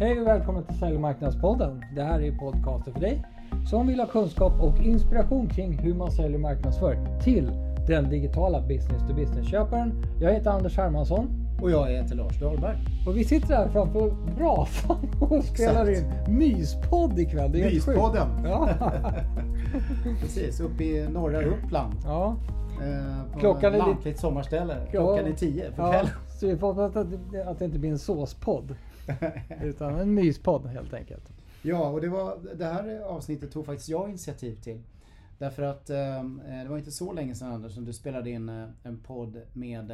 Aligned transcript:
Hej 0.00 0.20
och 0.20 0.26
välkommen 0.26 0.64
till 0.64 0.78
Sälj 0.78 0.94
och 0.94 1.00
marknadspodden. 1.00 1.84
Det 1.94 2.02
här 2.02 2.20
är 2.22 2.32
podcasten 2.32 2.92
för 2.92 3.00
dig 3.00 3.24
som 3.70 3.86
vill 3.86 4.00
ha 4.00 4.06
kunskap 4.06 4.52
och 4.60 4.78
inspiration 4.78 5.48
kring 5.48 5.78
hur 5.78 5.94
man 5.94 6.10
säljer 6.10 6.34
och 6.34 6.40
marknadsför 6.40 7.20
till 7.24 7.50
den 7.88 8.10
digitala 8.10 8.60
business 8.60 9.02
to 9.08 9.14
business-köparen. 9.14 10.02
Jag 10.20 10.32
heter 10.32 10.50
Anders 10.50 10.76
Hermansson 10.76 11.28
Och 11.62 11.70
jag 11.70 11.86
heter 11.90 12.14
Lars 12.14 12.40
Dahlberg. 12.40 12.76
och 13.06 13.16
vi 13.16 13.24
sitter 13.24 13.54
här 13.54 13.68
framför 13.68 14.10
brasan 14.36 14.96
och 15.20 15.44
spelar 15.44 15.86
Exakt. 15.86 16.28
in 16.28 16.38
myspodd 16.38 17.18
ikväll. 17.18 17.52
Det 17.52 17.62
är. 17.62 17.70
Myspodden. 17.74 18.28
Ja. 18.44 18.68
Precis, 20.20 20.60
uppe 20.60 20.84
i 20.84 21.08
norra 21.08 21.42
Uppland. 21.42 21.94
ja. 22.04 22.36
Eh, 22.82 23.32
på 23.32 23.38
Klockan 23.38 23.74
är 23.74 23.94
lite- 24.04 24.20
sommarställe. 24.20 24.76
Klockan 24.90 25.26
är 25.26 25.32
tio 25.32 25.70
på 25.70 25.82
ja. 25.82 25.90
kvällen. 25.92 26.10
Så 26.40 26.46
vi 26.46 26.56
får 26.56 26.66
hoppas 26.66 26.96
att, 26.96 27.46
att 27.46 27.58
det 27.58 27.64
inte 27.64 27.78
blir 27.78 27.90
en 27.90 27.98
såspodd. 27.98 28.74
Utan 29.62 29.98
en 29.98 30.14
myspodd 30.14 30.66
helt 30.66 30.94
enkelt. 30.94 31.32
Ja, 31.62 31.88
och 31.90 32.00
det, 32.00 32.08
var, 32.08 32.38
det 32.54 32.64
här 32.64 33.00
avsnittet 33.00 33.52
tog 33.52 33.66
faktiskt 33.66 33.88
jag 33.88 34.08
initiativ 34.08 34.54
till. 34.62 34.82
Därför 35.38 35.62
att 35.62 35.90
eh, 35.90 36.24
det 36.62 36.66
var 36.68 36.78
inte 36.78 36.90
så 36.90 37.12
länge 37.12 37.34
sedan 37.34 37.52
Anders 37.52 37.72
som 37.74 37.84
du 37.84 37.92
spelade 37.92 38.30
in 38.30 38.48
eh, 38.48 38.68
en 38.82 38.98
podd 39.00 39.40
med 39.52 39.90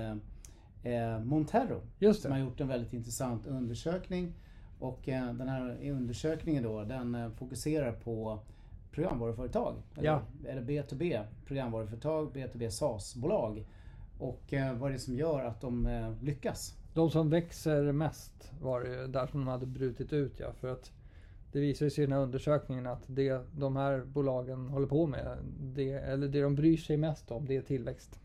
eh, 0.83 1.21
Montero. 1.25 1.81
Just 1.99 2.23
Som 2.23 2.31
har 2.33 2.39
det. 2.39 2.45
gjort 2.45 2.61
en 2.61 2.69
väldigt 2.69 2.93
intressant 2.93 3.47
undersökning. 3.47 4.33
Och 4.79 5.09
eh, 5.09 5.33
den 5.35 5.49
här 5.49 5.91
undersökningen 5.91 6.63
då, 6.63 6.85
den 6.85 7.15
eh, 7.15 7.31
fokuserar 7.31 7.93
på 7.93 8.39
programvaruföretag. 8.93 9.75
Eller, 9.97 10.07
Ja. 10.09 10.21
eller 10.49 10.63
B2B, 10.63 11.23
programvaruföretag, 11.47 12.37
B2B 12.37 12.71
SaaS-bolag. 12.71 13.67
Och 14.19 14.53
eh, 14.53 14.75
vad 14.77 14.89
är 14.91 14.93
det 14.93 14.99
som 15.01 15.15
gör 15.15 15.45
att 15.45 15.61
de 15.61 15.87
eh, 15.87 16.13
lyckas? 16.23 16.75
De 16.97 17.11
som 17.11 17.31
växer 17.31 17.93
mest 17.93 18.53
var 18.61 18.81
det 18.81 18.89
ju 18.89 19.07
där 19.07 19.27
som 19.27 19.41
de 19.41 19.49
hade 19.49 19.67
brutit 19.67 20.13
ut 20.13 20.41
ja. 20.41 20.53
För 20.53 20.69
att 20.69 20.93
det 21.53 21.61
visar 21.61 21.89
sig 21.89 22.05
i 22.05 22.07
den 22.07 22.13
här 22.13 22.23
undersökningen 22.23 22.87
att 22.87 23.03
det 23.07 23.41
de 23.57 23.77
här 23.77 24.05
bolagen 24.05 24.69
håller 24.69 24.87
på 24.87 25.07
med, 25.07 25.39
det, 25.61 25.93
eller 25.93 26.29
det 26.29 26.43
de 26.43 26.55
bryr 26.55 26.77
sig 26.77 26.97
mest 26.97 27.31
om, 27.31 27.47
det 27.47 27.57
är 27.57 27.63
tillväxt. 27.63 28.21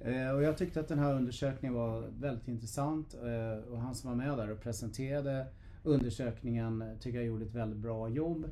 Eh, 0.00 0.30
Och 0.30 0.42
jag 0.42 0.58
tyckte 0.58 0.80
att 0.80 0.88
den 0.88 0.98
här 0.98 1.14
undersökningen 1.14 1.74
var 1.74 2.04
väldigt 2.20 2.48
intressant. 2.48 3.14
eh, 3.14 3.72
Och 3.72 3.80
han 3.80 3.94
som 3.94 4.10
var 4.10 4.16
med 4.16 4.38
där 4.38 4.50
och 4.50 4.60
presenterade 4.60 5.46
undersökningen 5.84 6.84
tycker 7.00 7.18
jag 7.18 7.26
gjorde 7.26 7.44
ett 7.44 7.54
väldigt 7.54 7.78
bra 7.78 8.08
jobb. 8.08 8.44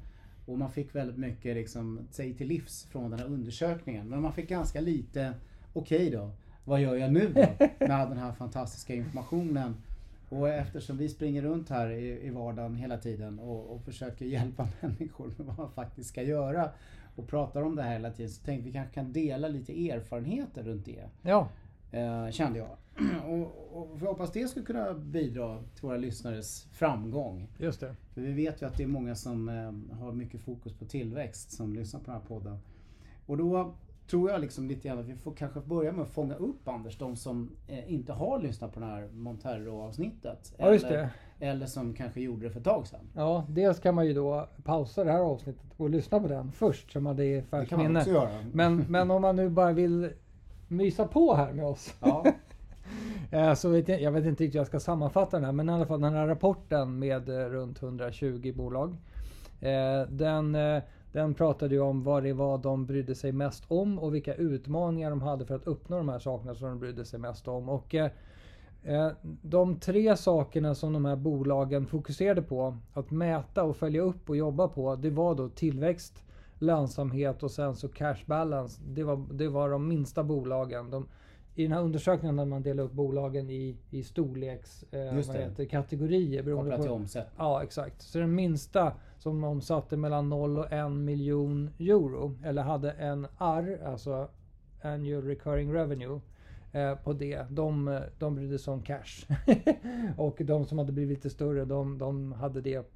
Och 0.46 0.58
man 0.58 0.70
fick 0.70 0.94
väldigt 0.94 1.18
mycket 1.18 1.56
liksom, 1.56 2.00
sig 2.10 2.34
till 2.34 2.48
livs 2.48 2.84
från 2.84 3.10
den 3.10 3.20
här 3.20 3.26
undersökningen. 3.26 4.08
Men 4.08 4.22
man 4.22 4.32
fick 4.32 4.48
ganska 4.48 4.80
lite, 4.80 5.34
okej 5.72 6.10
då, 6.10 6.30
vad 6.68 6.80
gör 6.80 6.96
jag 6.96 7.12
nu 7.12 7.28
då 7.28 7.40
med 7.86 8.08
den 8.08 8.18
här 8.18 8.32
fantastiska 8.32 8.94
informationen? 8.94 9.76
Och 10.28 10.48
eftersom 10.48 10.96
vi 10.96 11.08
springer 11.08 11.42
runt 11.42 11.68
här 11.68 11.90
i, 11.90 12.26
i 12.26 12.30
vardagen 12.30 12.76
hela 12.76 12.98
tiden 12.98 13.38
och, 13.38 13.74
och 13.74 13.82
försöker 13.82 14.24
hjälpa 14.24 14.68
människor 14.80 15.26
med 15.26 15.46
vad 15.46 15.58
man 15.58 15.70
faktiskt 15.70 16.08
ska 16.08 16.22
göra 16.22 16.70
och 17.16 17.28
pratar 17.28 17.62
om 17.62 17.76
det 17.76 17.82
här 17.82 17.92
hela 17.92 18.10
tiden 18.10 18.30
så 18.30 18.44
tänkte 18.44 18.66
vi 18.66 18.72
kanske 18.72 18.94
kan 18.94 19.12
dela 19.12 19.48
lite 19.48 19.90
erfarenheter 19.90 20.62
runt 20.62 20.84
det. 20.84 21.04
Ja, 21.22 21.48
Eh, 21.90 22.30
kände 22.30 22.58
jag. 22.58 22.68
Och, 23.28 23.72
och 23.72 23.98
jag 24.00 24.06
hoppas 24.06 24.32
det 24.32 24.48
skulle 24.48 24.66
kunna 24.66 24.94
bidra 24.94 25.58
till 25.74 25.82
våra 25.82 25.96
lyssnares 25.96 26.66
framgång. 26.72 27.48
just 27.58 27.80
det. 27.80 27.96
För 28.14 28.20
vi 28.20 28.32
vet 28.32 28.62
ju 28.62 28.66
att 28.66 28.76
det 28.76 28.82
är 28.82 28.86
många 28.86 29.14
som 29.14 29.48
eh, 29.48 29.98
har 29.98 30.12
mycket 30.12 30.40
fokus 30.40 30.72
på 30.72 30.84
tillväxt 30.84 31.50
som 31.50 31.74
lyssnar 31.74 32.00
på 32.00 32.06
den 32.06 32.20
här 32.20 32.28
podden. 32.28 32.58
Och 33.26 33.36
då 33.36 33.74
tror 34.10 34.30
jag 34.30 34.40
liksom 34.40 34.68
lite 34.68 34.88
grann 34.88 34.98
att 34.98 35.06
vi 35.06 35.14
får 35.14 35.32
kanske 35.32 35.60
börja 35.60 35.92
med 35.92 36.02
att 36.02 36.10
fånga 36.10 36.34
upp 36.34 36.68
Anders, 36.68 36.98
de 36.98 37.16
som 37.16 37.50
eh, 37.66 37.92
inte 37.92 38.12
har 38.12 38.38
lyssnat 38.38 38.74
på 38.74 38.80
det 38.80 38.86
här 38.86 39.08
Montero-avsnittet. 39.12 40.54
Ja, 40.56 40.72
just 40.72 40.84
eller, 40.84 40.96
det. 41.38 41.46
eller 41.46 41.66
som 41.66 41.94
kanske 41.94 42.20
gjorde 42.20 42.46
det 42.46 42.50
för 42.50 42.58
ett 42.58 42.64
tag 42.64 42.86
sedan. 42.86 43.00
Ja, 43.14 43.44
dels 43.48 43.80
kan 43.80 43.94
man 43.94 44.06
ju 44.06 44.12
då 44.14 44.48
pausa 44.64 45.04
det 45.04 45.12
här 45.12 45.20
avsnittet 45.20 45.62
och 45.76 45.90
lyssna 45.90 46.20
på 46.20 46.28
den 46.28 46.52
först 46.52 46.92
så 46.92 47.00
man 47.00 47.16
det 47.16 47.24
är 47.24 47.42
färskt 47.42 47.76
minne. 47.76 48.04
Men, 48.52 48.84
men 48.88 49.10
om 49.10 49.22
man 49.22 49.36
nu 49.36 49.48
bara 49.48 49.72
vill 49.72 50.10
mysa 50.68 51.06
på 51.06 51.34
här 51.34 51.52
med 51.52 51.64
oss. 51.66 51.94
Ja, 52.00 52.26
Eh, 53.30 53.54
Så 53.54 53.68
vet 53.68 53.88
jag, 53.88 54.00
jag 54.02 54.12
vet 54.12 54.24
inte 54.26 54.44
riktigt 54.44 54.54
hur 54.54 54.60
jag 54.60 54.66
ska 54.66 54.80
sammanfatta 54.80 55.36
den 55.36 55.44
här, 55.44 55.52
men 55.52 55.68
i 55.68 55.72
alla 55.72 55.86
fall 55.86 56.00
den 56.00 56.14
här 56.14 56.26
rapporten 56.26 56.98
med 56.98 57.28
eh, 57.28 57.48
runt 57.48 57.82
120 57.82 58.52
bolag. 58.56 58.96
eh, 59.60 60.08
Den, 60.08 60.54
den 61.12 61.34
pratade 61.34 61.74
ju 61.74 61.80
om 61.80 62.02
vad 62.02 62.22
det 62.22 62.32
var 62.32 62.58
de 62.58 62.86
brydde 62.86 63.14
sig 63.14 63.32
mest 63.32 63.64
om 63.68 63.98
och 63.98 64.14
vilka 64.14 64.34
utmaningar 64.34 65.10
de 65.10 65.22
hade 65.22 65.46
för 65.46 65.54
att 65.54 65.66
uppnå 65.66 65.96
de 65.96 66.08
här 66.08 66.18
sakerna 66.18 66.54
som 66.54 66.68
de 66.68 66.78
brydde 66.78 67.04
sig 67.04 67.20
mest 67.20 67.48
om. 67.48 67.68
Och 67.68 67.94
eh, 67.94 68.10
eh, 68.82 69.10
de 69.42 69.76
tre 69.80 70.16
sakerna 70.16 70.74
som 70.74 70.92
de 70.92 71.04
här 71.04 71.16
bolagen 71.16 71.86
fokuserade 71.86 72.42
på 72.42 72.76
att 72.94 73.10
mäta 73.10 73.62
och 73.62 73.76
följa 73.76 74.02
upp 74.02 74.30
och 74.30 74.36
jobba 74.36 74.68
på, 74.68 74.96
det 74.96 75.10
var 75.10 75.34
då 75.34 75.48
tillväxt, 75.48 76.22
lönsamhet 76.58 77.42
och 77.42 77.50
sen 77.50 77.76
så 77.76 77.88
cash 77.88 78.24
balance. 78.26 78.80
Det 78.86 79.02
var, 79.02 79.26
det 79.32 79.48
var 79.48 79.70
de 79.70 79.88
minsta 79.88 80.24
bolagen. 80.24 80.90
De, 80.90 81.08
i 81.58 81.62
den 81.62 81.72
här 81.72 81.82
undersökningen 81.82 82.36
när 82.36 82.44
man 82.44 82.62
delar 82.62 82.84
upp 82.84 82.92
bolagen 82.92 83.50
i, 83.50 83.76
i 83.90 84.02
storleks 84.02 84.82
eh, 84.90 85.14
vad 85.14 85.36
heter, 85.36 85.64
kategorier. 85.64 86.42
beroende 86.42 86.70
kopplat 86.70 86.82
till 86.82 86.90
omsättning. 86.90 87.34
Ja, 87.38 87.62
exakt. 87.62 88.02
Så 88.02 88.18
den 88.18 88.34
minsta 88.34 88.92
som 89.18 89.44
omsatte 89.44 89.96
mellan 89.96 90.28
0 90.28 90.58
och 90.58 90.72
1 90.72 90.90
miljon 90.90 91.70
euro, 91.78 92.38
eller 92.44 92.62
hade 92.62 92.90
en 92.90 93.26
AR, 93.38 93.80
alltså 93.84 94.28
Annual 94.82 95.22
Recurring 95.22 95.72
Revenue, 95.72 96.20
eh, 96.72 96.94
på 96.94 97.12
det. 97.12 97.46
De, 97.50 98.00
de 98.18 98.34
brydde 98.34 98.58
sig 98.58 98.72
om 98.72 98.82
cash. 98.82 99.26
och 100.16 100.36
de 100.40 100.64
som 100.64 100.78
hade 100.78 100.92
blivit 100.92 101.18
lite 101.18 101.30
större, 101.30 101.64
de, 101.64 101.98
de 101.98 102.32
hade 102.32 102.60
det. 102.60 102.90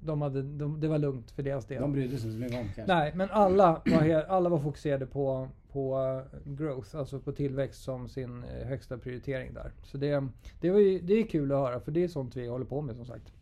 De 0.00 0.22
hade, 0.22 0.42
de, 0.42 0.80
det 0.80 0.88
var 0.88 0.98
lugnt 0.98 1.30
för 1.30 1.42
deras 1.42 1.66
del. 1.66 1.82
De 1.82 1.92
brydde 1.92 2.18
sig 2.18 2.30
inte 2.30 2.32
så 2.32 2.44
mycket 2.44 2.60
om 2.60 2.74
kanske. 2.74 2.94
Nej, 2.94 3.12
men 3.14 3.28
alla 3.30 3.82
var, 3.84 4.24
alla 4.28 4.48
var 4.48 4.58
fokuserade 4.58 5.06
på, 5.06 5.48
på 5.76 6.22
growth, 6.44 6.96
alltså 6.96 7.20
på 7.20 7.32
tillväxt 7.32 7.82
som 7.82 8.08
sin 8.08 8.44
eh, 8.44 8.66
högsta 8.66 8.98
prioritering 8.98 9.54
där. 9.54 9.72
Så 9.82 9.98
det, 9.98 10.28
det, 10.60 10.70
var 10.70 10.78
ju, 10.78 11.00
det 11.00 11.14
är 11.14 11.26
kul 11.26 11.52
att 11.52 11.58
höra, 11.58 11.80
för 11.80 11.92
det 11.92 12.04
är 12.04 12.08
sånt 12.08 12.36
vi 12.36 12.46
håller 12.46 12.64
på 12.64 12.80
med 12.80 12.96
som 12.96 13.04
sagt. 13.04 13.32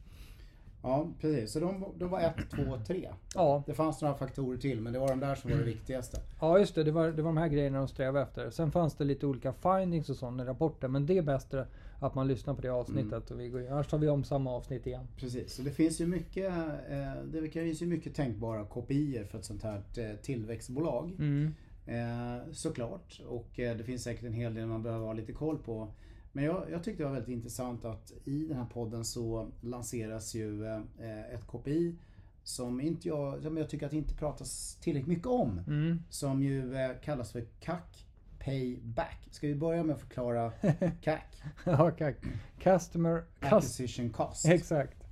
Ja, 0.83 1.09
precis. 1.21 1.53
Så 1.53 1.61
de, 1.61 1.85
de 1.99 2.09
var 2.09 2.21
ett, 2.21 2.51
två, 2.51 2.79
tre. 2.87 3.09
Ja, 3.35 3.63
Det 3.67 3.75
fanns 3.75 4.03
några 4.03 4.15
faktorer 4.15 4.59
till 4.59 4.81
men 4.81 4.93
det 4.93 4.99
var 4.99 5.09
de 5.09 5.21
där 5.21 5.35
som 5.35 5.51
var 5.51 5.59
det 5.59 5.65
viktigaste. 5.65 6.21
Ja 6.41 6.59
just 6.59 6.75
det, 6.75 6.85
det 6.85 6.91
var, 6.91 7.09
det 7.09 7.23
var 7.23 7.29
de 7.29 7.37
här 7.37 7.49
grejerna 7.49 7.79
de 7.79 7.89
strävade 7.89 8.25
efter. 8.25 8.51
Sen 8.51 8.73
fanns 8.73 8.95
det 8.95 9.05
lite 9.05 9.27
olika 9.27 9.53
findings 9.53 10.11
och 10.11 10.17
sånt 10.17 10.41
i 10.41 10.45
rapporten. 10.45 10.93
Men 10.93 11.07
det 11.07 11.19
är 11.19 11.23
bättre 11.23 11.67
att 12.01 12.15
man 12.15 12.29
lyssnar 12.29 12.55
på 12.55 12.63
det 12.63 12.69
avsnittet. 12.69 13.31
Och 13.31 13.41
vi 13.41 13.49
går, 13.49 13.71
annars 13.71 13.87
tar 13.87 13.99
vi 13.99 14.09
om 14.09 14.25
samma 14.25 14.51
avsnitt 14.51 14.87
igen. 14.87 15.09
Precis, 15.17 15.55
så 15.55 15.63
det 15.63 15.71
finns 15.71 16.01
ju 16.01 16.07
mycket, 16.07 16.53
eh, 16.91 17.23
det 17.25 17.49
finns 17.49 17.83
ju 17.83 17.87
mycket 17.87 18.15
tänkbara 18.15 18.65
kopior 18.65 19.25
för 19.25 19.39
ett 19.39 19.45
sånt 19.45 19.63
här 19.63 19.83
eh, 19.97 20.17
tillväxtbolag. 20.23 21.11
Mm. 21.19 21.55
Eh, 21.87 22.53
såklart. 22.53 23.21
Och 23.29 23.59
eh, 23.61 23.77
det 23.77 23.85
finns 23.85 24.03
säkert 24.03 24.25
en 24.25 24.33
hel 24.33 24.55
del 24.55 24.67
man 24.67 24.83
behöver 24.83 25.07
ha 25.07 25.13
lite 25.13 25.33
koll 25.33 25.59
på. 25.59 25.93
Men 26.33 26.45
jag, 26.45 26.65
jag 26.71 26.85
tyckte 26.85 27.03
det 27.03 27.07
var 27.07 27.13
väldigt 27.15 27.33
intressant 27.35 27.85
att 27.85 28.13
i 28.25 28.47
den 28.47 28.57
här 28.57 28.67
podden 28.67 29.05
så 29.05 29.49
lanseras 29.61 30.35
ju 30.35 30.67
eh, 30.67 31.35
ett 31.35 31.47
KPI 31.47 31.95
som, 32.43 32.81
inte 32.81 33.09
jag, 33.09 33.43
som 33.43 33.57
jag 33.57 33.69
tycker 33.69 33.87
att 33.87 33.91
det 33.93 33.99
inte 33.99 34.15
pratas 34.15 34.77
tillräckligt 34.81 35.09
mycket 35.09 35.27
om. 35.27 35.59
Mm. 35.67 35.99
Som 36.11 36.43
ju 36.43 36.75
eh, 36.77 36.91
kallas 37.03 37.33
för 37.33 37.45
CAC 37.61 38.07
Payback. 38.39 39.29
Ska 39.31 39.47
vi 39.47 39.55
börja 39.55 39.83
med 39.83 39.95
att 39.95 40.01
förklara 40.01 40.51
CAC? 41.03 41.21
Ja, 41.65 41.91
kack. 41.91 42.17
Customer... 42.59 43.25
Cust 43.41 43.53
Acquisition 43.53 44.11
Cost. 44.11 44.47
exakt. 44.49 45.05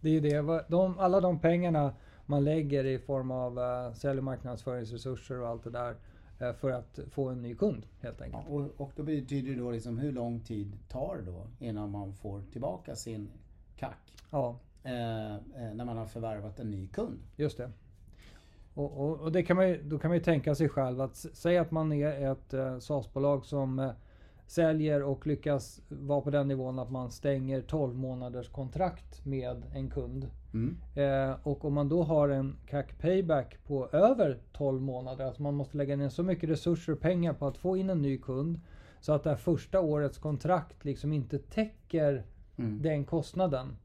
Det 0.00 0.10
är 0.16 0.20
det. 0.20 0.40
Vad- 0.42 0.64
De, 0.68 0.98
alla 0.98 1.20
de 1.20 1.40
pengarna 1.40 1.94
man 2.26 2.44
lägger 2.44 2.84
i 2.84 2.98
form 2.98 3.30
av 3.30 3.58
uh, 3.58 3.92
sälj 3.94 4.18
och 4.18 4.24
marknadsföringsresurser 4.24 5.40
och 5.40 5.48
allt 5.48 5.64
det 5.64 5.70
där. 5.70 5.96
Eh, 6.40 6.52
för 6.52 6.70
att 6.70 6.98
få 7.10 7.28
en 7.28 7.42
ny 7.42 7.54
kund 7.54 7.86
helt 8.00 8.16
Ja, 8.20 8.24
enkelt. 8.24 8.48
och, 8.48 8.80
och 8.80 8.92
då 8.96 9.02
betyder 9.02 9.50
det 9.54 9.58
då 9.60 9.70
liksom 9.70 9.98
hur 9.98 10.12
lång 10.12 10.40
tid 10.40 10.78
tar 10.88 11.16
det 11.16 11.22
då 11.22 11.46
innan 11.58 11.90
man 11.90 12.14
får 12.14 12.42
tillbaka 12.52 12.96
sin 12.96 13.30
CAC? 13.76 13.94
Ja, 14.30 14.58
Eh, 14.82 15.34
eh, 15.34 15.40
när 15.74 15.84
man 15.84 15.96
har 15.96 16.06
förvärvat 16.06 16.58
en 16.60 16.70
ny 16.70 16.88
kund. 16.88 17.18
just 17.36 17.56
det. 17.56 17.70
Och, 18.74 19.00
och, 19.00 19.20
och 19.20 19.32
det 19.32 19.42
kan 19.42 19.56
man 19.56 19.68
ju, 19.68 19.82
då 19.82 19.98
kan 19.98 20.08
man 20.10 20.18
ju 20.18 20.22
tänka 20.24 20.54
sig 20.54 20.68
själv 20.68 21.00
att 21.00 21.12
s- 21.12 21.26
säg 21.32 21.58
att 21.58 21.70
man 21.70 21.92
är 21.92 22.32
ett 22.32 22.54
uh, 22.54 22.78
SaaS-bolag 22.78 23.44
som 23.46 23.78
eh, 23.78 23.90
säljer 24.50 25.02
och 25.02 25.26
lyckas 25.26 25.80
vara 25.88 26.20
på 26.20 26.30
den 26.30 26.48
nivån 26.48 26.78
att 26.78 26.90
man 26.90 27.10
stänger 27.10 27.60
12 27.60 27.94
månaders 27.94 28.48
kontrakt 28.48 29.24
med 29.24 29.62
en 29.74 29.90
kund. 29.90 30.30
Mm. 30.54 30.76
Eh, 30.94 31.36
och 31.42 31.64
om 31.64 31.74
man 31.74 31.88
då 31.88 32.02
har 32.02 32.28
en 32.28 32.56
CAC 32.66 32.86
payback 32.98 33.58
på 33.66 33.88
över 33.88 34.38
12 34.52 34.82
månader, 34.82 35.24
alltså 35.26 35.42
man 35.42 35.54
måste 35.54 35.76
lägga 35.76 35.96
ner 35.96 36.08
så 36.08 36.22
mycket 36.22 36.50
resurser 36.50 36.92
och 36.92 37.00
pengar 37.00 37.32
på 37.32 37.46
att 37.46 37.58
få 37.58 37.76
in 37.76 37.90
en 37.90 38.02
ny 38.02 38.18
kund. 38.18 38.60
Så 39.00 39.12
att 39.12 39.24
det 39.24 39.30
här 39.30 39.36
första 39.36 39.80
årets 39.80 40.18
kontrakt 40.18 40.84
liksom 40.84 41.12
inte 41.12 41.38
täcker 41.38 42.24
Mm. 42.60 42.82
den 42.82 43.04
kostnaden. 43.04 43.76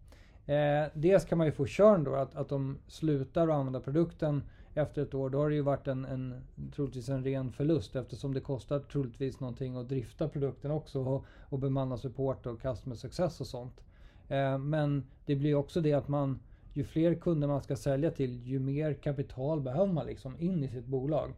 Eh, 0.46 0.86
dels 0.94 1.26
kan 1.26 1.38
man 1.38 1.48
ju 1.48 1.52
få 1.54 1.66
körn 1.66 2.04
då, 2.04 2.16
att, 2.16 2.36
att 2.36 2.50
de 2.50 2.78
slutar 2.88 3.48
att 3.48 3.54
använda 3.54 3.80
produkten 3.80 4.44
efter 4.76 5.02
ett 5.02 5.14
år. 5.14 5.30
Då 5.30 5.38
har 5.38 5.50
det 5.50 5.56
ju 5.56 5.62
varit 5.62 5.88
en, 5.88 6.06
en 6.06 6.42
troligtvis 6.76 7.10
en 7.10 7.24
ren 7.24 7.52
förlust 7.52 7.96
eftersom 7.96 8.34
det 8.34 8.42
kostar 8.42 8.80
troligtvis 8.80 9.40
någonting 9.40 9.76
att 9.76 9.90
drifta 9.90 10.30
produkten 10.30 10.72
också 10.72 11.00
och, 11.00 11.26
och 11.50 11.60
bemanna 11.60 11.98
support 11.98 12.46
och 12.46 12.62
customer 12.62 12.96
success 12.96 13.42
och 13.42 13.48
sånt. 13.48 13.84
Eh, 14.28 14.58
men 14.58 15.04
det 15.26 15.36
blir 15.36 15.56
också 15.56 15.82
det 15.82 15.94
att 15.94 16.08
man, 16.08 16.40
ju 16.74 16.84
fler 16.84 17.16
kunder 17.16 17.48
man 17.48 17.62
ska 17.62 17.76
sälja 17.76 18.12
till, 18.12 18.48
ju 18.48 18.60
mer 18.60 18.94
kapital 18.94 19.62
behöver 19.62 19.94
man 19.94 20.06
liksom 20.06 20.40
in 20.40 20.64
i 20.64 20.68
sitt 20.68 20.86
bolag. 20.86 21.34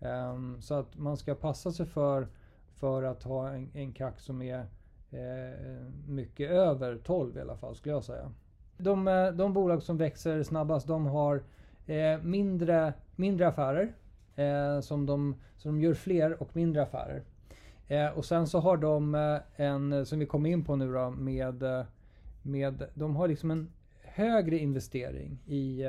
Eh, 0.00 0.38
så 0.60 0.74
att 0.74 0.98
man 0.98 1.16
ska 1.16 1.34
passa 1.34 1.72
sig 1.72 1.86
för, 1.86 2.28
för 2.74 3.02
att 3.02 3.22
ha 3.22 3.50
en, 3.50 3.70
en 3.74 3.92
kack 3.92 4.20
som 4.20 4.42
är 4.42 4.66
eh, 5.10 5.86
mycket 6.06 6.50
över 6.50 6.98
12 7.04 7.36
i 7.36 7.40
alla 7.40 7.56
fall, 7.56 7.74
skulle 7.74 7.94
jag 7.94 8.04
säga. 8.04 8.32
De, 8.76 9.08
eh, 9.08 9.28
de 9.28 9.52
bolag 9.52 9.82
som 9.82 9.96
växer 9.96 10.42
snabbast, 10.42 10.86
de 10.86 11.06
har 11.06 11.42
eh, 11.90 12.22
mindre, 12.22 12.92
mindre 13.16 13.48
affärer. 13.48 13.92
Eh, 14.40 14.80
som, 14.80 15.06
de, 15.06 15.34
som 15.56 15.74
de 15.74 15.80
gör 15.80 15.94
fler 15.94 16.42
och 16.42 16.56
mindre 16.56 16.82
affärer. 16.82 17.22
Eh, 17.88 18.18
och 18.18 18.24
sen 18.24 18.46
så 18.46 18.58
har 18.58 18.76
de 18.76 19.14
eh, 19.14 19.66
en, 19.66 20.06
som 20.06 20.18
vi 20.18 20.26
kommer 20.26 20.50
in 20.50 20.64
på 20.64 20.76
nu 20.76 20.92
då, 20.92 21.10
med, 21.10 21.64
med 22.42 22.86
de 22.94 23.16
har 23.16 23.28
liksom 23.28 23.50
en 23.50 23.72
högre 24.02 24.58
investering 24.58 25.38
i 25.46 25.84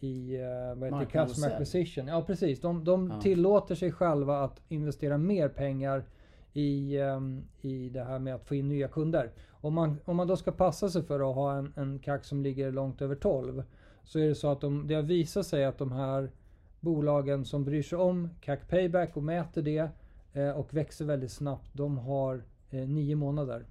i 0.00 0.38
vad 0.76 1.00
heter 1.00 1.26
customer 1.26 1.54
acquisition. 1.54 2.06
Ja 2.06 2.22
precis. 2.22 2.60
De, 2.60 2.84
de 2.84 3.10
ja. 3.10 3.20
tillåter 3.20 3.74
sig 3.74 3.92
själva 3.92 4.44
att 4.44 4.60
investera 4.68 5.18
mer 5.18 5.48
pengar 5.48 6.04
i, 6.52 6.98
i 7.60 7.88
det 7.88 8.04
här 8.04 8.18
med 8.18 8.34
att 8.34 8.44
få 8.44 8.54
in 8.54 8.68
nya 8.68 8.88
kunder. 8.88 9.30
Om 9.50 9.74
man, 9.74 9.98
om 10.04 10.16
man 10.16 10.26
då 10.26 10.36
ska 10.36 10.52
passa 10.52 10.88
sig 10.88 11.02
för 11.02 11.30
att 11.30 11.34
ha 11.34 11.56
en, 11.56 11.72
en 11.76 11.98
CAC 11.98 12.26
som 12.26 12.42
ligger 12.42 12.72
långt 12.72 13.02
över 13.02 13.14
12 13.14 13.62
så 14.04 14.18
är 14.18 14.28
det 14.28 14.34
så 14.34 14.48
att 14.48 14.60
de, 14.60 14.86
det 14.86 14.94
har 14.94 15.02
visat 15.02 15.46
sig 15.46 15.64
att 15.64 15.78
de 15.78 15.92
här 15.92 16.30
bolagen 16.80 17.44
som 17.44 17.64
bryr 17.64 17.82
sig 17.82 17.98
om 17.98 18.28
CAC 18.40 18.60
Payback 18.68 19.16
och 19.16 19.22
mäter 19.22 19.62
det 19.62 19.88
eh, 20.32 20.50
och 20.50 20.74
växer 20.74 21.04
väldigt 21.04 21.32
snabbt, 21.32 21.70
de 21.72 21.98
har 21.98 22.44
eh, 22.70 22.88
nio 22.88 23.16
månader. 23.16 23.66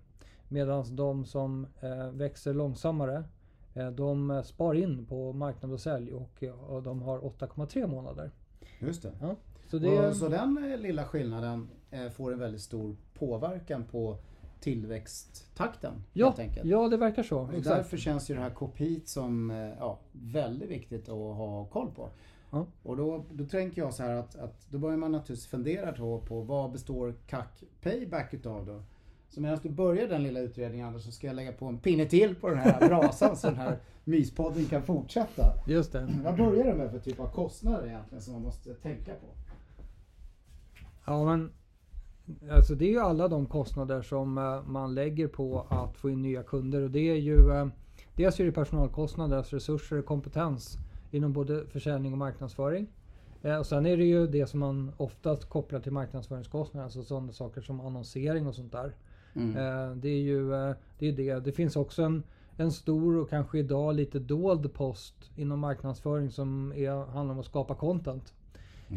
Medan 0.47 0.95
de 0.95 1.25
som 1.25 1.67
eh, 1.79 2.11
växer 2.11 2.53
långsammare, 2.53 3.23
eh, 3.73 3.91
de 3.91 4.41
spar 4.45 4.73
in 4.73 5.05
på 5.05 5.33
marknad 5.33 5.73
och 5.73 5.79
sälj 5.79 6.13
och, 6.13 6.43
och 6.67 6.83
de 6.83 7.01
har 7.01 7.19
8,3 7.19 7.87
månader. 7.87 8.31
Just 8.79 9.01
det. 9.03 9.11
Ja, 9.21 9.35
så, 9.71 9.77
det 9.77 10.07
och, 10.07 10.15
så 10.15 10.29
den 10.29 10.71
eh, 10.71 10.79
lilla 10.79 11.05
skillnaden 11.05 11.69
eh, 11.91 12.09
får 12.09 12.33
en 12.33 12.39
väldigt 12.39 12.61
stor 12.61 12.95
påverkan 13.13 13.83
på 13.91 14.17
tillväxttakten. 14.61 16.03
Ja, 16.13 16.25
helt 16.25 16.39
enkelt. 16.39 16.65
ja 16.65 16.87
det 16.87 16.97
verkar 16.97 17.23
så. 17.23 17.39
Och 17.39 17.61
därför 17.61 17.97
känns 17.97 18.29
ju 18.29 18.35
det 18.35 18.41
här 18.41 18.49
KPI 18.49 19.01
som 19.05 19.49
ja, 19.79 19.99
väldigt 20.11 20.69
viktigt 20.69 21.09
att 21.09 21.15
ha 21.15 21.65
koll 21.65 21.91
på. 21.91 22.09
Ja. 22.51 22.65
Och 22.83 22.97
då, 22.97 23.25
då 23.31 23.45
tänker 23.45 23.81
jag 23.81 23.93
så 23.93 24.03
här 24.03 24.15
att, 24.15 24.35
att 24.35 24.67
då 24.69 24.77
börjar 24.77 24.97
man 24.97 25.11
naturligtvis 25.11 25.47
fundera 25.47 25.91
på, 25.91 26.21
på 26.21 26.41
vad 26.41 26.71
består 26.71 27.15
CAC 27.27 27.63
Payback 27.81 28.33
utav 28.33 28.65
då? 28.65 28.83
Så 29.29 29.41
medan 29.41 29.59
du 29.63 29.69
börjar 29.69 30.07
den 30.07 30.23
lilla 30.23 30.39
utredningen 30.39 30.87
Anders 30.87 31.03
så 31.03 31.11
ska 31.11 31.27
jag 31.27 31.35
lägga 31.35 31.51
på 31.51 31.65
en 31.65 31.77
pinne 31.79 32.05
till 32.05 32.35
på 32.35 32.49
den 32.49 32.57
här 32.57 32.87
brasan 32.87 33.37
så 33.37 33.47
den 33.47 33.55
här 33.55 33.79
myspodden 34.03 34.65
kan 34.65 34.83
fortsätta. 34.83 35.53
Just 35.67 35.91
det. 35.91 36.09
Vad 36.23 36.37
börjar 36.37 36.63
du 36.63 36.73
med 36.73 36.91
för 36.91 36.99
typ 36.99 37.19
av 37.19 37.27
kostnader 37.27 37.87
egentligen 37.87 38.21
som 38.21 38.33
man 38.33 38.41
måste 38.41 38.73
tänka 38.73 39.13
på? 39.13 39.27
Ja 41.05 41.25
men 41.25 41.51
Alltså 42.51 42.75
det 42.75 42.85
är 42.85 42.89
ju 42.89 42.99
alla 42.99 43.27
de 43.27 43.45
kostnader 43.45 44.01
som 44.01 44.37
uh, 44.37 44.63
man 44.67 44.95
lägger 44.95 45.27
på 45.27 45.65
att 45.69 45.97
få 45.97 46.09
in 46.09 46.21
nya 46.21 46.43
kunder 46.43 46.81
och 46.81 46.91
det 46.91 47.09
är 47.09 47.15
ju 47.15 47.35
uh, 47.35 47.67
Dels 48.15 48.39
är 48.39 48.45
det 48.45 48.51
personalkostnader, 48.51 49.37
alltså 49.37 49.55
resurser 49.55 49.99
och 49.99 50.05
kompetens 50.05 50.77
inom 51.11 51.33
både 51.33 51.65
försäljning 51.67 52.11
och 52.11 52.17
marknadsföring. 52.17 52.87
Eh, 53.41 53.57
och 53.57 53.65
sen 53.65 53.85
är 53.85 53.97
det 53.97 54.05
ju 54.05 54.27
det 54.27 54.47
som 54.47 54.59
man 54.59 54.91
oftast 54.97 55.49
kopplar 55.49 55.79
till 55.79 55.91
marknadsföringskostnader, 55.91 56.83
alltså 56.83 57.03
sådana 57.03 57.31
saker 57.31 57.61
som 57.61 57.79
annonsering 57.79 58.47
och 58.47 58.55
sånt 58.55 58.71
där. 58.71 58.95
Mm. 59.33 59.57
Eh, 59.57 59.95
det 59.95 60.09
är 60.09 60.21
ju 60.21 60.53
eh, 60.53 60.75
det, 60.99 61.07
är 61.07 61.11
det. 61.11 61.39
Det 61.39 61.51
finns 61.51 61.75
också 61.75 62.03
en, 62.03 62.23
en 62.57 62.71
stor 62.71 63.17
och 63.17 63.29
kanske 63.29 63.59
idag 63.59 63.95
lite 63.95 64.19
dold 64.19 64.73
post 64.73 65.31
inom 65.35 65.59
marknadsföring 65.59 66.31
som 66.31 66.73
är, 66.75 67.05
handlar 67.05 67.33
om 67.33 67.39
att 67.39 67.45
skapa 67.45 67.75
content. 67.75 68.33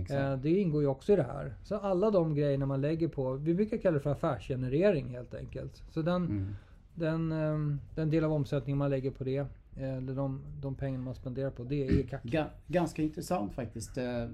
Exakt. 0.01 0.43
Det 0.43 0.51
ingår 0.51 0.83
ju 0.83 0.89
också 0.89 1.13
i 1.13 1.17
det 1.17 1.23
här. 1.23 1.55
Så 1.63 1.77
alla 1.77 2.11
de 2.11 2.35
grejerna 2.35 2.67
man 2.67 2.81
lägger 2.81 3.09
på, 3.09 3.33
vi 3.33 3.55
brukar 3.55 3.77
kalla 3.77 3.95
det 3.95 4.01
för 4.01 4.11
affärsgenerering 4.11 5.09
helt 5.09 5.35
enkelt. 5.35 5.83
Så 5.91 6.03
den, 6.03 6.25
mm. 6.25 6.55
den, 6.95 7.81
den 7.95 8.11
del 8.11 8.25
av 8.25 8.33
omsättningen 8.33 8.79
man 8.79 8.91
lägger 8.91 9.11
på 9.11 9.25
det 9.25 9.47
eller 9.77 10.15
de, 10.15 10.41
de 10.61 10.75
pengar 10.75 10.99
man 10.99 11.15
spenderar 11.15 11.51
på, 11.51 11.65
det 11.65 11.87
är 11.87 12.03
CAC. 12.03 12.21
Ganska 12.67 13.03
intressant 13.03 13.55
faktiskt, 13.55 13.99
eh, 13.99 14.23
eh, 14.23 14.29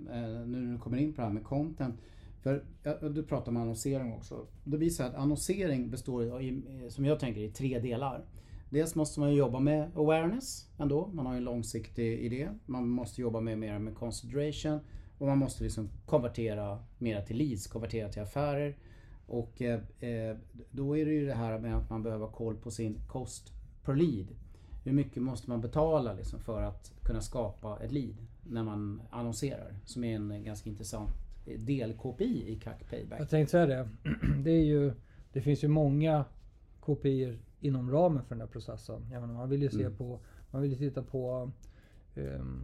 nu 0.46 0.60
när 0.60 0.72
du 0.72 0.78
kommer 0.78 0.98
in 0.98 1.12
på 1.12 1.20
det 1.20 1.26
här 1.26 1.34
med 1.34 1.44
content. 1.44 1.94
För 2.42 2.64
du 3.08 3.22
pratar 3.22 3.52
om 3.52 3.56
annonsering 3.56 4.12
också. 4.12 4.46
Det 4.64 4.76
visar 4.76 5.06
att 5.06 5.14
annonsering 5.14 5.90
består, 5.90 6.42
i, 6.42 6.62
som 6.88 7.04
jag 7.04 7.20
tänker, 7.20 7.40
i 7.40 7.50
tre 7.50 7.78
delar. 7.78 8.24
Dels 8.70 8.94
måste 8.94 9.20
man 9.20 9.34
jobba 9.34 9.60
med 9.60 9.90
awareness 9.96 10.66
ändå. 10.78 11.06
Man 11.12 11.26
har 11.26 11.34
en 11.34 11.44
långsiktig 11.44 12.20
idé. 12.20 12.48
Man 12.66 12.88
måste 12.88 13.20
jobba 13.20 13.40
med 13.40 13.58
mer 13.58 13.78
med 13.78 13.94
consideration. 13.94 14.80
Och 15.20 15.26
man 15.26 15.38
måste 15.38 15.64
liksom 15.64 15.88
konvertera 16.06 16.78
mera 16.98 17.22
till 17.22 17.36
leads, 17.36 17.66
konvertera 17.66 18.08
till 18.08 18.22
affärer. 18.22 18.76
Och 19.26 19.62
eh, 19.62 19.80
eh 20.00 20.36
då 20.70 20.96
är 20.96 21.06
det 21.06 21.12
ju 21.12 21.26
det 21.26 21.34
här 21.34 21.58
med 21.58 21.76
att 21.76 21.90
man 21.90 22.02
behöver 22.02 22.26
ha 22.26 22.32
koll 22.32 22.56
på 22.56 22.70
sin 22.70 22.98
kost 23.08 23.52
per 23.84 23.94
lead 23.94 24.26
hur 24.84 24.92
mycket 24.92 25.22
måste 25.22 25.50
man 25.50 25.60
betala 25.60 26.12
liksom 26.12 26.40
för 26.40 26.62
att 26.62 26.92
kunna 27.02 27.20
skapa 27.20 27.78
ett 27.82 27.92
lead 27.92 28.16
när 28.42 28.62
man 28.62 29.02
annonserar? 29.10 29.74
Som 29.84 30.04
är 30.04 30.16
en 30.16 30.44
ganska 30.44 30.70
intressant 30.70 31.10
del 31.58 31.94
KPI 31.96 32.52
i 32.52 32.60
CAC 32.60 32.74
Payback. 32.90 33.20
Jag 33.20 33.28
tänkte 33.30 33.50
säga 33.50 33.66
det. 33.66 33.88
Det, 34.44 34.50
är 34.50 34.64
ju, 34.64 34.92
det 35.32 35.40
finns 35.40 35.64
ju 35.64 35.68
många 35.68 36.24
KPI 36.80 37.38
inom 37.60 37.90
ramen 37.90 38.24
för 38.24 38.34
den 38.34 38.40
här 38.40 38.48
processen. 38.48 39.06
Jag 39.12 39.20
menar, 39.20 39.34
man 39.34 39.48
vill 39.48 39.62
ju 39.62 39.70
se 39.70 39.84
mm. 39.84 39.96
på, 39.96 40.20
man 40.50 40.62
vill 40.62 40.78
titta 40.78 41.02
på 41.02 41.50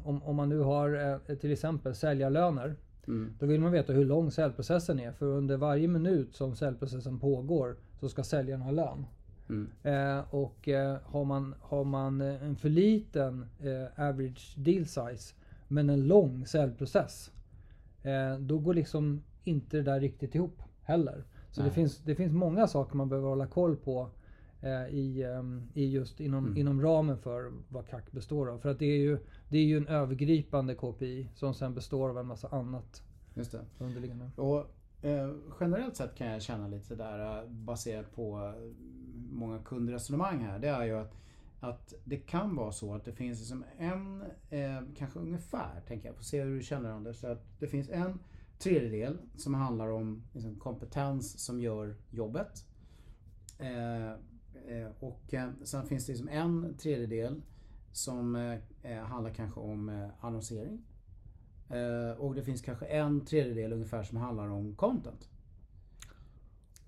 om, 0.05 0.23
om 0.23 0.37
man 0.37 0.49
nu 0.49 0.59
har 0.59 1.19
eh, 1.29 1.37
till 1.37 1.53
exempel 1.53 1.95
säljarlöner. 1.95 2.77
Mm. 3.09 3.35
Då 3.39 3.47
vill 3.47 3.61
man 3.61 3.73
veta 3.73 3.93
hur 3.93 4.05
lång 4.05 4.31
säljprocessen 4.31 5.01
är. 5.01 5.13
För 5.13 5.27
under 5.27 5.57
varje 5.57 5.89
minut 5.89 6.35
som 6.35 6.57
säljprocessen 6.57 7.19
pågår 7.19 7.77
så 8.01 8.09
ska 8.09 8.23
säljaren 8.23 8.63
ha 8.63 8.71
lön. 8.71 9.07
Mm. 9.49 9.69
Eh, 9.83 10.35
och 10.35 10.69
eh, 10.69 10.97
har, 11.05 11.25
man, 11.25 11.55
har 11.61 11.85
man 11.85 12.21
eh, 12.21 12.43
en 12.43 12.57
för 12.57 12.69
liten 12.69 13.47
eh, 13.59 14.09
average 14.09 14.55
deal 14.57 14.87
size 14.87 15.35
men 15.69 15.91
en 15.91 16.07
lång 16.07 16.47
säljprocess. 16.47 17.31
Eh, 18.03 18.39
då 18.39 18.59
går 18.59 18.75
liksom 18.75 19.23
inte 19.45 19.77
det 19.77 19.83
där 19.83 20.01
riktigt 20.01 20.35
ihop 20.35 20.63
heller. 20.83 21.25
Så 21.51 21.63
det 21.63 21.71
finns, 21.71 21.99
det 21.99 22.15
finns 22.15 22.33
många 22.33 22.67
saker 22.67 22.97
man 22.97 23.09
behöver 23.09 23.29
hålla 23.29 23.47
koll 23.47 23.77
på 23.77 24.11
i, 24.91 25.23
ehm, 25.23 25.63
i 25.75 25.91
just 25.91 26.21
inom, 26.21 26.45
mm. 26.45 26.57
inom 26.57 26.83
ramen 26.83 27.19
för 27.19 27.53
vad 27.69 27.87
CAC 27.87 28.03
består 28.11 28.51
av. 28.51 28.59
För 28.59 28.69
att 28.69 28.79
det 28.79 28.87
är 28.87 28.99
ju, 28.99 29.19
det 29.49 29.59
är 29.59 29.65
ju 29.65 29.77
en 29.77 29.89
övergripande 29.89 30.75
KPI 30.75 31.29
som 31.35 31.55
sen 31.55 31.75
består 31.75 32.09
av 32.09 32.19
en 32.19 32.27
massa 32.27 32.49
annat. 32.49 33.03
Just 33.35 33.53
det. 33.53 33.65
Underliggande. 33.79 34.31
Och 34.37 34.77
Eh, 35.03 35.31
generellt 35.61 35.97
sett 35.97 36.15
kan 36.15 36.27
jag 36.27 36.43
känna 36.43 36.69
lite 36.69 36.95
där 36.95 37.43
eh, 37.43 37.49
baserat 37.49 38.15
på 38.15 38.55
många 39.31 39.59
kundresonemang 39.59 40.39
här. 40.39 40.59
Det 40.59 40.69
är 40.69 40.85
ju 40.85 40.99
att, 40.99 41.17
att 41.61 41.95
det 42.05 42.17
kan 42.17 42.57
vara 42.57 42.73
så 42.73 42.95
att 42.95 43.05
det 43.05 43.13
finns 43.13 43.39
liksom 43.39 43.65
en, 43.79 44.23
eh, 44.51 44.83
kanske 44.97 45.19
ungefär, 45.19 45.81
tänker 45.87 46.09
jag, 46.09 46.17
får 46.17 46.25
se 46.25 46.43
hur 46.43 46.57
du 46.57 46.63
känner 46.63 46.91
Anders. 46.91 47.17
Så 47.17 47.27
att 47.27 47.45
det 47.59 47.67
finns 47.67 47.89
en 47.89 48.19
tredjedel 48.59 49.19
som 49.37 49.55
handlar 49.55 49.89
om 49.89 50.23
liksom, 50.33 50.57
kompetens 50.57 51.39
som 51.39 51.61
gör 51.61 51.97
jobbet. 52.11 52.65
Eh, 53.59 54.11
eh, 54.11 54.89
och 55.01 55.35
eh, 55.35 55.51
sen 55.65 55.87
finns 55.87 56.07
det 56.07 56.13
liksom 56.13 56.29
en 56.29 56.75
tredjedel 56.79 57.43
som 57.97 58.59
handlar 59.09 59.31
kanske 59.31 59.61
om 59.61 60.11
annonsering. 60.21 60.83
Eh, 61.69 62.19
och 62.19 62.35
det 62.35 62.43
finns 62.43 62.63
kanske 62.63 62.87
en 62.87 63.25
tredjedel 63.25 63.73
ungefär 63.73 64.03
som 64.03 64.19
handlar 64.19 64.49
om 64.49 64.75
content. 64.75 65.29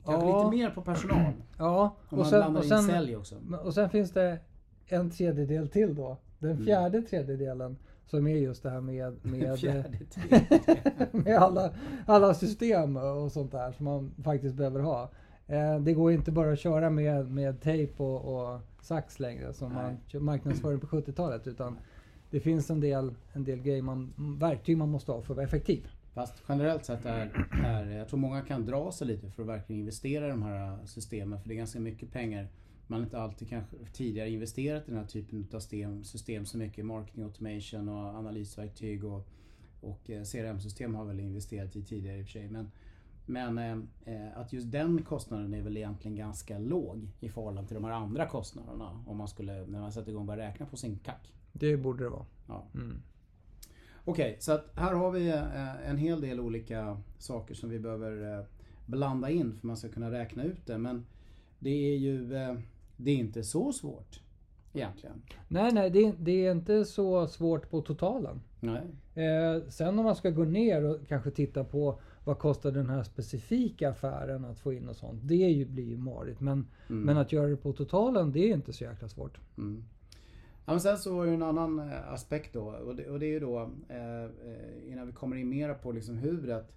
Kanske 0.04 0.28
ja. 0.28 0.38
lite 0.38 0.56
mer 0.56 0.70
på 0.70 0.82
personal. 0.82 1.32
Ja. 1.58 1.96
Om 2.08 2.18
och 2.18 2.18
man 2.18 2.26
sen, 2.26 2.40
blandar 2.40 2.60
och 2.60 2.66
sen, 2.66 2.78
in 2.78 2.84
sälj 2.84 3.16
också. 3.16 3.36
Och 3.64 3.74
sen 3.74 3.90
finns 3.90 4.10
det 4.10 4.38
en 4.86 5.10
tredjedel 5.10 5.68
till 5.68 5.94
då. 5.94 6.16
Den 6.38 6.50
mm. 6.50 6.64
fjärde 6.64 6.98
mm. 6.98 7.08
tredjedelen 7.10 7.76
som 8.06 8.26
är 8.26 8.36
just 8.36 8.62
det 8.62 8.70
här 8.70 8.80
med, 8.80 9.16
med, 9.22 9.58
med 11.24 11.36
alla, 11.36 11.74
alla 12.06 12.34
system 12.34 12.96
och 12.96 13.32
sånt 13.32 13.52
där 13.52 13.72
som 13.72 13.84
man 13.84 14.14
faktiskt 14.24 14.54
behöver 14.54 14.80
ha. 14.80 15.10
Eh, 15.46 15.80
det 15.80 15.94
går 15.94 16.12
inte 16.12 16.32
bara 16.32 16.52
att 16.52 16.58
köra 16.58 16.90
med, 16.90 17.30
med 17.30 17.60
tejp 17.60 18.02
och, 18.02 18.50
och 18.52 18.60
sax 18.88 19.20
längre 19.20 19.52
som 19.52 19.72
Nej. 19.72 19.96
man 20.12 20.24
marknadsförde 20.24 20.78
på 20.78 20.86
70-talet 20.86 21.46
utan 21.46 21.78
det 22.30 22.40
finns 22.40 22.70
en 22.70 22.80
del, 22.80 23.14
en 23.32 23.44
del 23.44 23.58
grejer 23.62 23.82
man, 23.82 24.14
verktyg 24.38 24.76
man 24.76 24.88
måste 24.88 25.12
ha 25.12 25.22
för 25.22 25.32
att 25.32 25.36
vara 25.36 25.46
effektiv. 25.46 25.88
Fast 26.14 26.42
generellt 26.48 26.84
sett 26.84 27.06
är, 27.06 27.48
är, 27.64 27.90
jag 27.90 28.08
tror 28.08 28.18
många 28.18 28.42
kan 28.42 28.66
dra 28.66 28.92
sig 28.92 29.06
lite 29.06 29.30
för 29.30 29.42
att 29.42 29.48
verkligen 29.48 29.80
investera 29.80 30.26
i 30.26 30.30
de 30.30 30.42
här 30.42 30.86
systemen. 30.86 31.40
För 31.40 31.48
det 31.48 31.54
är 31.54 31.56
ganska 31.56 31.80
mycket 31.80 32.12
pengar. 32.12 32.48
Man 32.86 33.00
har 33.00 33.06
inte 33.06 33.18
alltid 33.18 33.48
kanske 33.48 33.76
tidigare 33.92 34.30
investerat 34.30 34.88
i 34.88 34.90
den 34.90 35.00
här 35.00 35.06
typen 35.06 35.46
av 35.52 35.60
system, 35.60 36.04
system 36.04 36.46
så 36.46 36.58
mycket. 36.58 36.84
Marketing 36.86 37.24
automation 37.24 37.88
och 37.88 38.18
analysverktyg 38.18 39.04
och, 39.04 39.28
och 39.80 40.10
eh, 40.10 40.22
CRM-system 40.22 40.94
har 40.94 41.04
väl 41.04 41.20
investerat 41.20 41.76
i 41.76 41.82
tidigare 41.82 42.18
i 42.18 42.22
och 42.22 42.26
för 42.26 42.32
sig. 42.32 42.48
Men 42.48 42.70
Men 43.28 43.58
eh, 44.04 44.38
att 44.38 44.52
just 44.52 44.72
den 44.72 45.02
kostnaden 45.02 45.54
är 45.54 45.62
väl 45.62 45.76
egentligen 45.76 46.16
ganska 46.16 46.58
låg 46.58 47.08
i 47.20 47.28
förhållande 47.28 47.68
till 47.68 47.74
de 47.74 47.84
här 47.84 47.92
andra 47.92 48.26
kostnaderna. 48.26 49.04
Om 49.06 49.16
man 49.16 49.28
skulle, 49.28 49.66
när 49.66 49.80
man 49.80 49.92
sätter 49.92 50.10
igång 50.10 50.20
och 50.20 50.26
börjar 50.26 50.46
räkna 50.46 50.66
på 50.66 50.76
sin 50.76 50.98
kack. 50.98 51.32
Det 51.52 51.76
borde 51.76 52.04
det 52.04 52.10
vara. 52.10 52.26
Ja. 52.46 52.64
Mm. 52.74 53.02
Okej, 54.04 54.36
så 54.40 54.52
att 54.52 54.70
här 54.74 54.94
har 54.94 55.10
vi 55.10 55.28
eh, 55.28 55.88
en 55.90 55.96
hel 55.96 56.20
del 56.20 56.40
olika 56.40 57.00
saker 57.18 57.54
som 57.54 57.70
vi 57.70 57.78
behöver 57.78 58.38
eh, 58.38 58.44
blanda 58.86 59.30
in 59.30 59.54
för 59.54 59.66
man 59.66 59.76
ska 59.76 59.88
kunna 59.88 60.10
räkna 60.10 60.44
ut 60.44 60.66
det. 60.66 60.78
Men 60.78 61.06
det 61.58 61.70
är 61.70 61.96
ju 61.96 62.34
eh, 62.34 62.54
det 62.96 63.10
är 63.10 63.16
inte 63.16 63.42
så 63.42 63.72
svårt 63.72 64.20
egentligen. 64.72 65.22
Nej, 65.48 65.72
nej, 65.72 65.90
det, 65.90 66.12
det 66.18 66.46
är 66.46 66.52
inte 66.52 66.84
så 66.84 67.26
svårt 67.26 67.70
på 67.70 67.80
totalen. 67.80 68.40
Nej. 68.60 68.82
Sen 69.68 69.98
om 69.98 70.04
man 70.04 70.16
ska 70.16 70.30
gå 70.30 70.44
ner 70.44 70.84
och 70.84 71.08
kanske 71.08 71.30
titta 71.30 71.64
på 71.64 72.00
vad 72.28 72.38
kostar 72.38 72.70
den 72.72 72.90
här 72.90 73.02
specifika 73.02 73.90
affären 73.90 74.44
att 74.44 74.58
få 74.58 74.72
in 74.72 74.88
och 74.88 74.96
sånt. 74.96 75.20
Det 75.22 75.34
ju, 75.34 75.64
blir 75.64 75.84
ju 75.84 75.96
marigt. 75.96 76.40
Men, 76.40 76.66
Mm. 76.88 77.02
men 77.02 77.16
att 77.16 77.32
göra 77.32 77.46
det 77.48 77.56
på 77.56 77.72
totalen, 77.72 78.32
det 78.32 78.40
är 78.50 78.54
inte 78.54 78.72
så 78.72 78.84
jäkla 78.84 79.08
svårt. 79.08 79.38
Mm. 79.58 79.84
Ja, 80.66 80.72
men 80.72 80.80
sen 80.80 80.98
så 80.98 81.16
var 81.16 81.26
det 81.26 81.32
en 81.32 81.42
annan 81.42 81.78
eh, 81.78 82.12
aspekt 82.12 82.52
då 82.54 82.62
och 82.64 82.96
det, 82.96 83.08
och 83.10 83.18
det 83.20 83.26
är 83.26 83.30
ju 83.30 83.40
då 83.40 83.70
eh, 83.88 84.24
eh, 84.24 84.92
innan 84.92 85.06
vi 85.06 85.12
kommer 85.12 85.36
in 85.36 85.48
mera 85.48 85.74
på 85.74 85.92
liksom 85.92 86.16
huvudet 86.16 86.72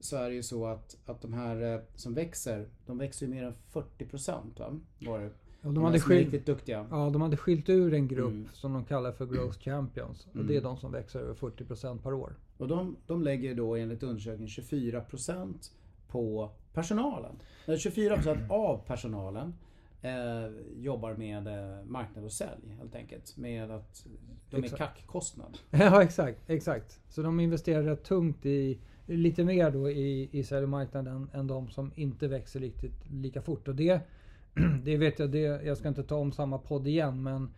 så 0.00 0.16
är 0.16 0.28
det 0.28 0.34
ju 0.34 0.42
så 0.42 0.66
att, 0.66 0.96
att 1.06 1.22
de 1.22 1.32
här 1.32 1.74
eh, 1.74 1.80
som 1.94 2.14
växer, 2.14 2.68
de 2.86 2.98
växer 2.98 3.26
ju 3.26 3.32
mer 3.32 3.44
än 3.44 3.54
40 3.54 4.04
procent. 4.06 4.58
Va? 4.60 4.80
Var 5.06 5.18
det. 5.18 5.24
Ja, 5.24 5.30
de, 5.68 5.74
De 5.74 5.84
hade 5.84 6.00
skilt, 6.00 6.20
riktigt 6.20 6.46
duktiga. 6.46 6.86
ja, 6.90 7.10
de 7.10 7.22
hade 7.22 7.36
skilt 7.36 7.68
ur 7.68 7.94
en 7.94 8.08
grupp 8.08 8.30
Mm. 8.32 8.48
som 8.52 8.72
de 8.72 8.84
kallar 8.84 9.12
för 9.12 9.26
Growth 9.26 9.58
Champions. 9.64 10.26
Och 10.34 10.44
det 10.44 10.56
är 10.56 10.60
de 10.62 10.76
som 10.76 10.92
växer 10.92 11.20
över 11.20 11.34
40% 11.34 11.98
per 12.02 12.12
år. 12.14 12.32
Och 12.56 12.68
de, 12.68 12.96
de 13.06 13.22
lägger 13.22 13.54
då 13.54 13.76
enligt 13.76 14.02
undersökningen 14.02 14.48
24 14.48 15.00
procent 15.00 15.72
på 16.08 16.50
personalen. 16.72 17.32
Nej, 17.66 17.78
24 17.78 18.16
procent 18.16 18.40
av 18.50 18.86
personalen 18.86 19.54
eh, 20.02 20.50
jobbar 20.76 21.14
med 21.14 21.46
eh, 21.46 21.84
marknad 21.84 22.24
och 22.24 22.32
sälj 22.32 22.76
helt 22.78 22.94
enkelt. 22.94 23.36
Med 23.36 23.70
att 23.70 24.06
de 24.50 24.56
är 24.56 24.64
Exakt. 24.64 24.78
kackkostnad. 24.78 25.58
Ja, 25.70 26.02
exakt. 26.02 26.50
exakt. 26.50 27.00
Så 27.08 27.22
de 27.22 27.40
investerar 27.40 27.82
rätt 27.82 28.04
tungt 28.04 28.46
i, 28.46 28.78
lite 29.06 29.44
mer 29.44 29.70
då 29.70 29.90
i, 29.90 30.28
i 30.32 30.44
säljmarknaden 30.44 31.30
än 31.32 31.46
de 31.46 31.70
som 31.70 31.92
inte 31.94 32.28
växer 32.28 32.60
riktigt 32.60 33.10
lika 33.10 33.42
fort. 33.42 33.68
Och 33.68 33.74
det, 33.74 34.00
det 34.84 34.96
vet 34.96 35.18
jag, 35.18 35.30
det, 35.30 35.38
jag 35.38 35.76
ska 35.76 35.88
inte 35.88 36.02
ta 36.02 36.16
om 36.16 36.32
samma 36.32 36.58
podd 36.58 36.86
igen, 36.86 37.22
men 37.22 37.50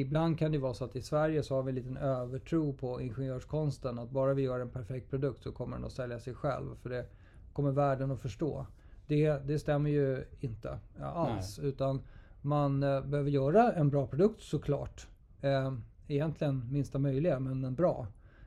ibland 0.00 0.38
kan 0.38 0.52
det 0.52 0.58
vara 0.58 0.74
så 0.74 0.84
att 0.84 0.96
i 0.96 1.02
Sverige 1.02 1.42
så 1.42 1.54
har 1.54 1.62
vi 1.62 1.68
en 1.68 1.74
liten 1.74 1.96
övertro 1.96 2.72
på 2.72 3.00
ingenjörskonsten. 3.00 3.98
Att 3.98 4.10
bara 4.10 4.34
vi 4.34 4.42
gör 4.42 4.60
en 4.60 4.70
perfekt 4.70 5.10
produkt 5.10 5.42
så 5.42 5.52
kommer 5.52 5.76
den 5.76 5.84
att 5.84 5.92
sälja 5.92 6.18
sig 6.20 6.34
själv. 6.34 6.76
För 6.82 6.90
det 6.90 7.06
kommer 7.52 7.70
världen 7.70 8.10
att 8.10 8.20
förstå. 8.20 8.66
Det, 9.06 9.46
det 9.46 9.58
stämmer 9.58 9.90
ju 9.90 10.24
inte 10.40 10.78
ja, 10.98 11.04
alls. 11.06 11.58
Utan 11.58 12.02
man 12.42 12.82
eh, 12.82 13.00
behöver 13.00 13.30
göra 13.30 13.72
en 13.72 13.90
bra 13.90 14.06
produkt 14.06 14.42
såklart. 14.42 15.06
Eh, 15.40 15.74
egentligen 16.08 16.72
minsta 16.72 16.98
möjliga, 16.98 17.40
men 17.40 17.64
en 17.64 17.74
bra. 17.74 18.06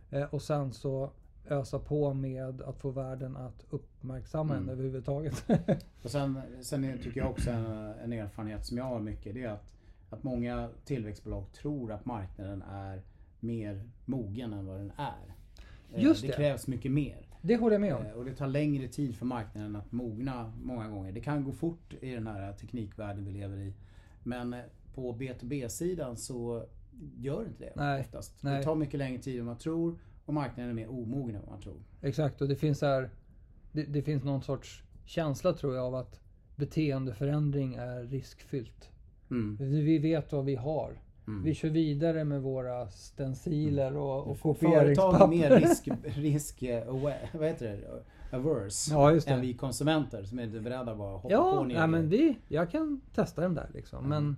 Eh, 0.10 0.24
och 0.24 0.42
sen 0.42 0.74
så 0.74 1.12
ösa 1.50 1.80
på 1.80 2.13
med 2.13 2.62
att 2.62 2.77
få 2.77 2.89
världen 2.89 3.38
att 3.38 3.66
uppmärksamma 3.70 4.54
Mm. 4.54 4.66
den 4.66 4.74
överhuvudtaget. 4.74 5.46
Och 6.04 6.12
sen, 6.12 6.42
sen 6.62 7.00
tycker 7.04 7.22
jag 7.22 7.30
också 7.30 7.50
en, 7.50 7.66
en 8.04 8.13
erfarenhet 8.13 8.66
som 8.66 8.77
jag 8.77 8.86
har 8.86 9.00
mycket. 9.00 9.34
Det 9.34 9.44
är 9.44 9.50
att, 9.50 9.74
att 10.10 10.24
många 10.24 10.70
tillväxtbolag 10.86 11.52
tror 11.54 11.92
att 11.92 12.06
marknaden 12.06 12.62
är 12.62 13.02
mer 13.40 13.90
mogen 14.06 14.54
än 14.54 14.66
vad 14.66 14.78
den 14.80 14.92
är. 14.98 15.36
Eh, 15.94 16.04
Just 16.04 16.22
det 16.22 16.28
det. 16.28 16.34
krävs 16.34 16.68
mycket 16.68 16.92
mer. 16.92 17.28
det 17.42 17.56
håller 17.58 17.74
jag 17.74 17.82
med 17.82 17.96
om. 17.96 18.06
Eh, 18.06 18.12
Och 18.12 18.26
det 18.26 18.36
tar 18.36 18.48
längre 18.48 18.88
tid 18.88 19.16
för 19.16 19.26
marknaden 19.26 19.76
att 19.76 19.92
mogna 19.92 20.54
många 20.64 20.88
gånger. 20.90 21.12
Det 21.12 21.22
kan 21.22 21.44
gå 21.44 21.52
fort 21.52 21.94
i 22.02 22.12
den 22.12 22.28
här 22.28 22.54
teknikvärlden 22.54 23.26
vi 23.26 23.32
lever 23.32 23.58
i. 23.58 23.74
Men 24.24 24.54
eh, 24.54 24.62
på 24.96 25.14
B2B-sidan 25.14 26.18
så 26.18 26.66
gör 27.18 27.42
det 27.44 27.48
inte 27.48 27.64
det 27.64 27.74
Nej, 27.76 28.02
oftast. 28.02 28.44
nej. 28.44 28.58
Det 28.58 28.64
tar 28.64 28.76
mycket 28.76 28.98
längre 28.98 29.22
tid 29.22 29.40
än 29.40 29.46
man 29.46 29.58
tror 29.58 30.00
och 30.26 30.34
marknaden 30.34 30.70
är 30.70 30.74
mer 30.76 30.90
omogen 30.90 31.36
än 31.36 31.42
vad 31.42 31.50
man 31.52 31.62
tror. 31.62 31.82
Exakt, 32.02 32.42
och 32.42 32.48
det 32.48 32.56
finns 32.56 32.82
här, 32.82 33.10
det, 33.72 33.84
det 33.84 34.02
finns 34.02 34.24
någon 34.24 34.42
sorts 34.42 34.84
känsla 35.06 35.54
tror 35.54 35.76
jag 35.76 35.86
av 35.86 35.96
att 35.96 36.20
beteendeförändring 36.56 37.76
är 37.76 38.04
riskfyllt. 38.04 38.90
Mm. 39.31 39.57
Vi 39.60 39.98
vet 39.98 40.31
vad 40.31 40.46
vi 40.46 40.55
har. 40.55 40.91
Mm. 41.27 41.43
Vi 41.43 41.53
kör 41.53 41.69
vidare 41.69 42.24
med 42.24 42.41
våra 42.41 42.88
stenciler 42.88 43.98
och, 43.98 44.27
och 44.27 44.38
Företag 44.39 44.55
är 44.63 44.89
kopieringspapper. 44.89 45.27
mer 45.27 45.50
risk, 45.60 45.88
risk 46.03 46.63
eh, 46.63 46.88
aware, 46.89 47.29
vad 47.34 47.48
heter 47.48 47.67
det? 47.67 48.38
averse 48.38 48.91
Ja, 48.93 49.12
just 49.12 49.27
än 49.27 49.36
det. 49.39 49.48
vi 49.48 49.53
konsumenter 49.53 50.24
som 50.24 50.39
är 50.39 50.43
inte 50.43 50.60
beredda 50.60 50.91
att 50.91 50.98
bara 50.98 51.12
hoppa 51.17 51.27
på 51.27 51.34
Ja, 51.34 51.63
ner. 51.63 51.75
nej, 51.79 51.88
men 51.88 52.10
vi, 52.10 52.38
jag 52.48 52.72
kan 52.72 53.01
testa 53.15 53.41
den 53.41 53.55
där 53.55 53.69
liksom. 53.74 54.10
Men, 54.10 54.36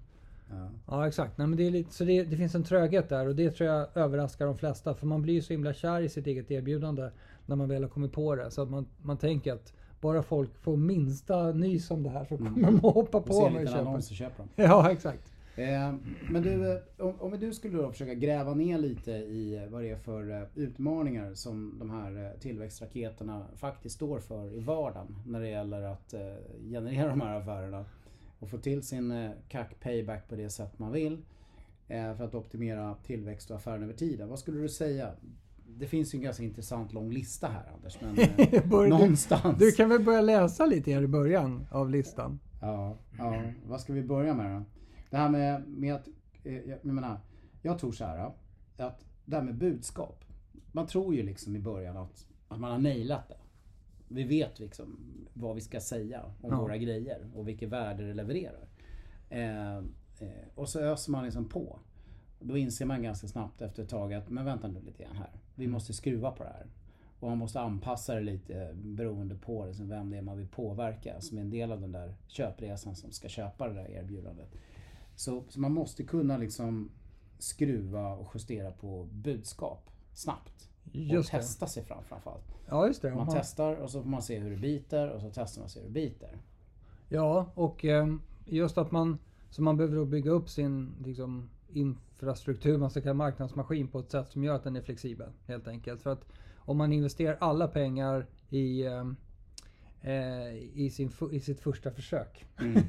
Ja. 0.51 0.69
ja, 0.87 1.07
exakt. 1.07 1.37
Nej, 1.37 1.47
men 1.47 1.57
det, 1.57 1.67
är 1.67 1.71
lite, 1.71 1.93
så 1.93 2.03
det, 2.03 2.23
det 2.23 2.37
finns 2.37 2.55
en 2.55 2.63
tröghet 2.63 3.09
där 3.09 3.27
och 3.27 3.35
det 3.35 3.51
tror 3.51 3.69
jag 3.69 3.87
överraskar 3.97 4.45
de 4.45 4.57
flesta. 4.57 4.93
För 4.93 5.07
man 5.07 5.21
blir 5.21 5.41
så 5.41 5.53
himla 5.53 5.73
kär 5.73 6.01
i 6.01 6.09
sitt 6.09 6.27
eget 6.27 6.51
erbjudande 6.51 7.09
när 7.45 7.55
man 7.55 7.69
väl 7.69 7.83
har 7.83 7.89
kommit 7.89 8.11
på 8.13 8.35
det. 8.35 8.51
Så 8.51 8.61
att 8.61 8.69
man, 8.69 8.85
man 9.01 9.17
tänker 9.17 9.53
att 9.53 9.73
bara 10.01 10.23
folk 10.23 10.57
får 10.57 10.77
minsta 10.77 11.51
nys 11.51 11.91
om 11.91 12.03
det 12.03 12.09
här 12.09 12.25
så 12.25 12.37
kommer 12.37 12.61
de 12.61 12.75
att 12.75 12.93
hoppa 12.93 13.21
på 13.21 13.49
mig 13.49 13.63
och 13.63 13.69
köpa. 13.69 13.79
annons 13.81 14.09
och 14.09 14.15
köper 14.15 14.37
dem. 14.37 14.47
Ja, 14.55 14.91
exakt. 14.91 15.31
Eh, 15.55 15.93
Men 16.31 16.41
du, 16.43 16.71
eh, 16.73 16.79
om, 16.97 17.13
om 17.19 17.39
du 17.39 17.53
skulle 17.53 17.77
då 17.77 17.91
försöka 17.91 18.13
gräva 18.13 18.53
ner 18.53 18.77
lite 18.77 19.11
i 19.11 19.55
eh, 19.55 19.69
vad 19.69 19.81
det 19.81 19.89
är 19.89 19.95
för 19.97 20.31
eh, 20.31 20.47
utmaningar 20.55 21.33
som 21.33 21.75
de 21.79 21.89
här 21.89 22.33
tillväxtraketerna 22.39 23.45
faktiskt 23.55 23.95
står 23.95 24.19
för 24.19 24.53
i 24.53 24.59
vardagen 24.59 25.15
när 25.25 25.39
det 25.41 25.49
gäller 25.49 25.81
att 25.81 26.13
eh, 26.13 26.19
generera 26.71 27.09
de 27.09 27.21
här 27.21 27.39
affärerna 27.39 27.85
och 28.39 28.49
få 28.49 28.57
till 28.57 28.83
sin 28.83 29.11
eh, 29.11 29.31
CAC 29.49 29.67
payback 29.81 30.29
på 30.29 30.35
det 30.35 30.49
sätt 30.49 30.79
man 30.79 30.91
vill 30.91 31.17
för 32.17 32.23
att 32.23 32.35
optimera 32.35 32.95
tillväxt 33.05 33.49
och 33.51 33.57
affären 33.57 33.83
över 33.83 33.93
tiden. 33.93 34.29
Vad 34.29 34.39
skulle 34.39 34.61
du 34.61 34.69
säga? 34.69 35.11
Det 35.77 35.87
finns 35.87 36.13
ju 36.13 36.17
en 36.17 36.23
ganska 36.23 36.43
intressant 36.43 36.93
lång 36.93 37.11
lista 37.11 37.47
här 37.47 37.71
Anders, 37.75 37.97
men 38.01 38.19
eh, 38.37 38.67
Bör- 38.69 38.83
du, 38.83 38.89
någonstans. 38.89 39.59
du 39.59 39.71
kan 39.71 39.89
väl 39.89 40.03
börja 40.03 40.21
läsa 40.21 40.65
lite 40.65 40.91
här 40.93 41.01
i 41.01 41.07
början 41.07 41.65
av 41.71 41.89
listan. 41.89 42.39
Ja, 42.61 42.97
ja, 43.17 43.41
vad 43.67 43.81
ska 43.81 43.93
vi 43.93 44.03
börja 44.03 44.33
med 44.33 44.55
då? 44.59 44.65
Det 45.09 45.17
här 45.17 45.29
med, 45.29 45.67
med 45.67 45.95
att, 45.95 46.07
eh, 46.43 46.53
jag, 46.57 46.77
jag 46.81 46.93
menar, 46.93 47.19
jag 47.61 47.79
tror 47.79 47.91
så 47.91 48.05
här 48.05 48.31
att 48.77 49.05
det 49.25 49.35
här 49.35 49.43
med 49.43 49.55
budskap. 49.55 50.23
Man 50.71 50.87
tror 50.87 51.15
ju 51.15 51.23
liksom 51.23 51.55
i 51.55 51.59
början 51.59 51.97
att, 51.97 52.25
att 52.47 52.59
man 52.59 52.71
har 52.71 52.77
nailat 52.79 53.29
det. 53.29 53.37
Vi 54.07 54.23
vet 54.23 54.59
liksom 54.59 54.99
vad 55.33 55.55
vi 55.55 55.61
ska 55.61 55.79
säga 55.79 56.21
om 56.41 56.49
Ja. 56.51 56.61
våra 56.61 56.77
grejer 56.77 57.29
och 57.35 57.47
vilket 57.47 57.69
värde 57.69 58.07
det 58.07 58.13
levererar. 58.13 58.67
Eh, 59.29 59.77
eh, 59.77 59.83
och 60.55 60.69
så 60.69 60.79
öser 60.79 61.11
man 61.11 61.23
liksom 61.23 61.45
på. 61.49 61.79
Då 62.39 62.57
inser 62.57 62.85
man 62.85 63.03
ganska 63.03 63.27
snabbt 63.27 63.61
efter 63.61 63.83
ett 63.83 63.89
tag 63.89 64.13
att, 64.13 64.29
men 64.29 64.45
vänta 64.45 64.67
nu 64.67 64.81
lite 64.81 65.03
grann 65.03 65.15
här. 65.15 65.31
Vi 65.55 65.67
måste 65.67 65.93
skruva 65.93 66.31
på 66.31 66.43
det 66.43 66.49
här. 66.49 66.65
Och 67.19 67.29
man 67.29 67.37
måste 67.37 67.59
anpassa 67.59 68.15
det 68.15 68.21
lite 68.21 68.71
beroende 68.73 69.35
på 69.35 69.65
liksom 69.65 69.89
vem 69.89 70.09
det 70.09 70.17
är 70.17 70.21
man 70.21 70.37
vill 70.37 70.47
påverka 70.47 71.21
som 71.21 71.37
är 71.37 71.41
en 71.41 71.49
del 71.49 71.71
av 71.71 71.81
den 71.81 71.91
där 71.91 72.15
köpresan 72.27 72.95
som 72.95 73.11
ska 73.11 73.29
köpa 73.29 73.67
det 73.67 73.73
där 73.73 73.91
erbjudandet. 73.91 74.49
Så, 75.15 75.43
så 75.49 75.59
man 75.59 75.71
måste 75.71 76.03
kunna 76.03 76.37
liksom 76.37 76.91
skruva 77.39 78.07
och 78.13 78.31
justera 78.33 78.71
på 78.71 79.07
budskap 79.11 79.89
snabbt. 80.13 80.69
och 80.85 80.95
Just 80.95 81.31
det. 81.31 81.37
testa 81.37 81.67
sig 81.67 81.83
fram 81.83 82.03
framförallt. 82.03 82.45
Ja, 82.69 82.87
just 82.87 83.01
det. 83.01 83.09
Man 83.09 83.19
Aha. 83.19 83.31
testar 83.37 83.75
och 83.75 83.89
så 83.89 84.01
får 84.01 84.09
man 84.09 84.21
se 84.21 84.39
hur 84.39 84.49
det 84.51 84.57
biter 84.57 85.09
och 85.09 85.21
så 85.21 85.31
testar 85.33 85.61
man 85.61 85.69
se 85.69 85.79
hur 85.79 85.87
det 85.87 85.93
biter. 85.93 86.37
Ja, 87.09 87.51
och 87.55 87.85
ehm, 87.85 88.21
just 88.45 88.77
att 88.77 88.91
man, 88.91 89.17
så 89.49 89.61
man 89.61 89.77
behöver 89.77 90.05
bygga 90.05 90.31
upp 90.31 90.49
sin 90.49 90.93
liksom, 91.05 91.49
infrastruktur, 91.73 92.77
man 92.77 92.89
ska 92.89 93.01
kalla 93.01 93.13
marknadsmaskin 93.13 93.87
på 93.87 93.99
ett 93.99 94.11
sätt 94.11 94.29
som 94.29 94.43
gör 94.43 94.55
att 94.55 94.63
den 94.63 94.75
är 94.75 94.81
flexibel. 94.81 95.29
Helt 95.45 95.67
enkelt. 95.67 96.01
För 96.01 96.09
att 96.09 96.25
om 96.57 96.77
man 96.77 96.93
investerar 96.93 97.37
alla 97.39 97.67
pengar 97.67 98.25
i, 98.49 98.85
ehm, 98.85 99.15
eh, 100.01 100.53
i, 100.73 100.89
sin, 100.93 101.11
i 101.31 101.39
sitt 101.39 101.59
första 101.59 101.91
försök. 101.91 102.45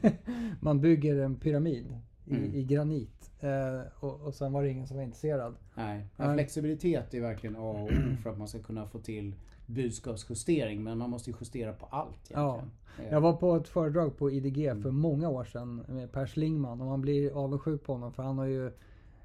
man 0.61 0.81
bygger 0.81 1.17
en 1.17 1.37
pyramid 1.37 1.99
i, 2.27 2.35
Mm. 2.35 2.55
i 2.55 2.65
granit. 2.65 3.31
Eh, 3.41 3.81
och, 4.05 4.21
och 4.21 4.35
sen 4.35 4.53
var 4.53 4.63
det 4.63 4.71
ingen 4.71 4.87
som 4.87 4.97
var 4.97 5.05
intresserad. 5.05 5.57
Nej, 5.75 6.07
Nej. 6.17 6.35
flexibilitet 6.35 7.15
är 7.15 7.21
verkligen 7.21 7.57
A 7.57 7.59
och 7.61 7.83
O 7.85 7.89
för 8.23 8.31
att 8.31 8.39
man 8.39 8.49
ska 8.49 8.59
kunna 8.59 8.87
få 8.87 8.99
till 8.99 9.35
budskapsjustering. 9.71 10.83
Men 10.85 10.99
man 10.99 11.11
måste 11.11 11.31
ju 11.31 11.37
justera 11.41 11.73
på 11.73 11.87
allt 11.91 12.31
egentligen. 12.31 12.71
Eh, 12.99 13.12
Jag 13.12 13.21
var 13.21 13.33
på 13.33 13.57
ett 13.57 13.69
föredrag 13.69 14.17
på 14.19 14.31
IDG 14.31 14.83
för 14.83 14.91
många 14.91 15.29
år 15.29 15.45
sedan 15.45 15.85
med 15.89 16.12
Per 16.12 16.27
Schlingman 16.27 16.81
och 16.81 16.87
man 16.87 17.00
blir 17.00 17.45
avundsjuk 17.45 17.85
på 17.85 17.93
honom 17.93 18.12
för 18.12 18.23
han 18.23 18.39
har 18.39 18.47
ju, 18.47 18.73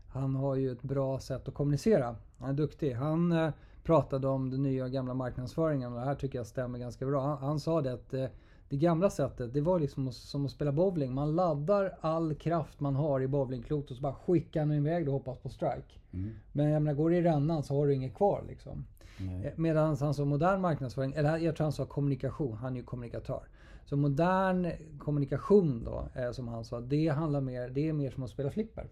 han 0.07 0.35
har 0.35 0.55
ju 0.55 0.71
ett 0.71 0.81
bra 0.83 1.19
sätt 1.19 1.47
att 1.47 1.53
kommunicera. 1.53 2.15
Han 2.39 2.49
är 2.49 2.53
duktig. 2.53 2.93
Han 2.93 3.31
eh, 3.31 3.49
pratade 3.83 4.27
om 4.27 4.49
den 4.49 4.63
nya 4.63 4.83
och 4.85 4.91
gamla 4.91 5.13
marknadsföringen 5.13 5.93
och 5.93 5.99
det 5.99 6.05
här 6.05 6.15
tycker 6.15 6.39
jag 6.39 6.47
stämmer 6.47 6.79
ganska 6.79 7.05
bra. 7.05 7.21
Han, 7.21 7.37
han 7.37 7.59
sa 7.59 7.81
det 7.81 7.93
att 7.93 8.13
eh, 8.13 8.25
det 8.69 8.77
gamla 8.77 9.09
sättet 9.09 9.53
det 9.53 9.61
var 9.61 9.79
liksom 9.79 10.11
som 10.11 10.45
att 10.45 10.51
spela 10.51 10.71
bowling. 10.71 11.13
Man 11.13 11.35
laddar 11.35 11.97
all 12.01 12.35
kraft 12.35 12.79
man 12.79 12.95
har 12.95 13.21
i 13.21 13.27
bowlingklotet 13.27 13.91
och 13.91 13.97
så 13.97 14.01
bara 14.01 14.13
skickar 14.13 14.61
den 14.61 14.71
iväg 14.71 15.07
och 15.07 15.13
hoppas 15.13 15.37
på 15.37 15.49
strike. 15.49 15.99
Mm. 16.13 16.31
Men 16.51 16.69
jag 16.69 16.81
menar, 16.81 16.95
går 16.97 17.09
det 17.09 17.15
i 17.17 17.21
rännan 17.21 17.63
så 17.63 17.75
har 17.75 17.87
du 17.87 17.93
inget 17.93 18.15
kvar 18.15 18.43
liksom. 18.47 18.85
Nej. 19.17 19.53
Medan 19.55 19.97
han 19.99 20.13
sa 20.13 20.25
modern 20.25 20.61
marknadsföring, 20.61 21.13
eller 21.13 21.37
jag 21.37 21.55
tror 21.55 21.65
han 21.65 21.71
sa 21.71 21.85
kommunikation, 21.85 22.57
han 22.57 22.73
är 22.73 22.77
ju 22.77 22.83
kommunikatör. 22.83 23.43
Så 23.85 23.97
modern 23.97 24.71
kommunikation 24.99 25.83
då, 25.83 26.07
eh, 26.21 26.31
som 26.31 26.47
han 26.47 26.65
sa, 26.65 26.81
det 26.81 27.07
handlar 27.07 27.41
mer, 27.41 27.69
det 27.69 27.89
är 27.89 27.93
mer 27.93 28.11
som 28.11 28.23
att 28.23 28.29
spela 28.29 28.49
flipper. 28.51 28.87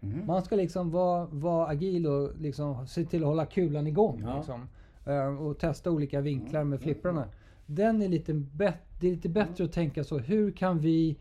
Mhm. 0.00 0.26
Man 0.26 0.42
ska 0.42 0.56
liksom 0.56 0.90
vara, 0.90 1.26
vara 1.30 1.66
agil 1.66 2.06
och 2.06 2.30
liksom 2.40 2.86
se 2.86 3.04
till 3.04 3.22
att 3.22 3.28
hålla 3.28 3.46
kulan 3.46 3.86
igång. 3.86 4.22
Ja. 4.26 4.36
Liksom. 4.36 4.68
Eh, 5.06 5.42
Och 5.42 5.58
testa 5.58 5.90
olika 5.90 6.20
vinklar 6.20 6.64
med 6.64 6.80
flipprarna. 6.80 7.24
Den 7.66 8.02
är 8.02 8.08
lite, 8.08 8.32
det 9.00 9.06
är 9.06 9.10
lite 9.10 9.28
bättre 9.28 9.64
att 9.64 9.72
tänka 9.72 10.04
så, 10.04 10.18
hur 10.18 10.50
kan 10.50 10.78
vi 10.78 11.16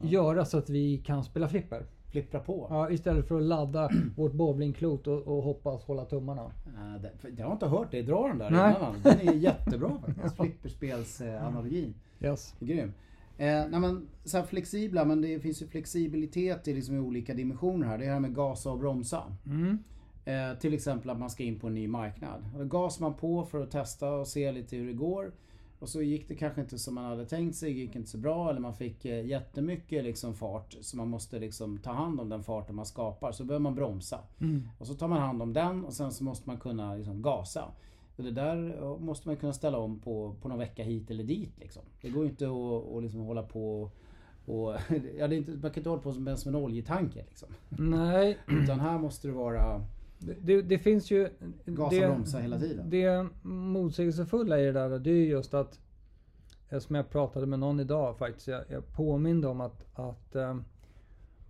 göra 0.00 0.44
så 0.44 0.58
att 0.58 0.70
vi 0.70 0.98
kan 0.98 1.24
spela 1.24 1.48
flipper? 1.48 1.86
Flippra 2.12 2.40
på. 2.40 2.66
Ja, 2.70 2.90
istället 2.90 3.28
för 3.28 3.36
att 3.36 3.42
ladda 3.42 3.90
vårt 4.16 4.32
bowlingklot 4.32 5.06
och, 5.06 5.22
och 5.22 5.42
hoppas 5.42 5.84
hålla 5.84 6.04
tummarna. 6.04 6.42
Ja, 6.76 6.98
det- 7.22 7.28
Jag 7.38 7.46
har 7.46 7.52
inte 7.52 7.66
hört 7.66 7.90
dig 7.90 8.02
dra 8.02 8.28
den 8.28 8.38
där 8.38 8.50
Nej. 8.50 8.74
innan. 8.78 8.94
Den 9.02 9.28
är 9.28 9.32
jättebra 9.32 9.98
faktiskt. 10.06 10.36
Flipperspelsanalogin. 10.36 11.94
Yes. 12.20 12.54
Grym. 12.60 12.92
Eh, 13.38 13.46
nej 13.46 13.80
men, 13.80 14.08
så 14.24 14.36
här 14.36 14.44
flexibla, 14.44 15.04
men 15.04 15.22
det 15.22 15.40
finns 15.40 15.62
ju 15.62 15.66
flexibilitet 15.66 16.68
i, 16.68 16.74
liksom, 16.74 16.96
i 16.96 16.98
olika 17.00 17.34
dimensioner 17.34 17.86
här. 17.86 17.98
Det 17.98 18.04
här 18.06 18.20
med 18.20 18.34
gasa 18.34 18.70
och 18.70 18.78
bromsa. 18.78 19.22
Mm. 19.46 19.78
Eh, 20.24 20.58
till 20.58 20.74
exempel 20.74 21.10
att 21.10 21.18
man 21.18 21.30
ska 21.30 21.42
in 21.42 21.58
på 21.58 21.66
en 21.66 21.74
ny 21.74 21.88
marknad. 21.88 22.44
Då 22.58 22.64
gasar 22.64 23.02
man 23.04 23.14
på 23.14 23.44
för 23.44 23.60
att 23.62 23.70
testa 23.70 24.12
och 24.12 24.28
se 24.28 24.52
lite 24.52 24.76
hur 24.76 24.86
det 24.86 24.92
går. 24.92 25.32
Och 25.82 25.88
så 25.88 26.02
gick 26.02 26.28
det 26.28 26.34
kanske 26.34 26.60
inte 26.60 26.78
som 26.78 26.94
man 26.94 27.04
hade 27.04 27.26
tänkt 27.26 27.56
sig, 27.56 27.72
gick 27.72 27.96
inte 27.96 28.10
så 28.10 28.18
bra 28.18 28.50
eller 28.50 28.60
man 28.60 28.74
fick 28.74 29.04
eh, 29.04 29.26
jättemycket 29.26 30.04
liksom 30.04 30.34
fart. 30.34 30.76
Så 30.80 30.96
man 30.96 31.08
måste 31.08 31.38
liksom 31.38 31.78
ta 31.78 31.92
hand 31.92 32.20
om 32.20 32.28
den 32.28 32.42
farten 32.42 32.76
man 32.76 32.86
skapar. 32.86 33.32
Så 33.32 33.44
behöver 33.44 33.62
man 33.62 33.74
bromsa. 33.74 34.18
Mm. 34.40 34.68
Och 34.78 34.86
så 34.86 34.94
tar 34.94 35.08
man 35.08 35.20
hand 35.20 35.42
om 35.42 35.52
den 35.52 35.84
och 35.84 35.92
sen 35.92 36.12
så 36.12 36.24
måste 36.24 36.48
man 36.48 36.58
kunna 36.58 36.94
liksom 36.94 37.22
gasa. 37.22 37.64
Och 38.16 38.24
det 38.24 38.30
där 38.30 38.98
måste 38.98 39.28
man 39.28 39.36
kunna 39.36 39.52
ställa 39.52 39.78
om 39.78 40.00
på, 40.00 40.34
på 40.42 40.48
någon 40.48 40.58
vecka 40.58 40.82
hit 40.82 41.10
eller 41.10 41.24
dit. 41.24 41.58
Liksom. 41.58 41.82
Det 42.00 42.10
går 42.10 42.24
ju 42.24 42.30
inte 42.30 42.46
att, 42.46 42.96
att 42.96 43.02
liksom 43.02 43.20
hålla 43.20 43.42
på 43.42 43.90
och... 44.46 44.72
ja, 45.18 45.28
det 45.28 45.34
är 45.34 45.38
inte, 45.38 45.50
man 45.50 45.70
kan 45.70 45.80
inte 45.80 45.90
hålla 45.90 46.02
på 46.02 46.12
som, 46.12 46.36
som 46.36 46.54
en 46.54 46.62
oljetanker. 46.62 47.24
Liksom. 47.28 47.48
Nej, 47.68 48.38
Utan 48.46 48.80
här 48.80 48.98
måste 48.98 49.28
det 49.28 49.34
vara 49.34 49.84
det, 50.40 50.62
det, 50.62 50.78
finns 50.78 51.10
ju... 51.10 51.28
gasa 51.64 51.96
och 51.96 52.14
bromsa 52.14 52.38
hela 52.38 52.58
tiden. 52.58 52.90
Det 52.90 53.26
motsägelsefulla 53.42 54.60
i 54.60 54.64
det 54.64 54.72
där 54.72 54.98
det 54.98 55.10
är 55.10 55.24
just 55.24 55.54
att 55.54 55.80
som 56.80 56.96
jag 56.96 57.10
pratade 57.10 57.46
med 57.46 57.58
någon 57.58 57.80
idag 57.80 58.18
faktiskt. 58.18 58.48
Jag, 58.48 58.64
jag 58.68 58.92
påminde 58.92 59.48
om 59.48 59.60
att, 59.60 59.98
att 59.98 60.34
eh, 60.34 60.56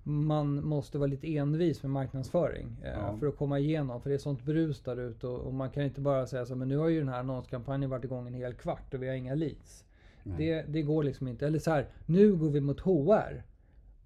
man 0.02 0.64
måste 0.64 0.98
vara 0.98 1.06
lite 1.06 1.36
envis 1.36 1.82
med 1.82 1.90
marknadsföring 1.90 2.76
eh, 2.82 2.90
Ja. 2.90 3.16
för 3.20 3.26
att 3.26 3.36
komma 3.36 3.58
igenom. 3.58 4.00
För 4.00 4.10
det 4.10 4.16
är 4.16 4.18
sånt 4.18 4.42
brus 4.42 4.80
där 4.80 5.00
ute 5.00 5.26
och, 5.26 5.40
och 5.40 5.54
man 5.54 5.70
kan 5.70 5.82
inte 5.82 6.00
bara 6.00 6.26
säga 6.26 6.46
så 6.46 6.54
men 6.54 6.68
nu 6.68 6.76
har 6.76 6.88
ju 6.88 6.98
den 6.98 7.08
här 7.08 7.18
annonskampanjen 7.18 7.90
varit 7.90 8.04
igång 8.04 8.26
en 8.26 8.34
hel 8.34 8.54
kvart 8.54 8.94
och 8.94 9.02
vi 9.02 9.08
har 9.08 9.14
inga 9.14 9.34
leads. 9.34 9.84
Det, 10.24 10.62
det 10.62 10.82
går 10.82 11.02
liksom 11.02 11.28
inte. 11.28 11.46
Eller 11.46 11.58
så 11.58 11.70
här, 11.70 11.86
nu 12.06 12.36
går 12.36 12.50
vi 12.50 12.60
mot 12.60 12.80
HR. 12.80 13.42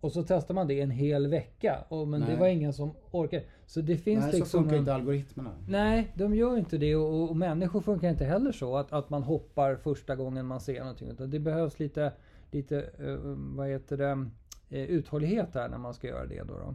Och 0.01 0.13
så 0.13 0.23
testar 0.23 0.55
man 0.55 0.67
det 0.67 0.81
en 0.81 0.91
hel 0.91 1.27
vecka. 1.27 1.85
Och, 1.89 2.09
men 2.09 2.21
det 2.21 2.27
Nej. 2.27 2.37
var 2.37 2.47
ingen 2.47 2.73
som 2.73 2.91
orkar. 3.11 3.43
Så 3.67 3.81
det 3.81 3.97
finns 3.97 4.23
Nej, 4.23 4.33
så 4.33 4.39
liksom... 4.39 4.61
funkar 4.63 4.75
en- 4.77 4.81
inte 4.81 4.95
algoritmerna. 4.95 5.51
Nej, 5.69 6.13
de 6.15 6.35
gör 6.35 6.57
inte 6.59 6.79
det 6.79 6.97
och, 6.97 7.31
och 7.31 7.37
människor 7.37 7.81
funkar 7.81 8.11
inte 8.11 8.25
heller 8.25 8.53
så 8.53 8.77
att, 8.77 8.93
att 8.93 9.11
man 9.11 9.23
hoppar 9.23 9.77
första 9.77 10.17
gången 10.17 10.47
man 10.47 10.61
ser 10.61 10.81
någonting. 10.81 11.09
Utan 11.09 11.31
det 11.31 11.39
behövs 11.39 11.79
lite, 11.79 12.13
lite 12.51 12.81
eh, 12.99 13.17
vad 13.57 13.69
heter 13.69 13.97
det, 13.97 14.27
eh, 14.71 14.85
uthållighet 14.85 15.53
där 15.53 15.69
när 15.69 15.79
man 15.79 15.95
ska 15.95 16.07
göra 16.09 16.27
det. 16.27 16.43
Då 16.43 16.55
då. 16.55 16.75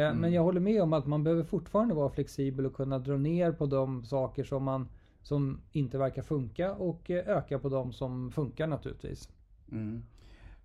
Eh, 0.00 0.06
Mm. 0.06 0.18
Men 0.18 0.32
jag 0.32 0.42
håller 0.42 0.60
med 0.60 0.82
om 0.82 0.92
att 0.92 1.06
man 1.06 1.24
behöver 1.24 1.42
fortfarande 1.42 1.94
vara 1.94 2.10
flexibel 2.10 2.66
och 2.66 2.74
kunna 2.74 2.98
dra 2.98 3.16
ner 3.16 3.52
på 3.52 3.66
de 3.66 4.04
saker 4.04 4.44
som, 4.44 4.64
man, 4.64 4.88
som 5.22 5.60
inte 5.72 5.98
verkar 5.98 6.22
funka 6.22 6.74
och 6.74 7.10
öka 7.10 7.58
på 7.58 7.68
de 7.68 7.92
som 7.92 8.30
funkar 8.32 8.66
naturligtvis. 8.66 9.28
Mm. 9.72 10.02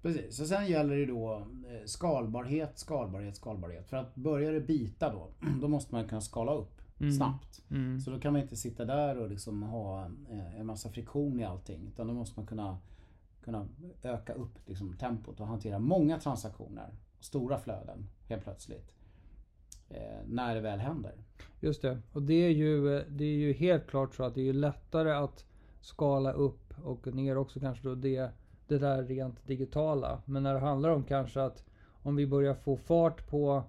Precis, 0.02 0.38
så 0.38 0.46
sen 0.46 0.68
gäller 0.68 0.96
det 0.96 1.06
då 1.06 1.36
eh, 1.70 1.86
skalbarhet, 1.86 2.80
skalbarhet, 2.80 3.36
skalbarhet. 3.36 3.90
För 3.90 3.98
att 3.98 4.16
börja 4.16 4.52
det 4.52 4.62
bita 4.62 5.12
då, 5.14 5.28
då 5.62 5.68
måste 5.68 5.96
man 5.96 6.08
kunna 6.08 6.22
skala 6.22 6.54
upp 6.54 6.82
Mm. 7.02 7.14
snabbt. 7.14 7.62
Mm. 7.72 8.00
Så 8.00 8.12
då 8.12 8.20
kan 8.20 8.34
man 8.34 8.42
inte 8.42 8.56
sitta 8.56 8.86
där 8.86 9.18
och 9.18 9.30
liksom 9.30 9.64
ha 9.64 10.06
eh, 10.06 10.60
en 10.60 10.66
massa 10.66 10.90
friktion 10.90 11.40
i 11.40 11.44
allting. 11.44 11.88
Utan 11.88 12.08
då 12.08 12.14
måste 12.14 12.40
man 12.40 12.48
kunna, 12.48 12.78
kunna 13.44 13.68
öka 14.04 14.34
upp 14.34 14.52
liksom 14.66 14.98
tempot 14.98 15.40
och 15.40 15.48
hantera 15.48 15.80
många 15.80 16.20
transaktioner. 16.20 16.90
Stora 17.20 17.58
flöden 17.60 18.08
helt 18.28 18.44
plötsligt. 18.44 18.92
Eh, 19.90 20.20
när 20.26 20.56
det 20.56 20.62
väl 20.62 20.80
händer. 20.80 21.14
Just 21.60 21.82
det. 21.82 22.00
Och 22.14 22.22
det 22.22 22.34
är, 22.34 22.50
ju, 22.50 23.04
det 23.10 23.24
är 23.26 23.38
ju 23.38 23.54
helt 23.54 23.88
klart 23.88 24.16
så 24.16 24.24
att 24.24 24.36
det 24.36 24.50
är 24.50 24.54
lättare 24.54 25.12
att 25.12 25.46
skala 25.82 26.34
upp 26.34 26.74
och 26.84 27.16
ner 27.16 27.38
också 27.38 27.60
kanske 27.60 27.88
då 27.88 27.96
det, 27.96 28.32
det 28.72 28.80
där 28.80 29.04
rent 29.04 29.48
digitala. 29.48 30.22
Men 30.26 30.44
när 30.44 30.54
det 30.54 30.60
handlar 30.60 30.90
om 30.90 31.04
kanske 31.04 31.42
att 31.42 31.64
om 32.04 32.16
vi 32.16 32.28
börjar 32.28 32.54
få 32.54 32.78
fart 32.78 33.28
på, 33.30 33.64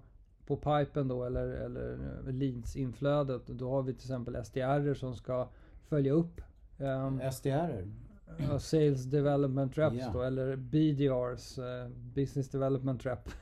på 0.47 0.55
pipen 0.55 1.07
då 1.07 1.23
eller, 1.23 1.47
eller 1.47 1.93
eh, 1.93 2.33
leads-inflödet. 2.33 3.41
Då 3.47 3.69
har 3.69 3.81
vi 3.81 3.93
till 3.93 4.01
exempel 4.03 4.45
SDR 4.45 4.93
som 4.93 5.15
ska 5.15 5.47
följa 5.89 6.13
upp 6.13 6.41
um, 6.77 7.21
SDR. 7.31 7.87
Ja, 8.37 8.59
Sales 8.59 9.03
Development 9.05 9.77
Reps 9.77 9.95
Ja. 9.95 10.09
då, 10.13 10.21
eller 10.21 10.55
BDRs, 10.55 11.57
eh, 11.57 11.89
Business 12.15 12.49
Development 12.49 13.05
Rep. 13.05 13.29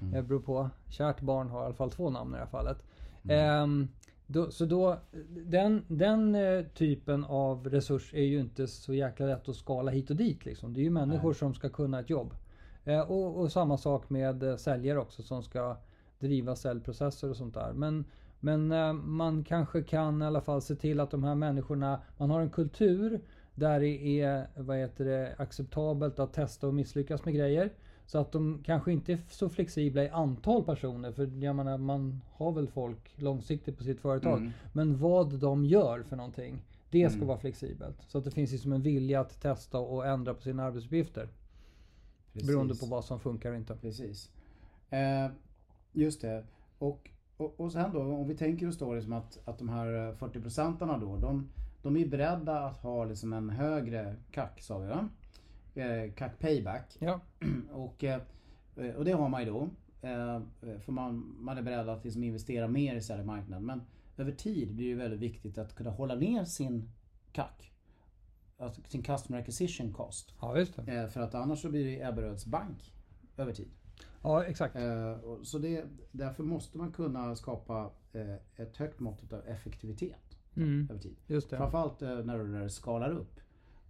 Mm. 0.00 0.14
Det 0.14 0.22
beror 0.22 0.40
på. 0.40 0.70
Kärt 0.88 1.20
barn 1.20 1.48
har 1.48 1.62
i 1.62 1.64
alla 1.64 1.74
fall 1.74 1.90
två 1.90 2.10
namn 2.10 2.30
i 2.30 2.34
det 2.34 2.38
här 2.38 2.46
fallet. 2.46 2.78
Mm. 3.22 3.62
Ehm, 3.62 3.88
då, 4.32 4.50
så 4.50 4.64
då, 4.64 4.98
den, 5.28 5.84
den 5.88 6.34
eh, 6.34 6.64
typen 6.64 7.24
av 7.24 7.68
resurs 7.68 8.14
är 8.14 8.24
ju 8.24 8.40
inte 8.40 8.66
så 8.66 8.94
jäkla 8.94 9.26
lätt 9.26 9.48
att 9.48 9.56
skala 9.56 9.90
hit 9.90 10.10
och 10.10 10.16
dit. 10.16 10.44
Liksom. 10.44 10.74
Det 10.74 10.80
är 10.80 10.82
ju 10.82 10.90
människor 10.90 11.28
Nej. 11.28 11.34
som 11.34 11.54
ska 11.54 11.68
kunna 11.68 12.00
ett 12.00 12.10
jobb. 12.10 12.34
Eh, 12.84 13.00
och, 13.00 13.40
och 13.40 13.52
samma 13.52 13.78
sak 13.78 14.10
med 14.10 14.42
eh, 14.42 14.56
säljare 14.56 14.98
också 14.98 15.22
som 15.22 15.42
ska 15.42 15.76
driva 16.18 16.56
säljprocesser 16.56 17.30
och 17.30 17.36
sånt 17.36 17.54
där. 17.54 17.72
Men, 17.72 18.04
men 18.40 18.68
man 19.10 19.44
kanske 19.44 19.82
kan 19.82 20.22
i 20.22 20.24
alla 20.24 20.40
fall 20.40 20.62
se 20.62 20.74
till 20.74 21.00
att 21.00 21.10
de 21.10 21.24
här 21.24 21.34
människorna, 21.34 22.00
man 22.16 22.30
har 22.30 22.40
en 22.40 22.50
kultur 22.50 23.20
där 23.54 23.80
det 23.80 24.20
är 24.20 24.46
vad 24.56 24.76
heter 24.76 25.04
det, 25.04 25.34
acceptabelt 25.38 26.18
att 26.18 26.32
testa 26.32 26.66
och 26.66 26.74
misslyckas 26.74 27.24
med 27.24 27.34
grejer. 27.34 27.70
Så 28.06 28.18
att 28.18 28.32
de 28.32 28.62
kanske 28.64 28.92
inte 28.92 29.12
är 29.12 29.18
så 29.28 29.48
flexibla 29.48 30.04
i 30.04 30.08
antal 30.08 30.64
personer. 30.64 31.12
För 31.12 31.44
jag 31.44 31.56
menar, 31.56 31.78
man 31.78 32.20
har 32.32 32.52
väl 32.52 32.68
folk 32.68 33.14
långsiktigt 33.16 33.78
på 33.78 33.84
sitt 33.84 34.00
företag. 34.00 34.38
Mm. 34.38 34.52
Men 34.72 34.98
vad 34.98 35.32
de 35.38 35.64
gör 35.64 36.02
för 36.02 36.16
någonting. 36.16 36.62
Det 36.90 37.08
ska 37.08 37.16
Mm. 37.16 37.28
vara 37.28 37.38
flexibelt. 37.38 37.96
Så 38.06 38.18
att 38.18 38.24
det 38.24 38.30
finns 38.30 38.52
liksom 38.52 38.72
en 38.72 38.82
vilja 38.82 39.20
att 39.20 39.40
testa 39.40 39.78
och 39.78 40.06
ändra 40.06 40.34
på 40.34 40.42
sina 40.42 40.64
arbetsuppgifter. 40.64 41.28
Beroende 42.32 42.74
Precis. 42.74 42.88
på 42.88 42.94
vad 42.94 43.04
som 43.04 43.20
funkar 43.20 43.50
och 43.50 43.56
inte. 43.56 43.76
Precis. 43.76 44.30
Eh, 44.90 45.30
just 45.92 46.20
det. 46.20 46.44
Och, 46.78 47.10
och, 47.36 47.60
och 47.60 47.72
sen 47.72 47.92
då, 47.92 48.00
om 48.00 48.28
vi 48.28 48.36
tänker 48.36 48.68
oss 48.68 48.78
då 48.78 48.94
liksom 48.94 49.12
att, 49.12 49.38
att 49.44 49.58
de 49.58 49.68
här 49.68 50.08
eh, 50.08 50.14
40 50.14 50.40
procentarna 50.40 50.98
då, 50.98 51.16
de, 51.16 51.48
de 51.82 51.96
är 51.96 52.06
beredda 52.06 52.58
att 52.60 52.80
ha 52.82 53.04
liksom 53.04 53.32
en 53.32 53.50
högre 53.50 54.16
CAC, 54.30 54.50
sa 54.60 54.78
vi 54.78 54.88
va? 54.88 55.08
Eh, 55.74 56.12
CAC 56.14 56.32
payback. 56.38 56.96
Ja. 56.98 57.20
Och, 57.72 58.04
eh, 58.04 58.20
och 58.96 59.04
det 59.04 59.12
har 59.12 59.28
man 59.28 59.44
ju 59.44 59.50
då. 59.50 59.62
Eh, 60.02 60.40
för 60.80 60.92
man, 60.92 61.36
man 61.38 61.58
är 61.58 61.62
beredd 61.62 61.88
att 61.88 62.04
liksom 62.04 62.24
investera 62.24 62.68
mer 62.68 62.94
i 62.96 63.00
säljmarknaden. 63.02 63.66
Men 63.66 63.80
över 64.16 64.32
tid 64.32 64.74
blir 64.74 64.88
det 64.90 64.94
väldigt 64.94 65.20
viktigt 65.20 65.58
att 65.58 65.74
kunna 65.74 65.90
hålla 65.90 66.14
ner 66.14 66.44
sin 66.44 66.90
CAC. 67.32 67.50
Alltså 68.58 68.82
sin 68.88 69.02
Customer 69.02 69.38
Acquisition 69.40 69.92
Cost. 69.92 70.34
ja, 70.40 70.58
just 70.58 70.76
det. 70.86 71.08
För 71.12 71.20
att 71.20 71.34
annars 71.34 71.62
så 71.62 71.68
blir 71.70 71.84
det 71.84 72.08
Ebberöds 72.08 72.46
bank 72.46 72.94
över 73.36 73.52
tid. 73.52 73.70
Ja, 74.22 74.44
exakt. 74.44 74.76
Så 75.42 75.58
det, 75.58 75.84
därför 76.12 76.42
måste 76.42 76.78
man 76.78 76.92
kunna 76.92 77.36
skapa 77.36 77.90
ett 78.56 78.76
högt 78.76 79.00
mått 79.00 79.32
av 79.32 79.46
effektivitet 79.46 80.38
Mm, 80.56 80.88
över 80.90 81.00
tid. 81.00 81.16
just 81.26 81.50
det. 81.50 81.56
Framförallt 81.56 82.00
när 82.00 82.62
du 82.62 82.68
skalar 82.70 83.10
upp. 83.10 83.40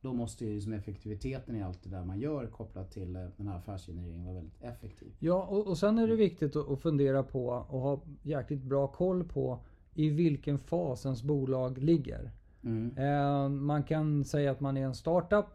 Då 0.03 0.13
måste 0.13 0.45
ju 0.45 0.55
liksom 0.55 0.73
effektiviteten 0.73 1.57
i 1.57 1.63
allt 1.63 1.83
det 1.83 1.91
där 1.91 2.05
man 2.05 2.21
gör 2.21 2.47
kopplat 2.47 2.91
till 2.91 3.17
eh, 3.17 3.23
den 3.37 3.49
här 3.49 3.57
affärsgenereringen 3.57 4.25
vara 4.25 4.35
väldigt 4.35 4.63
effektiv. 4.63 5.13
Ja, 5.19 5.45
och, 5.45 5.67
och 5.67 5.79
sen 5.79 5.99
är 5.99 6.09
det 6.09 6.17
viktigt 6.17 6.57
att, 6.57 6.69
att 6.69 6.81
fundera 6.81 7.23
på 7.23 7.47
och 7.47 7.81
ha 7.81 8.03
jäkligt 8.23 8.63
bra 8.63 8.87
koll 8.87 9.25
på 9.25 9.59
i 9.95 10.09
vilken 10.09 10.59
fas 10.59 11.05
ens 11.05 11.23
bolag 11.23 11.79
ligger. 11.79 12.31
Mm. 12.65 12.97
Eh, 12.97 13.49
man 13.49 13.83
kan 13.83 14.25
säga 14.25 14.51
att 14.51 14.61
man 14.61 14.77
är 14.77 14.85
en 14.85 14.95
startup 14.95 15.47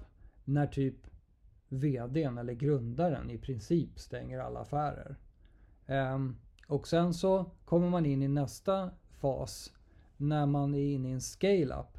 när 0.46 0.68
typ 0.68 0.96
VDn 1.70 2.38
eller 2.38 2.54
grundaren 2.54 3.30
i 3.30 3.38
princip 3.38 4.00
stänger 4.00 4.40
alla 4.40 4.60
affärer. 4.60 5.16
Ehm, 5.86 6.36
och 6.68 6.88
sen 6.88 7.14
så 7.14 7.46
kommer 7.66 7.90
man 7.90 8.06
in 8.06 8.22
i 8.22 8.28
nästa 8.28 8.90
fas 9.10 9.74
när 10.18 10.46
man 10.46 10.76
är 10.76 10.94
inne 10.94 11.10
i 11.10 11.12
en 11.12 11.22
scale-up. 11.22 11.97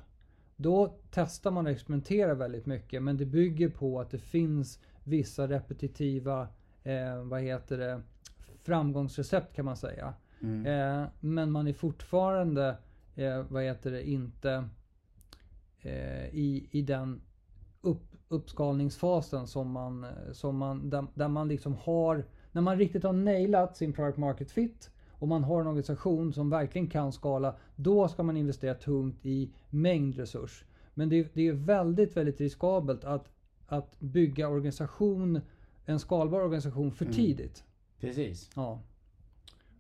Då 0.61 0.99
testar 1.11 1.51
man 1.51 1.67
och 1.67 1.73
experimenterar 1.73 2.35
väldigt 2.35 2.67
mycket 2.67 3.03
men 3.03 3.17
det 3.17 3.27
bygger 3.27 3.69
på 3.69 4.01
att 4.01 4.11
det 4.11 4.19
finns 4.19 4.81
vissa 5.05 5.49
repetitiva 5.49 6.49
eh, 6.83 7.23
vad 7.23 7.41
heter 7.41 7.79
det, 7.79 8.03
framgångsrecept 8.63 9.57
kan 9.57 9.65
man 9.65 9.77
säga. 9.77 10.15
Mm. 10.43 10.67
Eh, 10.67 11.09
men 11.21 11.51
man 11.51 11.67
är 11.67 11.73
fortfarande, 11.73 12.77
eh, 13.15 13.43
vad 13.49 13.63
heter 13.63 13.91
det, 13.91 14.09
inte 14.09 14.69
eh, 15.81 16.27
i, 16.27 16.69
i 16.71 16.83
den 16.83 17.21
upp, 17.81 18.13
uppskalningsfasen 18.29 19.47
som 19.47 19.71
man, 19.71 20.07
som 20.33 20.57
man, 20.57 20.91
där, 20.91 21.07
där 21.15 21.29
man 21.29 21.49
liksom 21.49 21.75
har, 21.75 22.25
när 22.53 22.63
man 22.63 22.79
riktigt 22.79 23.03
har 23.03 23.13
nailat 23.13 23.77
sin 23.77 23.93
product 23.93 24.19
market 24.19 24.51
fit 24.51 24.91
och 25.19 25.29
man 25.29 25.45
har 25.45 25.61
en 25.61 25.67
organisation 25.67 26.33
som 26.33 26.51
verkligen 26.51 26.87
kan 26.89 27.13
skala, 27.13 27.57
då 27.77 28.09
ska 28.09 28.23
man 28.23 28.37
investera 28.37 28.75
tungt 28.75 29.27
i 29.27 29.51
mängdresurs. 29.71 30.65
Men 30.95 31.09
det, 31.09 31.35
det 31.35 31.49
är 31.49 31.53
väldigt, 31.53 32.17
väldigt 32.17 32.41
riskabelt 32.41 33.05
att, 33.05 33.29
att 33.67 34.01
bygga 34.01 34.49
organisation, 34.49 35.41
en 35.85 35.99
skalbar 35.99 36.41
organisation 36.41 36.93
för 36.93 37.05
Mm. 37.05 37.17
tidigt. 37.17 37.65
Precis. 38.01 38.51
Ja. 38.55 38.81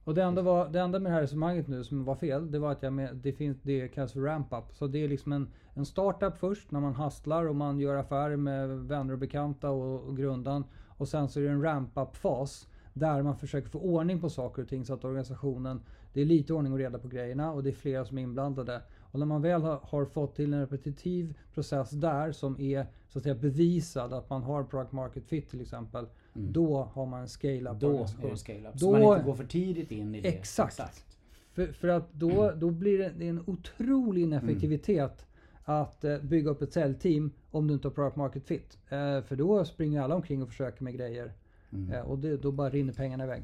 Och 0.05 0.15
det 0.15 0.23
enda, 0.23 0.43
var, 0.43 0.69
det 0.69 0.81
enda 0.81 0.99
med 0.99 1.13
det 1.13 1.15
här 1.15 1.21
resonemanget 1.21 1.69
nu 1.69 1.85
som 1.85 2.05
var 2.05 2.15
fel, 2.15 2.51
det 2.51 2.59
var 2.59 2.73
att 2.73 2.83
jag 2.83 2.93
med, 2.93 3.17
det, 3.17 3.33
finns, 3.33 3.59
det 3.63 3.89
kallas 3.89 4.13
för 4.13 4.21
ramp-up. 4.21 4.65
Så 4.73 4.87
det 4.87 5.05
är 5.05 5.09
liksom 5.09 5.33
en, 5.33 5.49
en 5.75 5.85
startup 5.87 6.39
först 6.39 6.71
när 6.71 6.81
man 6.81 6.95
hastlar 6.95 7.45
och 7.49 7.57
man 7.57 7.81
gör 7.81 7.95
affärer 7.97 8.37
med 8.37 8.69
vänner 8.69 9.13
och 9.13 9.19
bekanta 9.19 9.71
och, 9.71 10.09
och 10.09 10.17
grundan. 10.17 10.65
Och 10.97 11.09
sen 11.09 11.29
så 11.29 11.41
är 11.41 11.45
det 11.45 11.51
en 11.51 11.63
ramp-up-fas 11.63 12.68
där 12.99 13.23
man 13.23 13.37
försöker 13.37 13.69
få 13.69 13.79
ordning 13.79 14.21
på 14.21 14.31
saker 14.31 14.63
och 14.63 14.69
ting 14.69 14.85
så 14.85 14.95
att 14.95 15.05
organisationen, 15.05 15.81
det 16.13 16.21
är 16.21 16.25
lite 16.25 16.53
ordning 16.53 16.73
och 16.73 16.79
reda 16.79 16.99
på 16.99 17.09
grejerna 17.09 17.53
och 17.53 17.63
det 17.63 17.71
är 17.71 17.75
flera 17.75 18.05
som 18.05 18.19
är 18.19 18.23
inblandade. 18.23 18.83
Och 19.11 19.19
när 19.19 19.27
man 19.27 19.43
väl 19.43 19.63
har, 19.63 20.05
fått 20.05 20.37
till 20.37 20.53
en 20.55 20.61
repetitiv 20.61 21.39
process 21.55 21.91
där 21.91 22.33
som 22.33 22.61
är 22.61 22.87
så 23.09 23.19
att 23.19 23.23
säga 23.23 23.35
bevisad 23.35 24.13
att 24.13 24.31
man 24.31 24.43
har 24.43 24.65
product 24.65 24.93
market 24.93 25.25
fit 25.27 25.51
till 25.51 25.61
exempel. 25.61 26.07
Mm. 26.37 26.53
Då 26.53 26.83
har 26.93 27.07
man 27.07 27.21
en 27.21 27.29
scale-up 27.29 27.81
Då 27.81 28.07
är 28.23 28.31
det 28.31 28.37
scale-up. 28.37 28.73
Då- 28.73 28.79
Så 28.79 28.93
man 28.93 29.03
inte 29.03 29.25
går 29.25 29.35
för 29.35 29.45
tidigt 29.45 29.91
in 29.91 30.15
i 30.15 30.21
det. 30.21 30.29
Exakt. 30.29 31.05
För, 31.53 31.67
för 31.67 31.89
att 31.89 32.13
då, 32.13 32.53
då 32.57 32.71
blir 32.71 32.99
det, 32.99 33.13
det 33.19 33.25
är 33.27 33.31
en 33.31 33.43
otrolig 33.47 34.23
ineffektivitet 34.23 35.27
att 35.65 36.05
eh, 36.05 36.19
bygga 36.19 36.51
upp 36.51 36.63
ett 36.63 36.73
säljteam 36.73 37.31
om 37.51 37.67
du 37.67 37.75
inte 37.75 37.89
har 37.89 37.93
product 37.93 38.17
market 38.17 38.45
fit. 38.47 38.79
Eh, 38.89 39.23
för 39.23 39.37
då 39.37 39.65
springer 39.65 40.03
alla 40.03 40.15
omkring 40.15 40.43
och 40.43 40.49
försöker 40.49 40.85
med 40.85 40.95
grejer. 40.95 41.33
Mm. 41.73 41.93
Eh, 41.93 42.01
och 42.01 42.19
det, 42.19 42.37
då 42.37 42.53
bara 42.53 42.71
rinner 42.71 42.93
pengarna 42.93 43.25
iväg. 43.25 43.43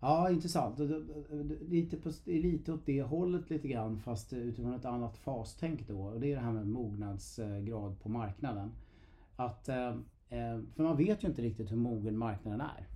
Ja, 0.00 0.30
intressant. 0.30 0.78
Lite, 1.60 1.96
på, 1.96 2.10
lite 2.24 2.72
åt 2.72 2.86
det 2.86 3.02
hållet 3.02 3.50
lite 3.50 3.68
grann 3.68 3.98
fast 3.98 4.32
utifrån 4.32 4.74
ett 4.74 4.84
annat 4.84 5.16
fastänk 5.16 5.88
då. 5.88 6.02
Och 6.02 6.20
det 6.20 6.32
är 6.32 6.36
det 6.36 6.42
här 6.42 6.52
med 6.52 6.66
mognadsgrad 6.66 8.00
på 8.00 8.08
marknaden. 8.08 8.72
Att, 9.36 9.68
eh, 9.68 9.88
eh, 10.28 10.60
för 10.74 10.82
man 10.82 10.96
vet 10.96 11.24
ju 11.24 11.28
inte 11.28 11.42
riktigt 11.42 11.72
hur 11.72 11.76
mogen 11.76 12.18
marknaden 12.18 12.60
är. 12.60 12.88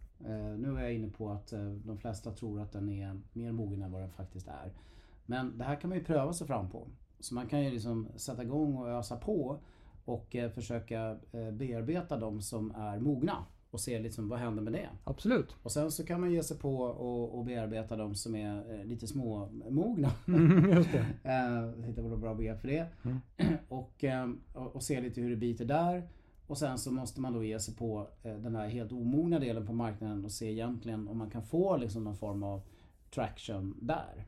Nu 0.56 0.76
är 0.78 0.82
jag 0.82 0.94
inne 0.94 1.08
på 1.08 1.30
att 1.30 1.52
de 1.84 1.98
flesta 1.98 2.30
tror 2.30 2.60
att 2.60 2.72
den 2.72 2.88
är 2.88 3.20
mer 3.32 3.52
mogen 3.52 3.82
än 3.82 3.92
vad 3.92 4.00
den 4.00 4.10
faktiskt 4.10 4.48
är. 4.48 4.72
Men 5.26 5.58
det 5.58 5.64
här 5.64 5.76
kan 5.76 5.88
man 5.90 5.98
ju 5.98 6.04
pröva 6.04 6.32
sig 6.32 6.46
fram 6.46 6.70
på. 6.70 6.88
Så 7.20 7.34
man 7.34 7.46
kan 7.46 7.64
ju 7.64 7.70
liksom 7.70 8.08
sätta 8.16 8.42
igång 8.42 8.76
och 8.76 8.88
ösa 8.88 9.16
på 9.16 9.58
och 10.04 10.36
försöka 10.54 11.16
bearbeta 11.52 12.18
de 12.18 12.42
som 12.42 12.70
är 12.70 13.00
mogna 13.00 13.44
och 13.76 13.80
se 13.80 13.98
liksom 13.98 14.28
vad 14.28 14.38
händer 14.38 14.62
med 14.62 14.72
det. 14.72 14.88
Absolut. 15.04 15.56
Och 15.62 15.72
sen 15.72 15.90
så 15.90 16.06
kan 16.06 16.20
man 16.20 16.32
ge 16.32 16.42
sig 16.42 16.58
på 16.58 16.78
och, 16.78 17.38
och 17.38 17.44
bearbeta 17.44 17.96
de 17.96 18.14
som 18.14 18.34
är 18.34 18.74
eh, 18.74 18.84
lite 18.84 19.06
småmogna. 19.06 20.10
Just 20.76 20.92
det. 20.92 21.06
eh, 21.30 21.84
hitta 21.84 22.02
på 22.02 22.08
något 22.08 22.20
bra 22.20 22.34
begrepp 22.34 22.60
för 22.60 22.68
det. 22.68 22.86
Mm. 23.04 23.18
och, 23.68 24.04
eh, 24.04 24.30
och, 24.54 24.76
och 24.76 24.82
se 24.82 25.00
lite 25.00 25.20
hur 25.20 25.30
det 25.30 25.36
biter 25.36 25.64
där. 25.64 26.08
Och 26.46 26.58
sen 26.58 26.78
så 26.78 26.92
måste 26.92 27.20
man 27.20 27.32
då 27.32 27.44
ge 27.44 27.60
sig 27.60 27.74
på 27.74 28.08
den 28.22 28.56
här 28.56 28.68
helt 28.68 28.92
omogna 28.92 29.38
delen 29.38 29.66
på 29.66 29.72
marknaden 29.72 30.24
och 30.24 30.32
se 30.32 30.52
egentligen 30.52 31.08
om 31.08 31.18
man 31.18 31.30
kan 31.30 31.42
få 31.42 31.76
liksom 31.76 32.04
någon 32.04 32.16
form 32.16 32.42
av 32.42 32.62
traction 33.14 33.74
där. 33.80 34.26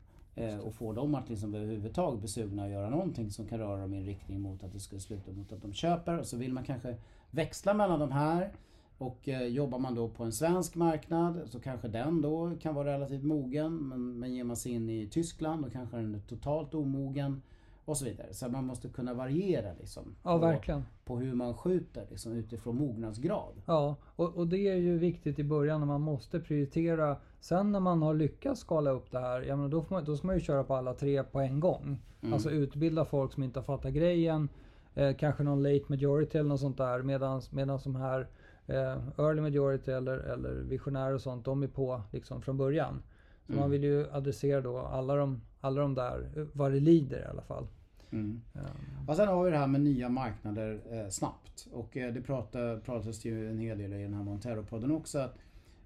Och 0.63 0.75
få 0.75 0.93
dem 0.93 1.15
att 1.15 1.29
liksom 1.29 1.55
överhuvudtaget 1.55 2.21
bli 2.21 2.29
sugna 2.29 2.65
och 2.65 2.71
göra 2.71 2.91
någonting 2.91 3.31
som 3.31 3.47
kan 3.47 3.59
röra 3.59 3.81
dem 3.81 3.95
i 3.95 3.97
en 3.97 4.05
riktning 4.05 4.41
mot 4.41 4.63
att 4.65 4.73
det 4.73 4.81
skulle 4.81 5.01
sluta 5.01 5.33
mot 5.33 5.53
att 5.53 5.63
de 5.63 5.73
köper. 5.73 6.19
Och 6.19 6.27
så 6.27 6.37
vill 6.37 6.53
man 6.53 6.65
kanske 6.65 6.97
växla 7.31 7.75
mellan 7.75 8.01
de 8.01 8.13
här. 8.13 8.53
Och 8.99 9.29
eh, 9.29 9.47
jobbar 9.47 9.79
man 9.79 9.95
då 9.95 10.09
på 10.09 10.25
en 10.25 10.33
svensk 10.33 10.75
marknad 10.75 11.41
så 11.47 11.61
kanske 11.61 11.89
den 11.89 12.23
då 12.23 12.53
kan 12.61 12.75
vara 12.75 12.93
relativt 12.93 13.25
mogen. 13.25 13.77
Men, 13.77 14.19
men 14.19 14.35
ger 14.35 14.45
man 14.45 14.57
sig 14.57 14.73
in 14.73 14.91
i 14.91 15.09
Tyskland 15.11 15.65
då 15.65 15.71
kanske 15.71 15.97
den 15.97 16.15
är 16.15 16.21
totalt 16.21 16.75
omogen. 16.75 17.43
Och 17.85 17.97
så 17.97 18.05
vidare. 18.05 18.35
Så 18.35 18.49
man 18.49 18.65
måste 18.65 18.89
kunna 18.89 19.15
variera 19.15 19.73
liksom. 19.79 20.15
Ja, 20.23 20.59
på, 20.67 20.83
på 21.05 21.19
hur 21.19 21.35
man 21.35 21.55
skjuter 21.55 22.07
liksom, 22.11 22.33
utifrån 22.33 22.77
mognadsgrad. 22.77 23.63
Ja, 23.67 23.97
och, 24.17 24.37
och 24.37 24.47
det 24.47 24.69
är 24.69 24.77
ju 24.77 24.99
viktigt 24.99 25.39
i 25.39 25.45
början 25.45 25.81
när 25.81 25.87
man 25.87 26.01
måste 26.01 26.41
prioritera. 26.41 27.17
Sen 27.41 27.73
när 27.73 27.81
man 27.81 28.03
har 28.03 28.15
lyckats 28.15 28.61
skala 28.61 28.91
upp 28.91 29.11
det 29.11 29.19
här, 29.19 29.43
ja, 29.43 29.57
men 29.57 29.71
då, 29.71 29.83
får 29.83 29.95
man, 29.95 30.05
då 30.05 30.17
ska 30.17 30.27
man 30.27 30.37
ju 30.37 30.41
köra 30.41 30.65
på 30.65 30.75
alla 30.75 30.95
tre 30.95 31.23
på 31.23 31.41
en 31.41 31.61
gång. 31.61 32.03
Mm. 32.21 32.35
Alltså 32.35 32.51
utbilda 32.51 33.05
folk 33.05 33.33
som 33.33 33.43
inte 33.43 33.59
har 33.59 33.65
fattat 33.65 33.93
grejen. 33.93 34.49
Eh, 34.95 35.17
kanske 35.17 35.43
någon 35.43 35.63
late 35.63 35.85
majority 35.89 36.39
eller 36.39 36.49
något 36.49 36.61
sånt 36.61 36.79
där. 36.79 37.03
Medans 37.51 37.85
de 37.85 37.97
här 37.97 38.27
eh, 38.69 38.99
early 39.19 39.41
majority 39.41 39.91
eller, 39.93 40.19
eller 40.19 40.55
visionärer 40.55 41.15
och 41.15 41.21
sånt, 41.23 41.45
de 41.45 41.63
är 41.63 41.69
på 41.69 42.03
liksom 42.13 42.43
från 42.43 42.57
början. 42.57 43.03
Så 43.47 43.53
Mm. 43.53 43.61
man 43.61 43.71
vill 43.71 43.85
ju 43.85 44.11
adressera 44.13 44.61
då 44.61 44.79
alla 44.79 45.15
de, 45.15 45.41
alla 45.61 45.81
de 45.81 45.95
där, 45.95 46.49
vad 46.53 46.73
det 46.73 46.81
lider 46.81 47.21
i 47.21 47.25
alla 47.25 47.43
fall. 47.43 47.67
Mm. 48.11 48.41
Eh, 48.55 49.09
Och 49.09 49.17
sen 49.17 49.29
har 49.29 49.45
vi 49.45 49.51
det 49.51 49.59
här 49.59 49.67
med 49.67 49.81
nya 49.81 50.09
marknader 50.09 50.81
eh, 50.91 51.09
snabbt. 51.09 51.69
Och 51.73 51.97
eh, 51.97 52.13
det 52.13 52.21
pratar, 52.21 52.81
pratas 52.81 53.25
ju 53.25 53.51
en 53.51 53.59
hel 53.59 53.79
del 53.79 53.93
i 53.93 54.03
den 54.03 54.15
här 54.15 54.23
Montero-podden 54.23 54.93
också. 54.93 55.19
Att, 55.19 55.35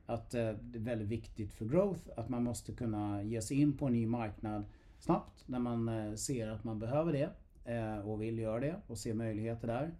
att 0.06 0.34
eh, 0.34 0.50
det 0.60 0.78
är 0.78 0.82
väldigt 0.82 1.08
viktigt 1.08 1.52
för 1.52 1.64
growth 1.64 2.00
att 2.16 2.28
man 2.28 2.42
måste 2.44 2.72
kunna 2.72 3.22
ge 3.22 3.42
sig 3.42 3.60
in 3.60 3.76
på 3.76 3.86
en 3.86 3.92
ny 3.92 4.06
marknad 4.06 4.64
snabbt 4.98 5.44
när 5.46 5.58
man 5.58 5.88
eh, 5.88 6.14
ser 6.14 6.48
att 6.48 6.64
man 6.64 6.78
behöver 6.78 7.12
det 7.12 7.30
eh, 7.72 7.98
och 7.98 8.22
vill 8.22 8.38
göra 8.38 8.60
det 8.60 8.76
och 8.86 8.98
ser 8.98 9.14
möjligheter 9.14 9.66
där. 9.66 9.90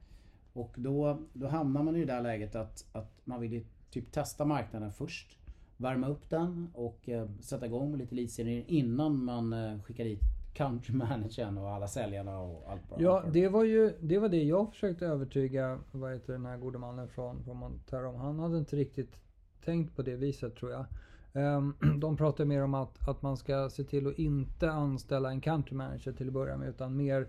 Och 0.53 0.75
då, 0.77 1.19
då 1.33 1.47
hamnar 1.47 1.83
man 1.83 1.97
i 1.97 2.01
det 2.05 2.13
där 2.13 2.21
läget 2.21 2.55
att, 2.55 2.85
att 2.93 3.21
man 3.25 3.41
vill 3.41 3.53
ju 3.53 3.65
typ 3.91 4.13
testa 4.13 4.45
marknaden 4.45 4.93
först. 4.93 5.39
Värma 5.77 6.09
upp 6.09 6.31
den 6.31 6.71
och 6.75 7.09
eh, 7.09 7.29
sätta 7.41 7.67
igång 7.67 7.91
med 7.91 7.99
lite 7.99 8.15
leadserier 8.15 8.65
innan 8.67 9.25
man 9.25 9.53
eh, 9.53 9.83
skickar 9.83 10.05
dit 10.05 10.21
country 10.55 10.95
managern 10.95 11.59
och 11.59 11.71
alla 11.71 11.89
säljarna 11.89 12.39
och 12.39 12.71
allt 12.71 12.83
vad 12.91 13.01
Ja, 13.01 13.25
det 13.33 13.49
var 13.49 13.65
ju 13.65 13.93
det, 14.01 14.19
var 14.19 14.29
det 14.29 14.43
jag 14.43 14.71
försökte 14.71 15.07
övertyga 15.07 15.79
vad 15.93 16.13
heter 16.13 16.33
den 16.33 16.47
här 16.47 16.57
gode 16.57 16.79
mannen 16.79 17.09
från, 17.09 17.45
från 17.45 17.57
Montero 17.57 18.09
om. 18.09 18.17
Han 18.17 18.39
hade 18.39 18.59
inte 18.59 18.77
riktigt 18.77 19.17
tänkt 19.65 19.97
på 19.97 20.03
det 20.03 20.17
viset 20.17 20.57
tror 20.57 20.71
jag. 20.71 20.85
Ehm, 21.33 21.75
de 22.01 22.17
pratar 22.17 22.45
mer 22.45 22.63
om 22.63 22.75
att, 22.75 23.09
att 23.09 23.23
man 23.23 23.37
ska 23.37 23.71
se 23.71 23.85
till 23.85 24.07
att 24.07 24.19
inte 24.19 24.71
anställa 24.71 25.31
en 25.31 25.41
country 25.41 25.77
manager 25.77 26.13
till 26.13 26.27
att 26.27 26.35
börja 26.35 26.57
med 26.57 26.69
utan 26.69 26.97
mer 26.97 27.29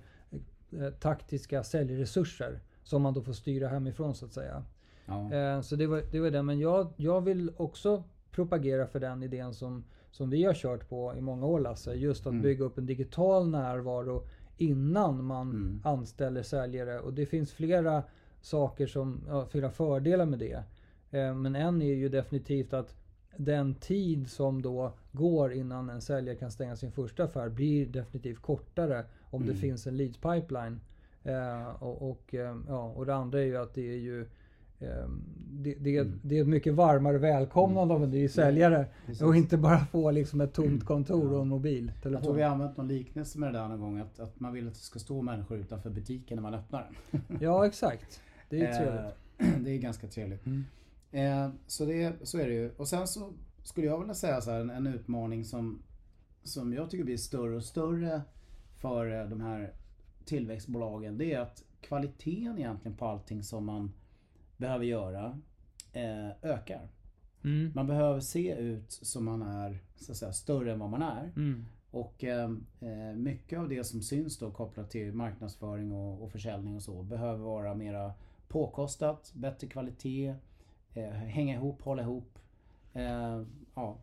eh, 0.72 0.90
taktiska 0.90 1.64
säljresurser 1.64 2.60
som 2.84 3.02
man 3.02 3.14
då 3.14 3.22
får 3.22 3.34
styra 3.34 3.68
hemifrån 3.68 4.16
så 4.16 4.26
att 4.26 4.34
säga. 4.34 4.64
Ja. 5.06 5.34
Eh, 5.34 5.62
Så 5.62 5.76
det 5.76 5.88
var 5.88 6.04
det. 6.12 6.20
Var 6.20 6.32
det. 6.32 6.44
Men 6.44 6.60
jag, 6.60 6.88
jag 6.98 7.22
vill 7.22 7.52
också 7.58 8.04
propagera 8.32 8.88
för 8.88 9.00
den 9.00 9.24
idén 9.24 9.54
som, 9.54 9.84
som 10.12 10.30
vi 10.30 10.44
har 10.44 10.54
kört 10.54 10.90
på 10.90 11.14
i 11.18 11.22
många 11.22 11.46
år 11.46 11.60
Lasse. 11.60 11.94
Just 11.94 12.22
att 12.28 12.32
Mm. 12.32 12.42
bygga 12.42 12.66
upp 12.66 12.78
en 12.78 12.86
digital 12.86 13.50
närvaro 13.50 14.24
innan 14.58 15.24
man 15.24 15.50
Mm. 15.50 15.82
anställer 15.84 16.44
säljare. 16.44 17.00
Och 17.00 17.14
det 17.14 17.26
finns 17.26 17.52
flera 17.54 18.04
saker 18.42 18.88
som, 18.88 19.22
ja, 19.28 19.46
flera 19.46 19.70
fördelar 19.70 20.26
med 20.26 20.40
det. 20.40 20.64
Eh, 21.12 21.36
Men 21.36 21.56
en 21.56 21.82
är 21.82 21.94
ju 21.94 22.10
definitivt 22.10 22.74
att 22.74 22.96
den 23.38 23.76
tid 23.76 24.30
som 24.30 24.62
då 24.62 24.94
går 25.12 25.54
innan 25.54 25.90
en 25.90 26.02
säljare 26.02 26.36
kan 26.36 26.52
stänga 26.52 26.76
sin 26.76 26.92
första 26.92 27.24
affär 27.24 27.50
blir 27.50 27.86
definitivt 27.86 28.42
kortare 28.42 29.06
om 29.32 29.42
det 29.42 29.48
Mm. 29.52 29.62
finns 29.62 29.88
en 29.88 29.98
leads 29.98 30.18
pipeline. 30.18 30.80
Eh, 31.24 31.84
och, 31.84 32.10
och, 32.12 32.34
eh, 32.34 32.58
ja, 32.68 32.84
och 32.96 33.06
det 33.06 33.16
andra 33.16 33.40
är 33.42 33.46
ju 33.46 33.58
att 33.58 33.74
det 33.74 33.90
är 33.90 33.98
ju 33.98 34.22
eh, 34.80 35.08
det, 35.52 35.76
det, 35.80 35.98
är, 35.98 36.02
Mm. 36.02 36.20
det 36.24 36.38
är 36.38 36.42
ett 36.42 36.48
mycket 36.48 36.74
varmare 36.74 37.18
välkomnande 37.18 37.94
av 37.94 38.04
en 38.04 38.10
ny 38.10 38.28
säljare. 38.28 38.86
Precis. 39.06 39.22
Och 39.22 39.36
inte 39.36 39.58
bara 39.58 39.80
få 39.86 40.12
liksom 40.12 40.42
ett 40.42 40.54
tomt 40.54 40.86
kontor 40.86 41.16
och 41.16 41.24
en 41.24 41.30
Jag 41.30 41.36
tror 41.38 41.46
mobiltelefon. 41.46 42.36
vi 42.36 42.42
har 42.42 42.50
använt 42.50 42.78
någon 42.78 42.88
liknelse 42.88 43.40
med 43.40 43.54
det 43.54 43.60
där 43.60 43.68
någon 43.68 43.80
gång. 43.80 44.00
Att, 44.00 44.20
att 44.20 44.40
man 44.40 44.54
vill 44.54 44.68
att 44.68 44.74
det 44.74 44.80
ska 44.80 45.00
stå 45.00 45.22
människor 45.22 45.58
utanför 45.58 45.90
butiken 45.90 46.36
när 46.36 46.42
man 46.42 46.54
öppnar 46.54 46.92
den. 47.12 47.22
Ja 47.42 47.66
exakt. 47.66 48.22
Det 48.50 48.62
är 48.62 48.68
ju 48.68 48.74
trevligt. 48.78 49.14
Eh, 49.38 49.60
det 49.64 49.72
är 49.72 49.78
ganska 49.78 50.08
trevligt. 50.08 50.46
Mm. 50.46 50.64
Eh, 51.12 51.50
så, 51.68 51.86
det, 51.86 52.14
så 52.24 52.38
är 52.40 52.48
det 52.48 52.54
ju. 52.54 52.72
Och 52.78 52.88
sen 52.88 53.08
så 53.08 53.34
skulle 53.64 53.88
jag 53.88 54.00
vilja 54.00 54.14
säga 54.14 54.42
så 54.42 54.52
här, 54.52 54.60
en, 54.60 54.70
en 54.70 54.88
utmaning 54.88 55.46
som, 55.46 55.82
som 56.44 56.74
jag 56.74 56.90
tycker 56.90 57.04
blir 57.04 57.18
större 57.18 57.56
och 57.56 57.64
större 57.64 58.22
för 58.82 59.22
eh, 59.22 59.30
de 59.30 59.42
här 59.42 59.74
tillväxtbolagen. 60.26 61.18
Det 61.18 61.34
är 61.34 61.40
att 61.40 61.64
kvaliteten 61.82 62.58
egentligen 62.58 62.98
på 62.98 63.06
allting 63.06 63.44
som 63.44 63.66
man 63.66 63.94
behöver 64.58 64.86
göra 64.86 65.40
eh, 65.94 66.30
ökar. 66.42 66.90
Mm. 67.44 67.72
Man 67.76 67.88
behöver 67.88 68.20
se 68.20 68.56
ut 68.56 68.92
som 68.92 69.26
man 69.26 69.42
är 69.42 69.80
så 69.96 70.12
att 70.12 70.18
säga, 70.18 70.34
större 70.34 70.72
än 70.72 70.80
vad 70.80 70.90
man 70.90 71.02
är. 71.02 71.32
Mm. 71.36 71.66
Och 71.92 72.24
eh, 72.24 72.52
eh, 72.80 73.16
mycket 73.16 73.60
av 73.60 73.70
det 73.70 73.84
som 73.84 74.02
syns 74.02 74.38
då 74.38 74.52
kopplat 74.52 74.90
till 74.90 75.14
marknadsföring 75.14 75.92
och, 75.92 76.24
och 76.24 76.32
försäljning 76.32 76.76
och 76.76 76.84
så 76.84 77.04
behöver 77.04 77.44
vara 77.44 77.76
mera 77.76 78.14
påkostat, 78.48 79.32
bättre 79.36 79.68
kvalitet, 79.68 80.36
eh, 80.94 81.10
hänga 81.10 81.56
ihop, 81.56 81.82
hålla 81.82 82.02
ihop. 82.02 82.40
Eh, 82.94 83.42
ja, 83.76 83.98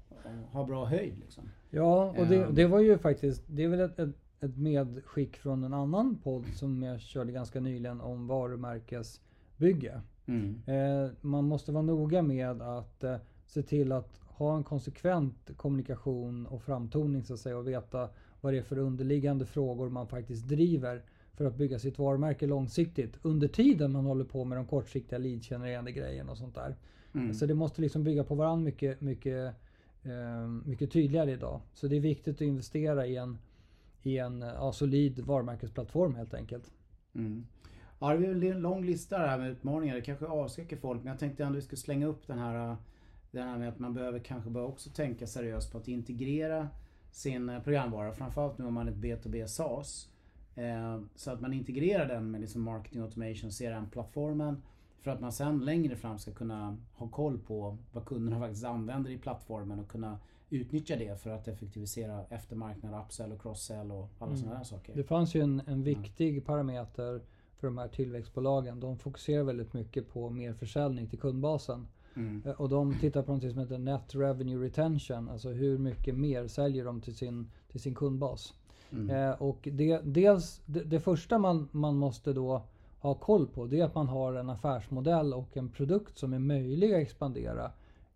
ha 0.53 0.67
bra 0.67 0.85
höjd 0.85 1.19
liksom. 1.19 1.45
Ja, 1.71 2.15
och 2.19 2.27
det, 2.27 2.45
Ehm. 2.45 2.55
det 2.55 2.67
var 2.67 2.81
ju 2.81 2.99
faktiskt, 2.99 3.45
det 3.47 3.65
är 3.65 3.69
väl 3.69 3.81
ett, 3.81 3.99
ett, 3.99 4.17
ett 4.41 4.57
medskick 4.57 5.37
från 5.37 5.65
en 5.65 5.75
annan 5.75 6.19
podd 6.23 6.45
som 6.55 6.83
jag 6.83 7.01
körde 7.01 7.33
ganska 7.33 7.61
nyligen 7.61 8.01
om 8.01 8.27
varumärkesbygge. 8.27 10.01
Mm. 10.27 10.63
Eh, 10.67 11.11
man 11.21 11.45
måste 11.45 11.73
vara 11.73 11.83
noga 11.83 12.23
med 12.23 12.63
att 12.63 13.05
eh, 13.05 13.17
se 13.47 13.63
till 13.63 13.93
att 13.93 14.21
ha 14.27 14.57
en 14.57 14.65
konsekvent 14.65 15.51
kommunikation 15.57 16.47
och 16.47 16.63
framtoning 16.63 17.23
så 17.23 17.35
att 17.35 17.41
säga 17.41 17.59
och 17.59 17.69
veta 17.69 18.09
vad 18.41 18.53
det 18.53 18.59
är 18.59 18.63
för 18.63 18.79
underliggande 18.79 19.47
frågor 19.47 19.89
man 19.89 20.07
faktiskt 20.07 20.49
driver 20.49 21.03
för 21.33 21.45
att 21.45 21.57
bygga 21.57 21.79
sitt 21.79 21.99
varumärke 21.99 22.47
långsiktigt 22.47 23.19
under 23.23 23.49
tiden 23.49 23.93
man 23.93 24.05
håller 24.05 24.25
på 24.25 24.45
med 24.45 24.59
de 24.59 24.67
kortsiktiga 24.67 25.19
lead-genererande 25.19 25.93
grejerna 25.93 26.33
och 26.33 26.39
sånt 26.39 26.55
där. 26.55 26.77
Mm. 27.15 27.35
Så 27.35 27.47
det 27.47 27.55
måste 27.55 27.81
liksom 27.81 28.05
bygga 28.05 28.25
på 28.25 28.35
varandra 28.35 28.65
mycket, 28.65 29.01
mycket, 29.01 29.55
eh, 30.03 30.49
mycket 30.65 30.93
tydligare 30.93 31.33
idag. 31.33 31.61
Så 31.75 31.87
det 31.87 31.97
är 31.97 32.01
viktigt 32.01 32.35
att 32.35 32.41
investera 32.41 33.07
i 33.07 33.17
en, 33.17 33.39
i 34.03 34.19
en 34.19 34.41
ja, 34.41 34.73
solid 34.73 35.21
varumärkesplattform 35.21 36.15
helt 36.15 36.35
enkelt. 36.35 36.73
Mm. 37.15 37.47
Ja, 37.99 38.17
det 38.17 38.27
är 38.27 38.53
en 38.53 38.61
lång 38.61 38.85
lista 38.85 39.19
här 39.19 39.39
med 39.39 39.51
utmaningar. 39.51 39.95
Det 39.95 40.01
kanske 40.01 40.27
avskräcker 40.27 40.77
folk. 40.77 41.03
Men 41.03 41.11
jag 41.11 41.19
tänkte 41.19 41.45
ändå 41.45 41.59
att 41.59 41.63
vi 41.63 41.67
skulle 41.67 41.81
slänga 41.81 42.07
upp 42.07 42.27
den 42.27 42.39
här, 42.39 42.77
den 43.31 43.49
här 43.49 43.59
med 43.59 43.69
att 43.69 43.79
man 43.79 43.95
behöver 43.95 44.19
kanske 44.19 44.51
börja 44.51 44.67
också 44.67 44.91
tänka 44.91 45.27
seriöst 45.27 45.73
på 45.73 45.79
att 45.79 45.89
integrera 45.89 46.69
sin 47.11 47.49
eh, 47.49 47.63
programvara. 47.63 48.13
Framförallt 48.13 48.59
nu 48.59 48.67
om 48.67 48.75
man 48.75 48.89
är 48.89 48.93
ett 48.93 49.25
B2B 49.25 49.47
SaaS. 49.47 50.09
Eh, 50.55 51.01
så 51.15 51.31
att 51.31 51.41
man 51.41 51.53
integrerar 51.53 52.09
den 52.09 52.31
med 52.31 52.41
liksom 52.41 52.63
marketing 52.63 53.03
automation, 53.03 53.51
CRM-plattformen. 53.51 54.63
För 55.01 55.11
att 55.11 55.21
man 55.21 55.33
sen 55.33 55.59
längre 55.59 55.97
fram 55.97 56.19
ska 56.19 56.33
kunna 56.33 56.77
ha 56.93 57.09
koll 57.09 57.39
på 57.39 57.77
vad 57.93 58.05
kunderna 58.05 58.39
faktiskt 58.47 58.65
använder 58.65 59.11
i 59.11 59.19
plattformen 59.19 59.81
och 59.81 59.89
kunna 59.89 60.19
utnyttja 60.51 60.97
det 60.97 61.21
för 61.21 61.31
att 61.31 61.49
effektivisera 61.49 62.25
eftermarknad, 62.31 63.05
upsell 63.05 63.33
och 63.33 63.43
crosssell 63.43 63.91
och 63.93 64.09
alla 64.19 64.31
Mm. 64.31 64.43
sådana 64.43 64.65
saker. 64.65 64.95
Det 64.95 65.05
fanns 65.05 65.35
ju 65.35 65.41
en, 65.41 65.63
en 65.67 65.83
viktig 65.83 66.47
parameter 66.47 67.21
för 67.57 67.67
de 67.67 67.79
här 67.79 67.89
tillväxtbolagen. 67.89 68.81
De 68.81 68.99
fokuserar 68.99 69.43
väldigt 69.45 69.73
mycket 69.73 70.09
på 70.13 70.31
mer 70.31 70.53
försäljning 70.53 71.07
till 71.07 71.19
kundbasen. 71.19 71.87
Mm. 72.17 72.43
Eh, 72.47 72.53
Och 72.61 72.69
de 72.69 72.95
tittar 73.01 73.23
på 73.23 73.33
något 73.33 73.51
som 73.51 73.59
heter 73.59 73.79
Net 73.79 74.15
Revenue 74.15 74.67
Retention. 74.67 75.29
Alltså 75.29 75.49
hur 75.49 75.79
mycket 75.79 76.15
mer 76.15 76.47
säljer 76.49 76.85
de 76.85 77.01
till 77.01 77.17
sin, 77.17 77.51
till 77.71 77.81
sin 77.81 77.95
kundbas. 77.95 78.55
Mm. 78.93 79.11
Eh, 79.11 79.43
och 79.43 79.69
det, 79.73 80.01
dels, 80.05 80.61
det, 80.67 80.81
det 80.81 81.01
första 81.01 81.39
man, 81.39 81.69
man 81.73 81.97
måste 81.97 82.33
då 82.33 82.63
ha 82.99 83.15
koll 83.15 83.47
på 83.47 83.67
det 83.67 83.81
är 83.81 83.85
att 83.85 83.95
man 83.95 84.09
har 84.09 84.35
en 84.35 84.51
affärsmodell 84.51 85.35
och 85.35 85.57
en 85.57 85.69
produkt 85.69 86.19
som 86.19 86.33
är 86.33 86.39
möjlig 86.39 86.95
att 86.95 87.01
expandera. 87.01 87.71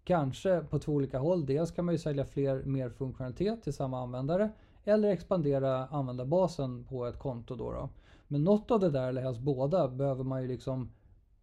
Kanske 0.05 0.61
på 0.61 0.79
två 0.79 0.93
olika 0.93 1.19
håll. 1.19 1.47
Dels 1.47 1.71
kan 1.71 1.85
man 1.85 1.95
ju 1.95 1.99
sälja 1.99 2.25
fler, 2.25 2.63
mer 2.65 2.91
funktionalitet 2.91 3.63
till 3.63 3.73
samma 3.73 4.03
användare. 4.03 4.51
Eller 4.85 5.09
expandera 5.09 5.87
användarbasen 5.87 6.85
på 6.85 7.07
ett 7.07 7.19
konto 7.19 7.57
då. 7.57 7.73
då. 7.73 7.89
Men 8.29 8.45
något 8.45 8.71
av 8.71 8.81
det 8.81 8.91
där, 8.91 9.09
eller 9.09 9.23
helst 9.23 9.41
båda, 9.41 9.89
behöver 9.89 10.25
man 10.25 10.43
ju 10.43 10.49
liksom 10.49 10.91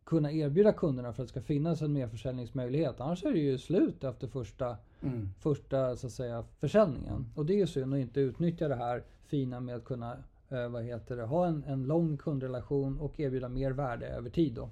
kunna 0.03 0.31
erbjuda 0.31 0.73
kunderna 0.73 1.13
för 1.13 1.23
att 1.23 1.27
det 1.27 1.31
ska 1.31 1.41
finnas 1.41 1.81
en 1.81 1.93
merförsäljningsmöjlighet. 1.93 3.01
Annars 3.01 3.23
är 3.25 3.31
det 3.31 3.39
ju 3.39 3.57
slut 3.57 4.03
efter 4.03 4.27
första 4.27 4.77
Mm. 5.03 5.29
första 5.39 5.95
så 5.95 6.07
att 6.07 6.13
säga, 6.13 6.43
försäljningen. 6.59 7.25
Och 7.35 7.45
det 7.45 7.53
är 7.53 7.57
ju 7.57 7.67
synd 7.67 7.93
att 7.93 7.99
inte 7.99 8.19
utnyttja 8.19 8.67
det 8.67 8.75
här 8.75 9.03
fina 9.25 9.59
med 9.59 9.75
att 9.75 9.83
kunna 9.83 10.17
eh, 10.49 10.67
vad 10.69 10.83
heter 10.83 11.17
det, 11.17 11.23
ha 11.23 11.47
en, 11.47 11.63
en 11.63 11.83
lång 11.83 12.17
kundrelation 12.17 12.99
och 12.99 13.19
erbjuda 13.19 13.49
mer 13.49 13.71
värde 13.71 14.07
över 14.07 14.29
tid. 14.29 14.53
Då. 14.53 14.69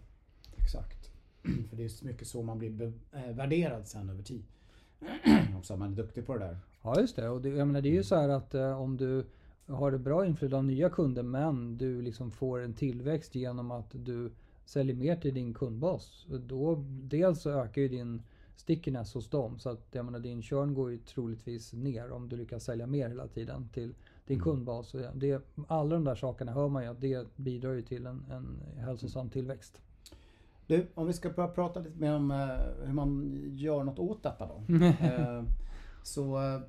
Exakt. 0.57 0.98
För 1.69 1.77
det 1.77 1.83
är 1.83 1.89
så 1.89 2.05
mycket 2.05 2.27
så 2.27 2.43
man 2.43 2.59
blir 2.59 2.93
eh, 3.11 3.35
värderad 3.35 3.87
sen 3.87 4.09
över 4.09 4.23
tid. 4.23 4.43
Också 5.57 5.73
att 5.73 5.79
man 5.79 5.91
är 5.91 5.95
duktig 5.95 6.25
på 6.25 6.33
det 6.33 6.39
där. 6.39 6.57
Ja 6.81 6.99
just 6.99 7.15
det. 7.15 7.29
Och 7.29 7.41
det, 7.41 7.49
jag 7.49 7.67
menar, 7.67 7.81
det 7.81 7.89
är 7.89 7.93
ju 7.93 8.03
så 8.03 8.15
här 8.15 8.29
att 8.29 8.53
eh, 8.53 8.81
om 8.81 8.97
du 8.97 9.25
har 9.65 9.91
ett 9.91 10.01
bra 10.01 10.25
inflöde 10.25 10.57
av 10.57 10.65
nya 10.65 10.89
kunder 10.89 11.23
men 11.23 11.77
du 11.77 12.01
liksom 12.01 12.31
får 12.31 12.59
en 12.59 12.73
tillväxt 12.73 13.35
genom 13.35 13.71
att 13.71 13.89
du 13.91 14.31
säljer 14.65 14.95
mer 14.95 15.15
till 15.15 15.33
din 15.33 15.53
kundbas. 15.53 16.25
Då, 16.47 16.83
dels 16.89 17.41
så 17.41 17.49
ökar 17.49 17.81
ju 17.81 17.87
din 17.87 18.21
stickiness 18.55 19.13
hos 19.13 19.29
dem. 19.29 19.59
Så 19.59 19.69
att 19.69 19.87
jag 19.91 20.05
menar, 20.05 20.19
din 20.19 20.41
churn 20.41 20.73
går 20.73 20.91
ju 20.91 20.97
troligtvis 20.97 21.73
ner 21.73 22.11
om 22.11 22.29
du 22.29 22.35
lyckas 22.35 22.63
sälja 22.63 22.87
mer 22.87 23.07
hela 23.09 23.27
tiden 23.27 23.69
till 23.73 23.93
din 24.25 24.37
Mm. 24.37 24.43
kundbas. 24.43 24.95
Det, 25.13 25.41
alla 25.67 25.95
de 25.95 26.03
där 26.03 26.15
sakerna 26.15 26.51
hör 26.51 26.67
man 26.67 26.83
ju 26.83 26.89
att 26.89 27.01
det 27.01 27.27
bidrar 27.35 27.73
ju 27.73 27.81
till 27.81 28.05
en, 28.05 28.25
en 28.31 28.61
hälsosam 28.77 29.29
tillväxt. 29.29 29.81
Du, 30.69 30.87
om 30.95 31.07
vi 31.07 31.13
ska 31.13 31.29
börja 31.29 31.49
prata 31.49 31.79
lite 31.79 31.99
mer 31.99 32.15
om 32.15 32.31
eh, 32.31 32.85
hur 32.85 32.93
man 32.93 33.41
gör 33.55 33.83
något 33.83 33.99
åt 33.99 34.23
detta 34.23 34.45
då. 34.47 34.75
Eh, 34.85 35.43
så, 36.03 36.37
eh, 36.37 36.59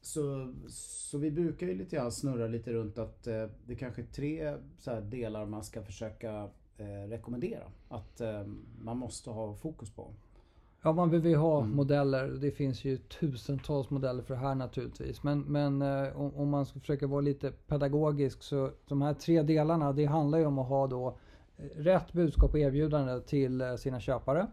så, 0.00 0.52
så 0.68 1.18
vi 1.18 1.30
brukar 1.30 1.66
ju 1.66 1.74
lite 1.74 1.96
grann 1.96 2.12
snurra 2.12 2.46
lite 2.46 2.72
runt 2.72 2.98
att 2.98 3.26
eh, 3.26 3.44
det 3.66 3.74
kanske 3.74 4.02
är 4.02 4.06
tre 4.06 4.54
så 4.78 5.00
delar 5.00 5.46
man 5.46 5.64
ska 5.64 5.82
försöka 5.82 6.48
eh, 6.76 7.08
rekommendera. 7.08 7.64
Att 7.88 8.20
eh, 8.20 8.42
man 8.82 8.96
måste 8.98 9.30
ha 9.30 9.54
fokus 9.54 9.90
på. 9.90 10.10
Ja, 10.82 10.92
man 10.92 11.10
behöver 11.10 11.28
ju 11.28 11.36
ha 11.36 11.58
Mm. 11.62 11.76
modeller. 11.76 12.26
Det 12.28 12.50
finns 12.50 12.84
ju 12.84 12.96
tusentals 12.96 13.90
modeller 13.90 14.22
för 14.22 14.34
det 14.34 14.40
här 14.40 14.54
naturligtvis. 14.54 15.22
Men, 15.22 15.40
men 15.40 15.82
om, 16.12 16.34
om 16.34 16.48
man 16.48 16.66
ska 16.66 16.80
försöka 16.80 17.06
vara 17.06 17.20
lite 17.20 17.52
pedagogisk 17.66 18.42
så 18.42 18.70
de 18.88 19.02
här 19.02 19.14
tre 19.14 19.42
delarna, 19.42 19.92
det 19.92 20.04
handlar 20.04 20.38
ju 20.38 20.46
om 20.46 20.58
att 20.58 20.68
ha 20.68 20.86
då 20.86 21.18
rätt 21.76 22.12
budskap 22.12 22.50
och 22.52 22.58
erbjudande 22.58 23.20
till 23.20 23.60
eh, 23.60 23.74
sina 23.76 24.00
köpare. 24.00 24.46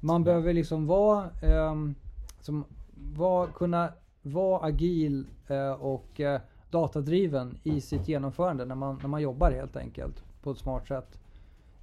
Man 0.00 0.24
behöver 0.24 0.52
liksom 0.52 0.86
vara, 0.86 1.30
ehm, 1.42 1.94
som, 2.40 2.64
vara 3.16 3.46
kunna 3.46 3.92
vara 4.22 4.66
agil 4.66 5.26
eh, 5.48 5.70
och 5.72 6.20
eh, 6.20 6.40
datadriven 6.70 7.58
i 7.62 7.80
sitt 7.80 8.08
genomförande 8.08 8.64
när 8.64 8.74
man, 8.74 8.98
när 9.02 9.08
man 9.08 9.22
jobbar 9.22 9.50
helt 9.50 9.76
enkelt 9.76 10.24
på 10.42 10.50
ett 10.50 10.58
smart 10.58 10.86
sätt. 10.88 11.18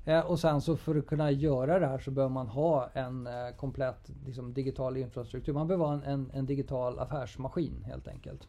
Eh, 0.06 0.20
och 0.20 0.40
sen 0.40 0.62
så 0.62 0.78
för 0.78 0.96
att 0.96 1.08
kunna 1.08 1.32
göra 1.32 1.80
det 1.80 1.88
här 1.88 2.00
så 2.00 2.12
behöver 2.12 2.34
man 2.34 2.48
ha 2.48 2.90
en 2.94 3.28
eh, 3.28 3.34
komplett 3.58 4.12
liksom, 4.26 4.54
digital 4.54 4.98
infrastruktur. 4.98 5.54
Man 5.54 5.68
behöver 5.68 5.86
ha 5.86 5.94
en, 5.94 6.04
en, 6.04 6.32
en 6.34 6.46
digital 6.46 7.00
affärsmaskin 7.00 7.84
helt 7.86 8.08
enkelt. 8.08 8.48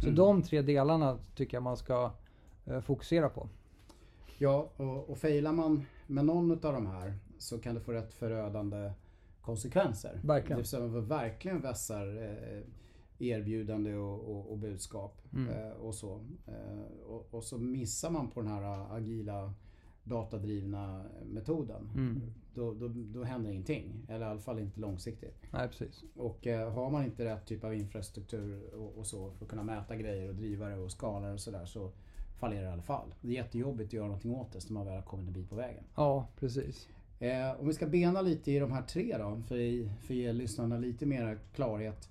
Så 0.00 0.06
Mm. 0.06 0.16
de 0.16 0.42
tre 0.42 0.62
delarna 0.62 1.18
tycker 1.34 1.56
jag 1.56 1.62
man 1.62 1.76
ska 1.76 2.10
eh, 2.66 2.80
fokusera 2.80 3.28
på. 3.28 3.48
Ja, 4.38 4.70
och, 4.76 5.10
och 5.10 5.18
failar 5.18 5.52
man 5.52 5.84
med 6.06 6.24
någon 6.24 6.50
av 6.50 6.72
de 6.72 6.86
här 6.86 7.14
så 7.38 7.58
kan 7.58 7.74
det 7.74 7.80
få 7.80 7.92
rätt 7.92 8.14
förödande 8.14 8.92
konsekvenser. 9.40 10.20
Verkligen. 10.24 10.62
Det 10.62 10.88
vill 10.88 11.02
verkligen 11.02 11.60
vässar 11.60 12.06
eh, 12.22 12.62
erbjudande 13.18 13.94
och, 13.94 14.36
och, 14.36 14.52
och 14.52 14.58
budskap 14.58 15.22
Mm. 15.32 15.48
eh, 15.48 15.70
och 15.70 15.94
så. 15.94 16.20
Eh, 16.46 17.06
och, 17.06 17.34
och 17.34 17.44
så 17.44 17.58
missar 17.58 18.10
man 18.10 18.30
på 18.30 18.40
den 18.42 18.50
här 18.50 18.96
agila 18.96 19.54
datadrivna 20.04 21.04
metoden. 21.26 21.90
Mm. 21.94 22.20
Då, 22.54 22.74
då, 22.74 22.88
då 22.88 23.24
händer 23.24 23.50
ingenting. 23.50 24.06
Eller 24.08 24.26
i 24.26 24.28
alla 24.28 24.40
fall 24.40 24.58
inte 24.58 24.80
långsiktigt. 24.80 25.42
Nej, 25.52 25.68
precis. 25.68 26.04
Och 26.16 26.46
eh, 26.46 26.72
har 26.72 26.90
man 26.90 27.04
inte 27.04 27.24
rätt 27.24 27.46
typ 27.46 27.64
av 27.64 27.74
infrastruktur 27.74 28.74
och, 28.74 28.98
och 28.98 29.06
så 29.06 29.30
för 29.30 29.44
att 29.44 29.50
kunna 29.50 29.62
mäta 29.62 29.96
grejer 29.96 30.28
och 30.28 30.34
driva 30.34 30.68
det 30.68 30.76
och 30.76 30.92
skala 30.92 31.26
det 31.26 31.32
och 31.32 31.40
sådär 31.40 31.66
så 31.66 31.92
fallerar 32.38 32.62
i 32.70 32.72
alla 32.72 32.82
fall. 32.82 33.14
Det 33.20 33.28
är 33.28 33.32
jättejobbigt 33.32 33.88
att 33.88 33.92
göra 33.92 34.06
någonting 34.06 34.34
åt 34.34 34.52
det 34.52 34.70
när 34.70 34.74
man 34.74 34.86
väl 34.86 34.94
har 34.94 35.02
kommit 35.02 35.26
en 35.26 35.32
bit 35.32 35.48
på 35.50 35.54
vägen. 35.56 35.84
Ja, 35.94 36.26
precis. 36.40 36.88
Eh, 37.18 37.60
om 37.60 37.66
vi 37.66 37.72
ska 37.72 37.86
bena 37.86 38.20
lite 38.20 38.52
i 38.52 38.58
de 38.58 38.72
här 38.72 38.82
tre 38.82 39.16
då, 39.18 39.42
för, 39.48 39.56
i- 39.56 39.90
för 40.02 40.14
att 40.14 40.18
ge 40.18 40.32
lyssnarna 40.32 40.78
lite 40.78 41.06
mer 41.06 41.38
klarhet. 41.54 42.08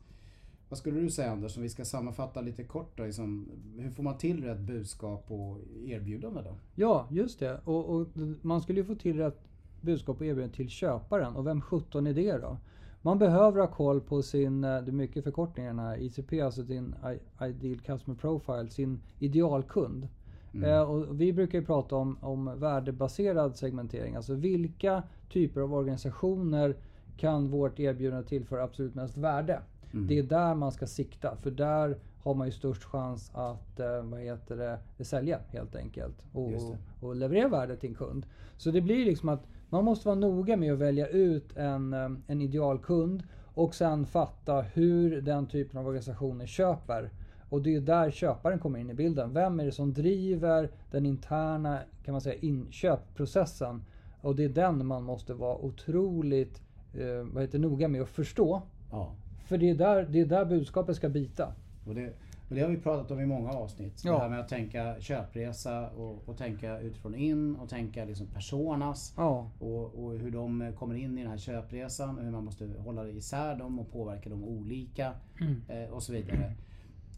Vad 0.70 0.78
skulle 0.80 1.00
du 1.00 1.10
säga 1.10 1.32
Anders, 1.32 1.58
om 1.58 1.64
vi 1.64 1.70
ska 1.70 1.86
sammanfatta 1.86 2.42
lite 2.42 2.64
kort 2.64 2.98
då, 2.98 3.04
liksom, 3.06 3.50
hur 3.80 3.90
får 3.92 4.04
man 4.04 4.18
till 4.18 4.44
rätt 4.44 4.60
budskap 4.60 5.32
och 5.32 5.58
erbjudande 5.86 6.42
då? 6.42 6.56
Ja, 6.76 7.08
just 7.12 7.40
det. 7.40 7.60
Och, 7.64 7.86
och 7.96 8.08
man 8.42 8.62
skulle 8.62 8.80
ju 8.80 8.86
få 8.86 8.96
till 8.96 9.18
rätt 9.18 9.40
budskap 9.82 10.18
och 10.20 10.26
erbjudande 10.26 10.56
till 10.56 10.70
köparen. 10.70 11.36
Och 11.36 11.48
vem 11.48 11.62
17 11.62 12.08
är 12.08 12.14
det 12.14 12.38
då? 12.38 12.58
Man 13.06 13.20
behöver 13.20 13.60
ha 13.60 13.68
koll 13.68 14.02
på 14.02 14.22
sin, 14.22 14.64
eh, 14.64 14.82
det 14.82 14.92
är 14.92 14.92
mycket 14.92 15.24
förkortningar 15.24 15.70
den 15.70 15.80
här 15.80 15.98
ICP, 15.98 16.42
alltså 16.42 16.62
din 16.62 16.96
Ideal 17.42 17.82
Customer 17.82 18.18
Profile, 18.18 18.70
sin 18.70 19.02
idealkund. 19.20 20.08
Mm. 20.54 20.70
Eh, 20.70 20.82
och 20.82 21.22
vi 21.22 21.34
brukar 21.34 21.60
ju 21.60 21.66
prata 21.66 21.96
om, 21.96 22.18
om 22.22 22.60
värdebaserad 22.60 23.58
segmentering. 23.58 24.16
Alltså 24.16 24.34
vilka 24.34 25.04
typer 25.30 25.62
av 25.62 25.74
organisationer 25.74 26.76
kan 27.18 27.50
vårt 27.50 27.80
erbjudande 27.80 28.28
tillföra 28.28 28.64
absolut 28.64 28.96
mest 28.96 29.18
värde? 29.18 29.60
Mm. 29.94 30.08
Det 30.08 30.20
är 30.20 30.24
där 30.24 30.56
man 30.56 30.72
ska 30.72 30.88
sikta 30.88 31.36
för 31.36 31.52
där 31.52 31.98
har 32.24 32.34
man 32.34 32.48
ju 32.48 32.52
störst 32.52 32.84
chans 32.84 33.32
att 33.34 33.80
eh, 33.80 34.04
vad 34.04 34.20
heter 34.20 34.80
det, 34.98 35.06
sälja 35.06 35.40
helt 35.48 35.76
enkelt. 35.76 36.16
Och, 36.34 36.52
och 37.00 37.16
leverera 37.16 37.48
värde 37.48 37.76
till 37.78 37.90
en 37.90 37.96
kund. 37.96 38.26
Så 38.58 38.72
det 38.72 38.82
blir 38.82 39.06
liksom 39.06 39.30
att 39.30 39.48
man 39.70 39.86
måste 39.86 40.08
vara 40.08 40.20
noga 40.20 40.58
med 40.58 40.74
att 40.74 40.80
välja 40.80 41.08
ut 41.08 41.58
en, 41.58 41.94
eh, 41.94 42.10
en 42.28 42.42
idealkund 42.42 43.24
och 43.56 43.76
sen 43.76 44.06
fatta 44.06 44.62
hur 44.62 45.22
den 45.22 45.48
typen 45.48 45.80
av 45.80 45.88
organisationer 45.88 46.46
köper. 46.46 47.10
Och 47.50 47.62
det 47.62 47.76
är 47.76 47.82
där 47.82 48.12
köparen 48.12 48.60
kommer 48.60 48.80
in 48.80 48.90
i 48.90 48.94
bilden. 48.94 49.34
Vem 49.34 49.60
är 49.60 49.66
det 49.66 49.72
som 49.72 49.94
driver 49.94 50.72
den 50.92 51.06
interna 51.06 51.80
kan 52.04 52.12
man 52.12 52.22
säga, 52.22 52.40
inköpprocessen? 52.40 53.86
Och 54.22 54.36
det 54.36 54.44
är 54.44 54.50
den 54.50 54.86
man 54.86 55.04
måste 55.04 55.34
vara 55.34 55.58
otroligt 55.58 56.62
eh, 56.94 57.24
vad 57.34 57.44
heter, 57.44 57.60
noga 57.60 57.88
med 57.88 58.02
att 58.02 58.10
förstå. 58.10 58.62
Ja. 58.92 59.12
För 59.46 59.58
det 59.58 59.70
är 59.70 59.76
där, 59.76 60.08
det 60.10 60.20
är 60.20 60.26
där 60.26 60.46
budskapet 60.46 60.96
ska 60.96 61.10
bita. 61.10 61.54
Och 61.88 61.96
det, 61.96 62.14
Och 62.56 62.60
det 62.60 62.66
har 62.66 62.72
vi 62.72 62.78
pratat 62.82 63.12
om 63.12 63.20
i 63.20 63.26
många 63.26 63.50
avsnitt. 63.52 64.02
Ja. 64.06 64.14
Det 64.14 64.20
här 64.20 64.30
med 64.30 64.40
att 64.40 64.48
tänka 64.48 64.96
köpresa 65.00 65.90
och, 65.90 66.30
och 66.30 66.38
tänka 66.38 66.80
utifrån 66.80 67.16
in 67.16 67.56
och 67.56 67.70
tänka 67.70 68.06
liksom 68.06 68.28
personas. 68.28 69.14
Ja, 69.18 69.50
Och, 69.60 70.04
och 70.06 70.12
hur 70.12 70.32
de 70.32 70.74
kommer 70.80 70.96
in 70.96 71.18
i 71.18 71.22
den 71.22 71.32
här 71.32 71.38
köpresan, 71.38 72.18
hur 72.20 72.32
man 72.32 72.46
måste 72.46 72.70
hålla 72.80 73.08
isär 73.08 73.56
dem 73.56 73.80
och 73.80 73.92
påverka 73.92 74.30
dem 74.30 74.44
olika 74.44 75.12
Mm. 75.42 75.62
eh, 75.68 75.90
och 75.94 76.04
så 76.04 76.14
vidare. 76.14 76.54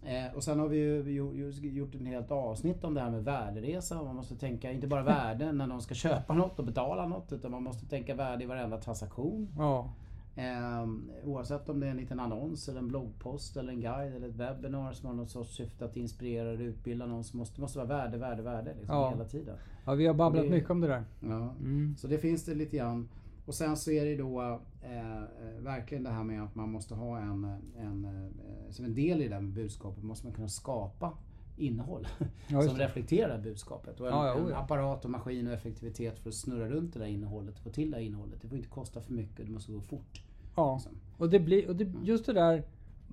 Eh, 0.05 0.35
och 0.35 0.43
sen 0.43 0.59
har 0.59 0.67
vi 0.67 0.77
ju 0.77 1.51
gjort 1.61 1.95
en 1.95 2.05
helt 2.05 2.31
avsnitt 2.31 2.83
om 2.83 2.93
det 2.93 3.01
här 3.01 3.09
med 3.09 3.23
värderesa. 3.23 4.03
Man 4.03 4.15
måste 4.15 4.35
tänka 4.35 4.71
inte 4.71 4.87
bara 4.87 5.03
värde 5.03 5.51
när 5.51 5.67
någon 5.67 5.81
ska 5.81 5.95
köpa 5.95 6.33
något 6.33 6.59
och 6.59 6.65
betala 6.65 7.05
något 7.05 7.33
utan 7.33 7.51
man 7.51 7.63
måste 7.63 7.85
tänka 7.85 8.15
värde 8.15 8.43
i 8.43 8.47
varenda 8.47 8.77
transaktion. 8.77 9.49
ja, 9.57 9.89
Eh, 10.37 10.87
oavsett 11.25 11.69
om 11.69 11.79
det 11.79 11.87
är 11.87 11.91
en 11.91 11.97
liten 11.97 12.19
annons 12.19 12.69
eller 12.69 12.79
en 12.79 12.87
bloggpost 12.87 13.57
eller 13.57 13.73
en 13.73 13.81
guide 13.81 14.15
eller 14.15 14.29
ett 14.29 14.35
webbinar 14.35 14.93
som 14.93 15.07
har 15.07 15.13
något 15.15 15.29
sorts 15.29 15.55
syfte 15.55 15.85
att 15.85 15.97
inspirera 15.97 16.49
eller 16.49 16.63
utbilda 16.63 17.05
någon 17.05 17.23
så 17.23 17.37
måste 17.37 17.55
det 17.55 17.61
måste 17.61 17.77
vara 17.79 17.87
värde, 17.87 18.17
värde, 18.17 18.41
värde 18.41 18.73
liksom 18.79 18.95
Ja. 18.95 19.09
hela 19.09 19.25
tiden. 19.25 19.55
ja, 19.85 19.93
vi 19.93 20.07
har 20.07 20.13
babblat 20.13 20.43
Det- 20.43 20.49
mycket 20.49 20.69
om 20.69 20.81
det 20.81 20.87
där. 20.87 21.03
Ja. 21.19 21.53
Mm. 21.59 21.95
Så 21.97 22.07
det 22.07 22.17
finns 22.17 22.45
det 22.45 22.55
lite 22.55 22.77
grann. 22.77 23.09
Och 23.45 23.53
sen 23.55 23.77
så 23.77 23.91
är 23.91 24.05
det 24.05 24.15
då 24.17 24.41
eh, 24.83 25.17
eh, 25.17 25.23
verkligen 25.59 26.03
det 26.03 26.09
här 26.09 26.23
med 26.23 26.43
att 26.43 26.55
man 26.55 26.71
måste 26.71 26.95
ha 26.95 27.19
en, 27.19 27.43
en 27.77 28.05
eh, 28.05 28.71
som 28.71 28.85
en 28.85 28.93
del 28.95 29.21
i 29.21 29.27
det 29.27 29.33
här 29.33 29.41
med 29.41 29.53
budskapet 29.53 30.03
måste 30.03 30.25
man 30.25 30.33
kunna 30.35 30.47
skapa 30.47 31.13
innehåll 31.57 32.07
Ja, 32.47 32.61
som 32.61 32.77
reflekterar 32.77 33.37
budskapet. 33.41 33.99
Och 33.99 34.07
en, 34.07 34.13
Ja, 34.13 34.27
ja, 34.27 34.47
en 34.47 34.53
apparat 34.53 35.05
och 35.05 35.11
maskin 35.11 35.47
och 35.47 35.53
effektivitet 35.53 36.19
för 36.19 36.29
att 36.29 36.35
snurra 36.35 36.69
runt 36.69 36.93
det 36.93 36.99
där 36.99 37.05
innehållet, 37.05 37.59
få 37.59 37.69
till 37.69 37.91
det 37.91 37.97
här 37.97 38.03
innehållet. 38.03 38.41
Det 38.41 38.47
får 38.47 38.57
inte 38.57 38.69
kosta 38.69 39.01
för 39.01 39.13
mycket, 39.13 39.45
det 39.45 39.51
måste 39.51 39.71
gå 39.71 39.81
fort. 39.81 40.21
Ja, 40.55 40.75
liksom. 40.75 40.91
och, 41.17 41.29
det 41.29 41.39
blir, 41.39 41.67
och 41.69 41.75
det, 41.75 41.91
just 42.03 42.25
det 42.25 42.33
där. 42.33 42.63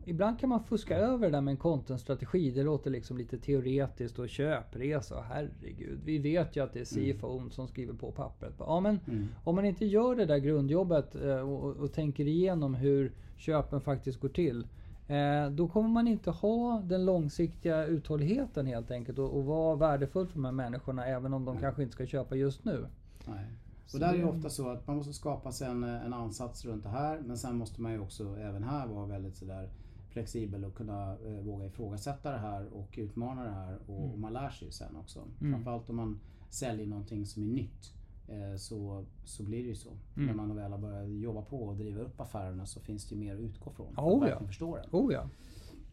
Ibland 0.07 0.41
kan 0.41 0.49
man 0.49 0.65
fuska 0.65 0.97
över 0.97 1.27
det 1.27 1.33
där 1.37 1.41
med 1.41 1.53
en 1.53 1.57
contentstrategi. 1.57 2.51
Det 2.51 2.63
låter 2.63 2.91
liksom 2.91 3.19
lite 3.19 3.39
teoretiskt 3.39 4.19
och 4.19 4.29
köpresa. 4.29 5.25
Herregud, 5.29 5.99
vi 6.05 6.19
vet 6.19 6.57
ju 6.57 6.65
att 6.65 6.73
det 6.73 6.81
är 6.81 7.15
CFO 7.15 7.51
som 7.51 7.69
skriver 7.69 7.95
på 7.95 8.13
pappret. 8.13 8.55
Ja, 8.59 8.81
men 8.81 9.01
Mm. 9.09 9.29
om 9.45 9.55
man 9.55 9.65
inte 9.65 9.87
gör 9.87 10.17
det 10.17 10.25
där 10.27 10.39
grundjobbet 10.39 11.15
eh, 11.15 11.37
och, 11.51 11.65
och, 11.65 11.77
och 11.77 11.93
tänker 11.93 12.27
igenom 12.27 12.75
hur 12.75 13.13
köpen 13.37 13.81
faktiskt 13.81 14.21
går 14.21 14.29
till. 14.29 14.67
Eh, 15.09 15.51
då 15.51 15.69
kommer 15.69 15.89
man 15.89 16.09
inte 16.09 16.31
ha 16.31 16.81
den 16.81 17.05
långsiktiga 17.05 17.85
uthålligheten 17.87 18.67
helt 18.67 18.91
enkelt 18.91 19.19
och, 19.19 19.37
och 19.37 19.45
vara 19.45 19.77
värdefull 19.77 20.27
för 20.27 20.35
de 20.35 20.45
här 20.45 20.53
människorna 20.53 21.07
även 21.07 21.35
om 21.35 21.45
de 21.45 21.59
kanske 21.59 21.83
inte 21.83 21.93
ska 21.95 22.07
köpa 22.07 22.37
just 22.37 22.65
nu. 22.65 22.87
Nej. 23.27 23.47
Och 23.95 24.01
där 24.01 24.15
är 24.15 24.19
det- 24.19 24.25
ofta 24.25 24.51
så 24.51 24.69
att 24.69 24.87
man 24.87 24.97
måste 24.97 25.13
skapa 25.13 25.53
sig 25.53 25.69
en, 25.69 25.85
en 25.85 26.13
ansats 26.13 26.65
runt 26.65 26.83
det 26.83 26.89
här. 26.89 27.21
Men 27.21 27.39
sen 27.39 27.57
måste 27.57 27.83
man 27.83 27.93
ju 27.93 27.99
också 28.01 28.37
även 28.39 28.65
här 28.65 28.87
vara 28.87 29.07
väldigt 29.07 29.37
sådär 29.37 29.69
flexibel 30.09 30.65
och 30.65 30.75
kunna 30.75 31.13
eh, 31.27 31.45
våga 31.45 31.67
ifrågasätta 31.67 32.31
det 32.31 32.39
här 32.39 32.67
och 32.75 32.95
utmana 32.99 33.45
det 33.45 33.51
här. 33.51 33.79
Och, 33.87 34.13
och 34.13 34.19
man 34.19 34.33
lär 34.33 34.51
sig 34.51 34.67
ju 34.69 34.73
sen 34.73 34.97
också. 34.97 35.21
Mm. 35.41 35.53
Framförallt 35.53 35.91
om 35.91 35.97
man 35.97 36.21
säljer 36.51 36.87
någonting 36.87 37.27
som 37.27 37.43
är 37.43 37.47
nytt. 37.47 37.93
Eh, 38.29 38.57
så, 38.57 39.05
så 39.25 39.43
blir 39.43 39.63
det 39.63 39.69
ju 39.69 39.75
så. 39.75 39.91
Mm. 40.17 40.27
När 40.27 40.35
man 40.35 40.57
väl 40.57 40.71
har 40.71 40.79
börjat 40.79 41.09
jobba 41.09 41.43
på 41.43 41.65
och 41.65 41.77
driva 41.77 42.03
upp 42.03 42.21
affärerna 42.21 42.67
så 42.67 42.81
finns 42.81 43.09
det 43.09 43.15
ju 43.15 43.21
mer 43.21 43.35
att 43.35 43.41
utgå 43.41 43.71
från. 43.71 43.95
Oh 43.97 44.29
ja. 44.29 44.47
förstå 44.47 44.77
den. 44.77 44.87
Oh 44.91 45.13
ja. 45.13 45.29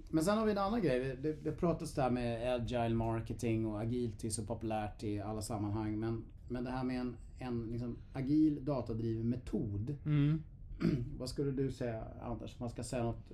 Men 0.10 0.24
sen 0.24 0.38
har 0.38 0.46
vi 0.46 0.52
en 0.52 0.58
annan 0.58 0.82
grej. 0.82 1.18
Det, 1.22 1.34
det 1.34 1.52
pratas 1.52 1.94
där 1.94 2.10
med 2.10 2.56
agile 2.56 2.96
marketing 2.96 3.66
och 3.66 3.82
agilt 3.82 4.24
är 4.24 4.30
så 4.30 4.46
populärt 4.46 5.04
i 5.04 5.20
alla 5.20 5.42
sammanhang. 5.42 6.00
Men, 6.00 6.24
men 6.50 6.64
det 6.64 6.72
här 6.72 6.84
med 6.84 7.00
en, 7.00 7.16
en 7.40 7.68
liksom 7.72 7.98
agil 8.14 8.66
datadriven 8.66 9.30
metod. 9.30 9.98
Mm. 10.06 10.44
Vad 11.18 11.30
skulle 11.30 11.52
du 11.52 11.72
säga 11.72 12.04
Anders? 12.22 12.60
Man 12.60 12.70
ska 12.70 12.84
säga 12.84 13.04
något, 13.04 13.32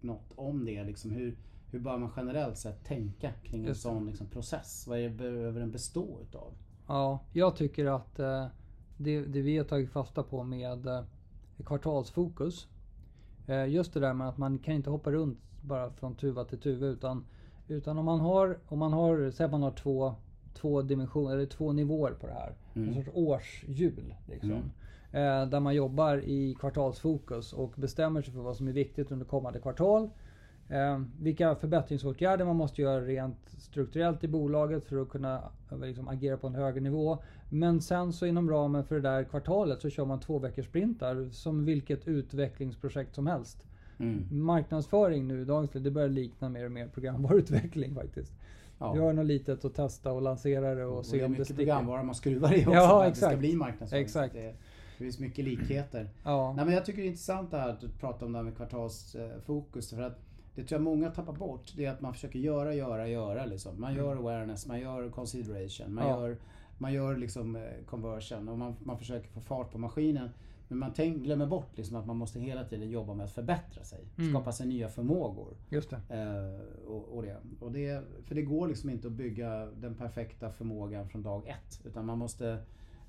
något 0.00 0.32
om 0.34 0.64
det. 0.64 0.84
Liksom, 0.84 1.10
hur, 1.10 1.36
hur 1.70 1.78
bör 1.78 1.98
man 1.98 2.10
generellt 2.16 2.58
sett 2.58 2.84
tänka 2.84 3.32
kring 3.32 3.60
en 3.60 3.68
Just 3.68 3.82
sån 3.82 4.06
liksom, 4.06 4.26
process? 4.26 4.86
Vad 4.86 4.98
är 4.98 5.02
det, 5.02 5.14
behöver 5.14 5.60
den 5.60 5.70
bestå 5.70 6.20
utav? 6.22 6.52
Ja, 6.88 7.20
jag 7.32 7.56
tycker 7.56 7.86
att 7.86 8.18
eh, 8.18 8.46
det, 8.96 9.20
det 9.20 9.40
vi 9.40 9.58
har 9.58 9.64
tagit 9.64 9.90
fasta 9.90 10.22
på 10.22 10.42
med 10.42 10.86
eh, 10.86 11.02
kvartalsfokus. 11.64 12.68
Eh, 13.46 13.68
just 13.68 13.94
det 13.94 14.00
där 14.00 14.14
med 14.14 14.28
att 14.28 14.38
man 14.38 14.58
kan 14.58 14.74
inte 14.74 14.90
hoppa 14.90 15.10
runt 15.10 15.38
bara 15.60 15.90
från 15.90 16.14
tuva 16.14 16.44
till 16.44 16.58
tuva 16.60 16.86
utan, 16.86 17.26
utan 17.68 17.98
om 17.98 18.04
man 18.04 18.20
har, 18.20 18.58
om 18.66 18.78
man 18.78 18.92
har, 18.92 19.30
säg 19.30 19.46
att 19.46 19.52
man 19.52 19.62
har 19.62 19.70
två, 19.70 20.14
två 20.54 20.82
dimensioner 20.82 21.34
eller 21.34 21.46
två 21.46 21.72
nivåer 21.72 22.12
på 22.12 22.26
det 22.26 22.32
här. 22.32 22.54
Mm. 22.74 22.88
En 22.88 22.94
sorts 22.94 23.10
årshjul. 23.14 24.14
Liksom. 24.26 24.50
Mm. 24.50 24.64
Eh, 25.12 25.50
där 25.50 25.60
man 25.60 25.74
jobbar 25.74 26.16
i 26.16 26.56
kvartalsfokus 26.60 27.52
och 27.52 27.72
bestämmer 27.76 28.22
sig 28.22 28.32
för 28.34 28.40
vad 28.40 28.56
som 28.56 28.68
är 28.68 28.72
viktigt 28.72 29.10
under 29.10 29.26
kommande 29.26 29.60
kvartal. 29.60 30.10
Eh, 30.68 31.00
vilka 31.20 31.54
förbättringsåtgärder 31.54 32.44
man 32.44 32.56
måste 32.56 32.82
göra 32.82 33.00
rent 33.00 33.48
strukturellt 33.58 34.24
i 34.24 34.28
bolaget 34.28 34.84
för 34.84 35.02
att 35.02 35.08
kunna 35.08 35.42
eh, 35.70 35.78
liksom, 35.78 36.08
agera 36.08 36.36
på 36.36 36.46
en 36.46 36.54
högre 36.54 36.80
nivå. 36.80 37.18
Men 37.50 37.80
sen 37.80 38.12
så 38.12 38.26
inom 38.26 38.50
ramen 38.50 38.84
för 38.84 38.94
det 38.94 39.00
där 39.00 39.24
kvartalet 39.24 39.80
så 39.82 39.90
kör 39.90 40.04
man 40.04 40.20
två 40.20 40.38
veckors 40.38 40.66
sprintar 40.66 41.28
som 41.32 41.64
vilket 41.64 42.08
utvecklingsprojekt 42.08 43.14
som 43.14 43.26
helst. 43.26 43.66
Mm. 43.98 44.26
Marknadsföring 44.30 45.28
nu 45.28 45.44
dagens 45.44 45.70
det 45.70 45.90
börjar 45.90 46.08
likna 46.08 46.48
mer 46.48 46.64
och 46.64 46.72
mer 46.72 46.88
programvaruutveckling 46.88 47.94
faktiskt. 47.94 48.32
Ja. 48.78 48.92
Vi 48.92 49.00
har 49.00 49.12
något 49.12 49.26
litet 49.26 49.64
att 49.64 49.74
testa 49.74 50.12
och 50.12 50.22
lansera 50.22 50.74
det 50.74 50.84
och, 50.84 50.98
Och 50.98 51.06
se 51.06 51.16
det 51.16 51.22
är 51.22 51.26
om 51.26 51.32
det 51.32 51.38
mycket 51.38 51.46
sticker. 51.46 51.64
programvara 51.64 52.02
man 52.02 52.14
skruvar 52.14 52.54
i 52.54 52.60
också 52.60 52.72
Ja, 52.72 52.88
för 52.88 53.06
att 53.08 53.14
det 53.14 53.20
ska 53.20 53.36
bli 53.36 53.56
marknadsföring. 53.56 54.04
Exakt. 54.04 54.34
Det, 54.34 54.40
det 54.98 55.04
finns 55.04 55.18
mycket 55.18 55.44
likheter. 55.44 56.10
Ja. 56.24 56.52
Nej, 56.56 56.64
men 56.64 56.74
jag 56.74 56.84
tycker 56.84 56.98
det 56.98 57.04
är 57.04 57.08
intressant 57.08 57.50
det 57.50 57.58
här 57.58 57.68
att 57.68 57.80
du 57.80 57.88
pratar 57.88 58.26
om 58.26 58.32
det 58.32 58.38
här 58.38 58.44
med 58.44 58.56
kvartalsfokus. 58.56 59.90
För 59.90 60.02
att 60.02 60.18
det 60.58 60.64
tror 60.64 60.76
jag 60.78 60.84
många 60.84 61.10
tappar 61.10 61.32
bort. 61.32 61.72
Det 61.76 61.84
är 61.84 61.90
att 61.90 62.00
man 62.00 62.12
försöker 62.14 62.38
göra, 62.38 62.74
göra, 62.74 63.08
göra. 63.08 63.46
Liksom. 63.46 63.80
Man 63.80 63.94
gör 63.94 64.16
awareness, 64.16 64.66
man 64.66 64.80
gör 64.80 65.10
consideration, 65.10 65.94
man 65.94 66.06
Ja. 66.08 66.20
gör, 66.20 66.36
man 66.78 66.92
gör 66.92 67.16
liksom 67.16 67.56
eh, 67.56 67.62
conversion 67.86 68.48
och 68.48 68.58
man, 68.58 68.76
man 68.84 68.98
försöker 68.98 69.28
få 69.28 69.40
fart 69.40 69.72
på 69.72 69.78
maskinen. 69.78 70.30
Men 70.68 70.78
man 70.78 70.92
tänk, 70.94 71.22
glömmer 71.22 71.46
bort 71.46 71.70
liksom 71.76 71.96
att 71.96 72.06
man 72.06 72.16
måste 72.16 72.40
hela 72.40 72.64
tiden 72.64 72.90
jobba 72.90 73.14
med 73.14 73.24
att 73.24 73.32
förbättra 73.32 73.84
sig. 73.84 74.04
Mm. 74.18 74.30
Skapa 74.30 74.52
sig 74.52 74.66
nya 74.66 74.88
förmågor. 74.88 75.56
Just 75.68 75.90
det. 75.90 76.00
Eh, 76.16 76.88
och, 76.90 77.04
och 77.16 77.22
det. 77.22 77.36
Och 77.60 77.72
det. 77.72 78.04
För 78.24 78.34
det 78.34 78.42
går 78.42 78.68
liksom 78.68 78.90
inte 78.90 79.06
att 79.06 79.12
bygga 79.12 79.66
den 79.66 79.94
perfekta 79.94 80.50
förmågan 80.50 81.08
från 81.08 81.22
dag 81.22 81.42
ett. 81.46 81.80
Utan 81.84 82.06
man 82.06 82.18
måste, 82.18 82.58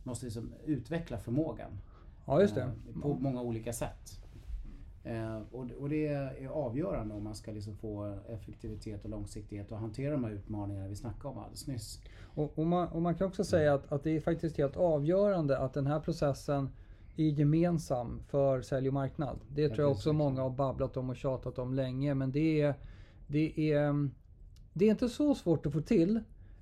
måste 0.04 0.26
liksom 0.26 0.54
utveckla 0.66 1.18
förmågan. 1.18 1.72
Ja, 2.26 2.42
just 2.42 2.56
det. 2.56 2.62
Eh, 2.62 3.02
På 3.02 3.14
många 3.14 3.42
olika 3.42 3.74
sätt. 3.74 4.22
Eh, 5.04 5.42
och, 5.52 5.66
och 5.80 5.90
det 5.90 6.08
är 6.08 6.48
avgörande 6.48 7.14
om 7.14 7.24
man 7.24 7.36
ska 7.36 7.52
liksom 7.52 7.76
få 7.76 8.18
effektivitet 8.30 9.04
och 9.04 9.10
långsiktighet 9.10 9.72
och 9.72 9.78
hantera 9.78 10.12
de 10.12 10.24
här 10.24 10.32
utmaningarna 10.32 10.88
vi 10.88 10.96
snackade 10.96 11.28
om 11.30 11.38
alldeles 11.38 11.68
nyss. 11.68 12.02
Och, 12.22 12.60
och, 12.60 12.66
man, 12.66 12.88
och 12.88 13.02
man 13.02 13.16
kan 13.16 13.28
också 13.28 13.44
säga 13.44 13.74
att, 13.74 13.92
att 13.92 14.04
det 14.04 14.16
är 14.16 14.22
faktiskt 14.22 14.58
helt 14.58 14.78
avgörande 14.78 15.58
att 15.58 15.74
den 15.74 15.88
här 15.88 16.00
processen 16.00 16.70
är 17.16 17.30
gemensam 17.30 18.22
för 18.28 18.62
sälj 18.62 18.88
och 18.88 18.94
marknad. 18.94 19.40
Det 19.48 19.62
Ja, 19.62 19.68
tror 19.68 19.82
jag 19.82 19.92
också 19.92 20.14
många 20.14 20.42
har 20.42 20.50
babblat 20.50 20.98
om 20.98 21.10
och 21.10 21.16
tjatat 21.16 21.60
om 21.60 21.74
länge. 21.74 22.14
Men 22.14 22.32
det 22.32 22.62
är, 22.62 22.74
det 23.28 23.72
är, 23.74 24.10
det 24.74 24.86
är 24.86 24.90
inte 24.90 25.10
så 25.10 25.36
svårt 25.36 25.66
att 25.66 25.74
få 25.74 25.82
till 25.82 26.20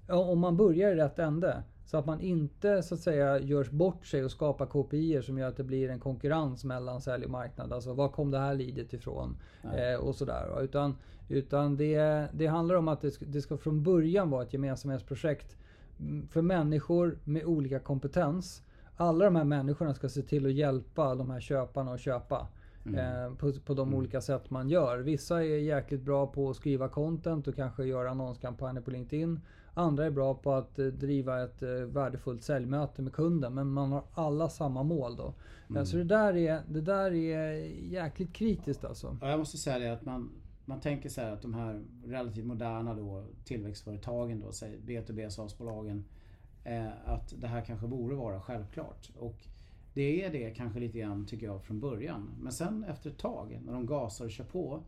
ja, 0.08 0.16
om 0.16 0.40
man 0.40 0.58
börjar 0.58 0.92
i 0.92 0.96
rätt 0.96 1.20
ände. 1.20 1.64
Så 1.88 1.98
att 1.98 2.06
man 2.06 2.22
inte 2.22 2.84
så 2.84 2.96
att 2.96 3.02
säga 3.02 3.40
görs 3.40 3.70
bort 3.70 4.06
sig 4.06 4.26
och 4.26 4.32
skapar 4.32 4.66
KPI 4.66 5.22
som 5.24 5.38
gör 5.38 5.48
att 5.48 5.58
det 5.58 5.64
blir 5.64 5.90
en 5.90 6.00
konkurrens 6.00 6.64
mellan 6.64 7.02
sälj 7.02 7.26
och 7.26 7.32
marknad. 7.32 7.74
Alltså 7.74 7.94
var 7.94 8.10
kom 8.10 8.32
det 8.32 8.40
här 8.40 8.56
leadet 8.56 8.94
ifrån? 8.94 9.38
Eh, 9.64 10.00
och 10.00 10.16
sådär. 10.16 10.64
Utan, 10.64 10.96
utan 11.30 11.78
det, 11.78 12.28
det 12.34 12.48
handlar 12.48 12.76
om 12.76 12.88
att 12.88 13.02
det 13.02 13.12
ska, 13.12 13.26
det 13.26 13.42
ska 13.42 13.58
från 13.58 13.84
början 13.84 14.30
vara 14.30 14.44
ett 14.44 14.54
gemensamhetsprojekt 14.54 15.58
mm, 16.00 16.28
för 16.28 16.42
människor 16.42 17.18
med 17.24 17.46
olika 17.46 17.80
kompetens. 17.80 18.62
Alla 18.98 19.26
de 19.26 19.36
här 19.36 19.44
människorna 19.44 19.94
ska 19.94 20.10
se 20.10 20.22
till 20.22 20.46
att 20.46 20.54
hjälpa 20.54 21.16
de 21.16 21.30
här 21.30 21.40
köparna 21.40 21.94
att 21.94 22.02
köpa. 22.02 22.48
Eh, 22.86 23.34
på, 23.34 23.54
på 23.66 23.74
de 23.74 23.94
olika 23.94 24.22
sätt 24.22 24.50
man 24.50 24.70
gör. 24.70 24.98
Vissa 24.98 25.44
är 25.44 25.58
jäkligt 25.58 26.02
bra 26.02 26.28
på 26.28 26.50
att 26.50 26.56
skriva 26.56 26.90
content 26.90 27.48
och 27.48 27.56
kanske 27.56 27.86
göra 27.86 28.10
annonskampanjer 28.10 28.82
på 28.82 28.92
LinkedIn. 28.92 29.40
Andra 29.78 30.06
är 30.06 30.12
bra 30.12 30.34
på 30.34 30.54
att 30.54 30.80
eh, 30.80 30.86
driva 30.86 31.44
ett 31.44 31.64
eh, 31.64 31.70
värdefullt 31.70 32.44
säljmöte 32.44 33.02
med 33.02 33.14
kunden. 33.14 33.54
Men 33.54 33.68
man 33.68 33.92
har 33.92 34.04
alla 34.14 34.50
samma 34.50 34.84
mål 34.84 35.16
då. 35.16 35.34
Eh, 35.76 35.84
så 35.84 35.98
det 35.98 36.04
där, 36.04 36.36
är, 36.36 36.62
det 36.70 36.82
där 36.82 37.14
är 37.14 37.52
jäkligt 37.92 38.34
kritiskt 38.34 38.86
alltså. 38.86 39.18
Ja, 39.22 39.30
jag 39.30 39.40
måste 39.40 39.58
säga 39.58 39.80
det 39.80 39.94
att 39.94 40.06
man, 40.06 40.30
man 40.66 40.80
tänker 40.80 41.10
så 41.10 41.22
här 41.22 41.32
att 41.32 41.42
de 41.42 41.54
här 41.54 41.82
relativt 42.06 42.46
moderna 42.46 42.94
då, 42.94 43.26
tillväxtföretagen, 43.46 44.40
då, 44.40 44.52
säg 44.52 44.80
B2B 44.86 45.30
SaaS-bolagen, 45.30 46.06
eh, 46.64 46.88
att 47.06 47.34
det 47.38 47.48
här 47.48 47.62
kanske 47.62 47.88
borde 47.88 48.16
vara 48.16 48.42
självklart. 48.42 49.10
Och 49.20 49.48
det 49.94 50.24
är 50.24 50.32
det 50.32 50.50
kanske 50.50 50.80
lite 50.80 51.00
grann 51.00 51.26
tycker 51.26 51.46
jag 51.46 51.64
från 51.64 51.80
början. 51.80 52.30
Men 52.40 52.52
sen 52.52 52.84
efter 52.84 53.10
ett 53.10 53.18
tag, 53.18 53.60
när 53.66 53.74
de 53.74 53.86
gasar 53.86 54.26
och 54.26 54.32
kör 54.32 54.44
på, 54.44 54.84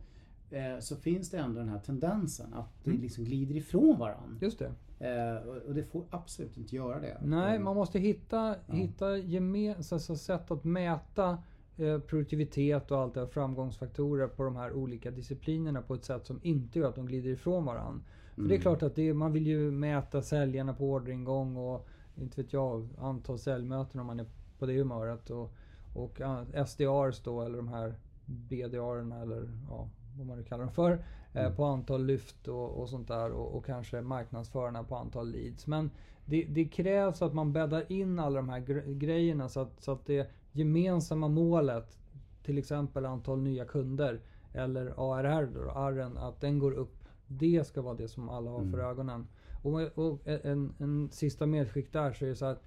så 0.80 0.96
finns 0.96 1.30
det 1.30 1.38
ändå 1.38 1.58
den 1.60 1.68
här 1.68 1.78
tendensen 1.78 2.54
att 2.54 2.84
det 2.84 2.90
Mm. 2.90 3.02
liksom 3.02 3.24
glider 3.24 3.54
ifrån 3.56 3.98
varandra. 3.98 4.36
Just 4.40 4.58
det. 4.58 4.72
Eh, 4.98 5.48
och- 5.68 5.74
det 5.74 5.84
får 5.84 6.04
absolut 6.10 6.56
inte 6.56 6.76
göra 6.76 7.00
det. 7.00 7.18
Nej, 7.24 7.56
Eh, 7.56 7.62
man 7.62 7.76
måste 7.76 7.98
hitta, 7.98 8.54
hitta 8.66 9.16
gemensamma 9.18 10.16
sätt 10.16 10.50
att 10.50 10.64
mäta 10.64 11.38
eh, 11.76 11.98
produktivitet 11.98 12.90
och 12.90 12.98
allt 12.98 13.14
det 13.14 13.20
här, 13.20 13.26
framgångsfaktorer 13.26 14.26
på 14.28 14.42
de 14.42 14.56
här 14.56 14.72
olika 14.72 15.10
disciplinerna 15.10 15.82
på 15.82 15.94
ett 15.94 16.04
sätt 16.04 16.26
som 16.26 16.40
inte 16.42 16.78
gör 16.78 16.88
att 16.88 16.94
de 16.94 17.06
glider 17.06 17.30
ifrån 17.30 17.64
varandra. 17.64 18.02
För 18.34 18.42
det 18.42 18.54
är 18.54 18.60
klart 18.60 18.82
att 18.82 18.94
det, 18.94 19.14
man 19.14 19.32
vill 19.32 19.46
ju 19.46 19.70
mäta 19.70 20.22
säljarna 20.22 20.74
på 20.74 20.90
orderingång 20.92 21.56
och 21.56 21.88
inte 22.16 22.42
vet 22.42 22.52
jag, 22.52 22.88
antal 22.98 23.38
säljmöten 23.38 24.00
om 24.00 24.06
man 24.06 24.20
är 24.20 24.26
på 24.58 24.66
det 24.66 24.72
humöret. 24.78 25.30
Och, 25.30 25.52
och 25.94 26.20
SDRs 26.66 27.20
då, 27.22 27.42
eller 27.42 27.56
de 27.56 27.68
här 27.68 27.94
BDR 28.26 29.22
eller 29.22 29.50
ja, 29.68 29.88
vad 30.20 30.26
man 30.26 30.38
nu 30.38 30.44
kallar 30.44 30.64
dem 30.64 30.72
för. 30.72 30.92
Eh, 30.92 31.00
Mm. 31.42 31.54
på 31.56 31.64
antal 31.64 32.04
lyft 32.06 32.48
och, 32.48 32.70
och 32.80 32.88
sånt 32.88 33.08
där 33.08 33.30
och, 33.32 33.56
och 33.56 33.64
kanske 33.64 34.00
marknadsförarna 34.00 34.84
på 34.84 34.96
antal 34.96 35.30
leads. 35.30 35.66
Men 35.66 35.90
det, 36.24 36.44
det 36.44 36.64
krävs 36.64 37.22
att 37.22 37.34
man 37.34 37.52
bäddar 37.52 37.92
in 37.92 38.18
alla 38.18 38.36
de 38.36 38.48
här 38.48 38.60
gre- 38.60 38.94
grejerna 38.94 39.48
så 39.48 39.60
att, 39.60 39.80
så 39.82 39.92
att 39.92 40.06
det 40.06 40.30
gemensamma 40.52 41.28
målet, 41.28 41.98
till 42.42 42.58
exempel 42.58 43.06
antal 43.06 43.38
nya 43.42 43.64
kunder 43.64 44.20
eller 44.52 44.86
ARR, 44.86 45.46
då, 45.54 45.70
ARN, 45.70 46.16
att 46.18 46.40
den 46.40 46.58
går 46.58 46.72
upp. 46.72 46.96
Det 47.26 47.66
ska 47.66 47.82
vara 47.82 47.94
det 47.94 48.08
som 48.08 48.28
alla 48.28 48.50
har 48.50 48.58
för 48.60 48.66
Mm. 48.78 48.80
ögonen. 48.86 49.26
Och, 49.62 49.98
och 49.98 50.20
en, 50.28 50.74
en 50.78 51.08
sista 51.12 51.46
medskick 51.46 51.92
där 51.92 52.12
så 52.12 52.24
är 52.24 52.28
det 52.28 52.36
så 52.36 52.44
att 52.46 52.62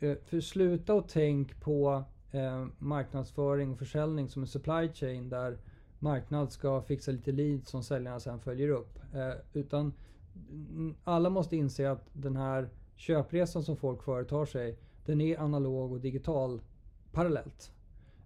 eh, 0.00 0.16
för 0.24 0.40
sluta 0.40 0.94
och 0.94 1.08
tänk 1.08 1.60
på 1.60 2.04
eh, 2.30 2.66
marknadsföring 2.78 3.70
och 3.72 3.78
försäljning 3.78 4.28
som 4.28 4.42
en 4.42 4.48
supply 4.48 4.92
chain 4.92 5.28
där 5.28 5.58
marknad 5.98 6.52
ska 6.52 6.82
fixa 6.82 7.12
lite 7.12 7.32
leads 7.32 7.70
som 7.70 7.82
säljarna 7.82 8.20
sen 8.20 8.40
följer 8.40 8.68
upp. 8.68 8.98
Eh, 9.14 9.32
utan 9.52 9.92
mm, 10.50 10.94
alla 11.04 11.30
måste 11.30 11.56
inse 11.56 11.90
att 11.90 12.08
den 12.12 12.36
här 12.36 12.68
köpresan 12.96 13.62
som 13.62 13.76
folk 13.76 14.02
företar 14.02 14.44
sig, 14.44 14.78
den 15.04 15.20
är 15.20 15.38
analog 15.40 15.92
och 15.92 16.00
digital 16.00 16.60
parallellt. 17.12 17.72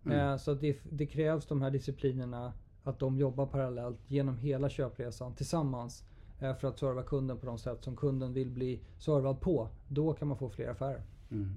Mm. 0.05 0.18
Eh, 0.18 0.37
så 0.37 0.55
det, 0.55 0.79
det 0.91 1.07
krävs 1.07 1.47
de 1.47 1.62
här 1.62 1.71
disciplinerna, 1.71 2.53
att 2.83 2.99
de 2.99 3.18
jobbar 3.18 3.47
parallellt 3.47 4.11
genom 4.11 4.39
hela 4.39 4.68
köpresan 4.68 5.35
tillsammans 5.35 6.05
eh, 6.41 6.55
för 6.55 6.68
att 6.68 6.79
serva 6.79 7.03
kunden 7.03 7.39
på 7.39 7.47
de 7.47 7.59
sätt 7.59 7.85
som 7.85 7.97
kunden 7.97 8.33
vill 8.33 8.51
bli 8.51 8.81
servad 8.99 9.41
på. 9.41 9.68
Då 9.89 10.12
kan 10.12 10.29
man 10.29 10.37
få 10.37 10.49
fler 10.49 10.68
affärer. 10.68 11.03
Mm. 11.31 11.55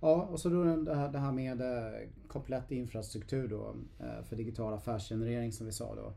Ja, 0.00 0.22
och 0.30 0.40
så 0.40 0.48
då 0.48 0.64
det 0.64 0.94
här, 0.94 1.12
det 1.12 1.18
här 1.18 1.32
med 1.32 1.60
eh, 1.60 2.08
komplett 2.28 2.70
infrastruktur 2.70 3.48
då 3.48 3.74
eh, 3.98 4.24
för 4.24 4.36
digital 4.36 4.74
affärsgenerering 4.74 5.52
som 5.52 5.66
vi 5.66 5.72
sa 5.72 5.94
då. 5.94 6.12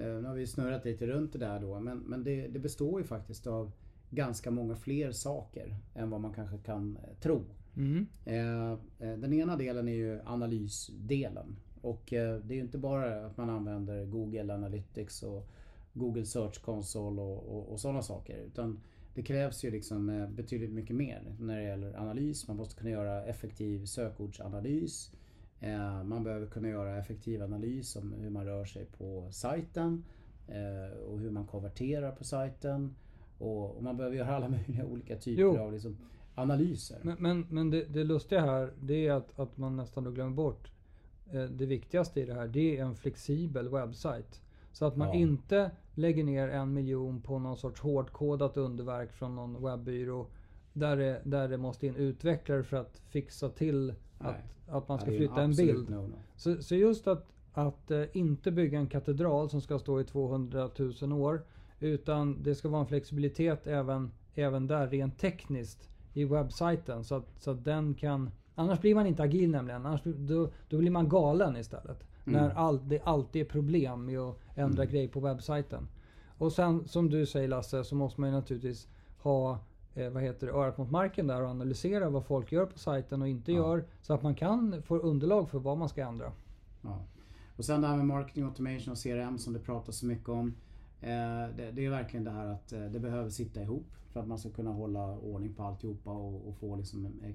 Eh, 0.00 0.20
Nu 0.22 0.24
har 0.24 0.34
vi 0.34 0.46
snurrat 0.46 0.84
lite 0.84 1.06
runt 1.06 1.32
det 1.32 1.38
där 1.38 1.60
då 1.60 1.80
men, 1.80 1.98
men 1.98 2.24
det, 2.24 2.48
det 2.48 2.58
består 2.58 3.00
ju 3.00 3.06
faktiskt 3.06 3.46
av 3.46 3.72
ganska 4.10 4.50
många 4.50 4.76
fler 4.76 5.12
saker 5.12 5.76
än 5.94 6.10
vad 6.10 6.20
man 6.20 6.32
kanske 6.32 6.58
kan 6.58 6.98
tro. 7.20 7.44
Mm. 7.76 8.06
Den 8.98 9.32
ena 9.32 9.56
delen 9.56 9.88
är 9.88 9.94
ju 9.94 10.20
analysdelen. 10.24 11.56
Och 11.82 12.02
det 12.08 12.16
är 12.50 12.52
ju 12.52 12.60
inte 12.60 12.78
bara 12.78 13.26
att 13.26 13.36
man 13.36 13.50
använder 13.50 14.04
Google 14.04 14.54
Analytics 14.54 15.22
och 15.22 15.48
Google 15.92 16.24
Search 16.24 16.62
Console 16.62 17.20
och, 17.20 17.56
och, 17.56 17.72
och 17.72 17.80
sådana 17.80 18.02
saker. 18.02 18.38
Utan 18.38 18.80
det 19.14 19.22
krävs 19.22 19.64
ju 19.64 19.70
liksom 19.70 20.08
eh, 20.08 20.28
betydligt 20.28 20.70
mycket 20.72 20.96
mer 20.96 21.36
när 21.38 21.56
det 21.56 21.62
gäller 21.64 21.98
analys. 22.00 22.48
Man 22.48 22.56
måste 22.56 22.74
kunna 22.76 22.90
göra 22.90 23.24
effektiv 23.24 23.84
sökordsanalys. 23.84 25.12
Eh, 25.60 26.04
Man 26.04 26.24
behöver 26.24 26.46
kunna 26.46 26.68
göra 26.68 26.98
effektiv 26.98 27.42
analys 27.42 27.96
om 27.96 28.12
hur 28.12 28.30
man 28.30 28.44
rör 28.44 28.64
sig 28.64 28.84
på 28.84 29.28
sajten 29.32 30.04
eh, 30.48 30.98
och 30.98 31.20
hur 31.20 31.30
man 31.30 31.46
konverterar 31.46 32.12
på 32.12 32.24
sajten. 32.24 32.94
Och 33.38 33.82
man 33.82 33.96
behöver 33.96 34.16
göra 34.16 34.36
alla 34.36 34.48
möjliga 34.48 34.84
olika 34.86 35.16
typer 35.16 35.42
Jo. 35.42 35.58
av 35.58 35.72
liksom 35.72 35.96
analyser. 36.34 36.98
Men, 37.02 37.16
men, 37.20 37.46
men 37.50 37.70
det, 37.70 37.84
det 37.84 38.04
lustiga 38.04 38.40
här, 38.40 38.72
det 38.82 39.06
är 39.06 39.12
att, 39.12 39.38
att 39.38 39.56
man 39.56 39.76
nästan 39.76 40.14
glömmer 40.14 40.36
bort 40.36 40.70
det 41.50 41.66
viktigaste 41.66 42.20
i 42.20 42.26
det 42.26 42.34
här. 42.34 42.48
Det 42.48 42.78
är 42.78 42.84
en 42.84 42.94
flexibel 42.96 43.68
webbsajt. 43.68 44.40
Så 44.72 44.84
att 44.84 44.96
man 44.96 45.08
Ja. 45.08 45.14
inte 45.14 45.70
lägger 45.94 46.24
ner 46.24 46.48
en 46.48 46.72
miljon 46.72 47.20
på 47.20 47.38
någon 47.38 47.56
sorts 47.56 47.80
hårdkodat 47.80 48.56
underverk 48.56 49.12
från 49.12 49.34
någon 49.34 49.62
webbyrå. 49.64 50.26
Där 50.72 50.96
det, 50.96 51.20
där 51.24 51.48
det 51.48 51.56
måste 51.56 51.86
in 51.86 51.96
utvecklare 51.96 52.62
för 52.62 52.76
att 52.76 53.02
fixa 53.08 53.48
till 53.48 53.90
att, 54.18 54.26
Nej. 54.34 54.44
att 54.68 54.88
man 54.88 54.98
ska 54.98 55.06
flytta 55.10 55.42
en 55.42 55.54
bild. 55.54 55.88
no-no. 55.90 56.12
Så, 56.36 56.62
så 56.62 56.74
just 56.74 57.06
att, 57.06 57.26
att 57.52 57.90
eh, 57.90 58.04
inte 58.12 58.50
bygga 58.50 58.78
en 58.78 58.86
katedral 58.86 59.50
som 59.50 59.60
ska 59.60 59.78
stå 59.78 60.00
i 60.00 60.04
200 60.04 60.70
000 61.02 61.12
år. 61.12 61.42
Utan 61.80 62.42
det 62.42 62.54
ska 62.54 62.68
vara 62.68 62.80
en 62.80 62.86
flexibilitet 62.86 63.66
även, 63.66 64.10
även 64.34 64.66
där 64.66 64.88
rent 64.88 65.18
tekniskt 65.18 65.88
i 66.12 66.24
webbsajten. 66.24 67.04
Så 67.04 67.14
att, 67.14 67.26
så 67.38 67.50
att 67.50 67.64
den 67.64 67.94
kan... 67.94 68.30
Annars 68.54 68.80
blir 68.80 68.94
man 68.94 69.06
inte 69.06 69.22
agil 69.22 69.50
nämligen. 69.50 69.86
Annars, 69.86 70.00
då, 70.04 70.50
då 70.68 70.78
blir 70.78 70.90
man 70.90 71.08
galen 71.08 71.56
istället. 71.56 72.04
Mm. 72.26 72.42
När 72.42 72.50
all, 72.50 72.88
det 72.88 73.00
alltid 73.04 73.42
är 73.42 73.46
problem 73.46 74.04
med 74.04 74.18
att 74.18 74.38
ändra 74.60 74.82
Mm. 74.82 74.92
grejer 74.92 75.08
på 75.08 75.20
webbsajten. 75.20 75.88
Och 76.38 76.52
sen 76.52 76.88
som 76.88 77.10
du 77.10 77.26
säger 77.26 77.48
Lasse 77.48 77.84
så 77.84 77.94
måste 77.94 78.20
man 78.20 78.30
ju 78.30 78.36
naturligtvis 78.36 78.88
ha 79.18 79.58
eh, 79.94 80.10
vad 80.10 80.22
heter 80.22 80.46
det, 80.46 80.52
örat 80.52 80.78
mot 80.78 80.90
marken 80.90 81.26
där 81.26 81.42
och 81.42 81.48
analysera 81.48 82.10
vad 82.10 82.24
folk 82.24 82.52
gör 82.52 82.66
på 82.66 82.78
sajten 82.78 83.22
och 83.22 83.28
inte 83.28 83.52
Ja. 83.52 83.58
gör. 83.58 83.84
Så 84.02 84.14
att 84.14 84.22
man 84.22 84.34
kan 84.34 84.82
få 84.82 84.96
underlag 84.98 85.50
för 85.50 85.58
vad 85.58 85.78
man 85.78 85.88
ska 85.88 86.02
ändra. 86.02 86.32
Ja. 86.82 86.98
Och 87.56 87.64
sen 87.64 87.80
det 87.80 87.86
här 87.88 87.96
med 87.96 88.06
marketing 88.06 88.44
automation 88.44 88.92
och 88.92 88.98
CRM 89.02 89.38
som 89.38 89.52
det 89.52 89.58
pratas 89.58 89.96
så 89.96 90.06
mycket 90.06 90.28
om. 90.28 90.54
Eh, 91.00 91.08
det, 91.56 91.70
det 91.72 91.84
är 91.86 91.90
verkligen 91.90 92.24
det 92.24 92.30
här 92.30 92.46
att 92.46 92.72
eh, 92.72 92.84
det 92.84 93.00
behöver 93.00 93.30
sitta 93.30 93.62
ihop 93.62 93.86
för 94.12 94.20
att 94.20 94.26
man 94.28 94.38
ska 94.38 94.50
kunna 94.50 94.70
hålla 94.70 95.18
ordning 95.18 95.54
på 95.54 95.62
alltihopa 95.62 96.10
och, 96.10 96.48
och 96.48 96.56
få 96.56 96.76
liksom, 96.76 97.06
eh, 97.06 97.30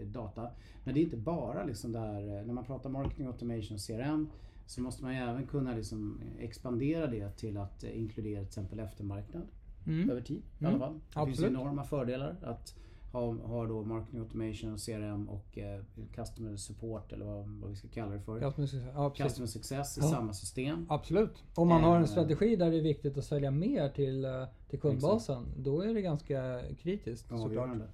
eh, 0.00 0.06
data. 0.06 0.48
Men 0.84 0.94
det 0.94 1.00
är 1.00 1.02
inte 1.04 1.16
bara 1.16 1.64
liksom 1.64 1.92
det 1.92 1.98
här, 1.98 2.20
eh, 2.38 2.46
när 2.46 2.54
man 2.54 2.64
pratar 2.64 2.90
marketing 2.90 3.26
automation 3.26 3.74
och 3.74 3.86
CRM 3.86 4.28
så 4.66 4.80
måste 4.82 5.04
man 5.04 5.14
ju 5.14 5.20
även 5.20 5.46
kunna 5.46 5.74
liksom 5.74 6.20
expandera 6.38 7.06
det 7.06 7.30
till 7.30 7.56
att 7.56 7.84
eh, 7.84 7.98
inkludera 7.98 8.38
till 8.40 8.46
exempel 8.48 8.80
eftermarknad 8.80 9.42
Mm. 9.86 10.10
över 10.10 10.20
tid 10.20 10.42
i 10.58 10.64
Mm. 10.64 10.74
alla 10.74 10.86
fall. 10.86 10.94
Det 10.94 11.00
finns 11.00 11.16
Absolut. 11.16 11.50
ju 11.50 11.54
enorma 11.54 11.84
fördelar 11.84 12.36
att 12.42 12.74
ha, 13.12 13.32
ha 13.32 13.66
då 13.66 13.82
marketing 13.84 14.20
automation 14.20 14.72
och 14.72 14.80
CRM 14.86 15.28
och 15.28 15.58
eh, 15.58 15.82
customer 16.14 16.56
support 16.56 17.12
eller 17.12 17.24
vad, 17.24 17.48
vad 17.48 17.70
vi 17.70 17.76
ska 17.76 17.88
kalla 17.88 18.12
det 18.12 18.20
för. 18.20 18.40
Ja, 18.40 18.66
säga. 18.66 18.86
Ja. 18.94 19.10
Customer 19.10 19.46
success 19.46 19.98
i 19.98 20.00
Ja. 20.00 20.10
samma 20.10 20.32
system. 20.32 20.86
Absolut. 20.88 21.44
Om 21.54 21.68
man 21.68 21.82
har 21.84 21.96
en 21.96 22.02
Eh. 22.02 22.08
strategi 22.08 22.56
där 22.56 22.70
det 22.70 22.76
är 22.78 22.82
viktigt 22.82 23.18
att 23.18 23.24
sälja 23.24 23.50
mer 23.50 23.88
till, 23.88 24.24
eh, 24.24 24.44
till 24.68 24.80
kundbasen, 24.80 25.46
då 25.58 25.80
är 25.80 25.94
det 25.94 26.02
ganska 26.02 26.60
kritiskt 26.78 27.28
såklart. 27.28 27.46
Avgörande. 27.46 27.88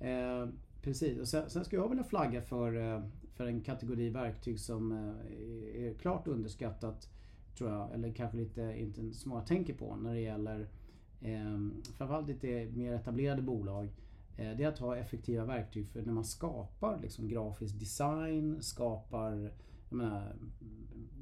Eh, 0.00 0.48
precis, 0.82 1.18
och 1.20 1.28
sen, 1.28 1.50
sen 1.50 1.64
skulle 1.64 1.82
jag 1.82 1.88
vilja 1.88 2.04
flagga 2.04 2.42
för, 2.42 2.76
eh, 2.94 3.02
för 3.36 3.46
en 3.46 3.60
kategori 3.60 4.10
verktyg 4.10 4.60
som 4.60 4.92
eh, 4.92 5.86
är 5.86 5.94
klart 5.94 6.26
underskattat, 6.26 7.08
tror 7.58 7.70
jag, 7.70 7.94
eller 7.94 8.12
kanske 8.12 8.36
lite 8.36 8.74
inte 8.78 9.12
så 9.12 9.28
många 9.28 9.42
tänker 9.42 9.74
på 9.74 9.96
när 9.96 10.14
det 10.14 10.20
gäller 10.20 10.68
eh, 11.20 11.58
framförallt 11.96 12.28
lite 12.28 12.68
mer 12.74 12.92
etablerade 12.92 13.42
bolag. 13.42 13.84
Eh, 14.36 14.56
det 14.56 14.64
är 14.64 14.68
att 14.68 14.78
ha 14.78 14.96
effektiva 14.96 15.44
verktyg 15.44 15.88
för 15.88 16.02
när 16.02 16.12
man 16.12 16.24
skapar 16.24 16.98
liksom, 17.02 17.28
grafisk 17.28 17.80
design, 17.80 18.62
skapar 18.62 19.50
jag 19.88 19.96
menar, 19.96 20.34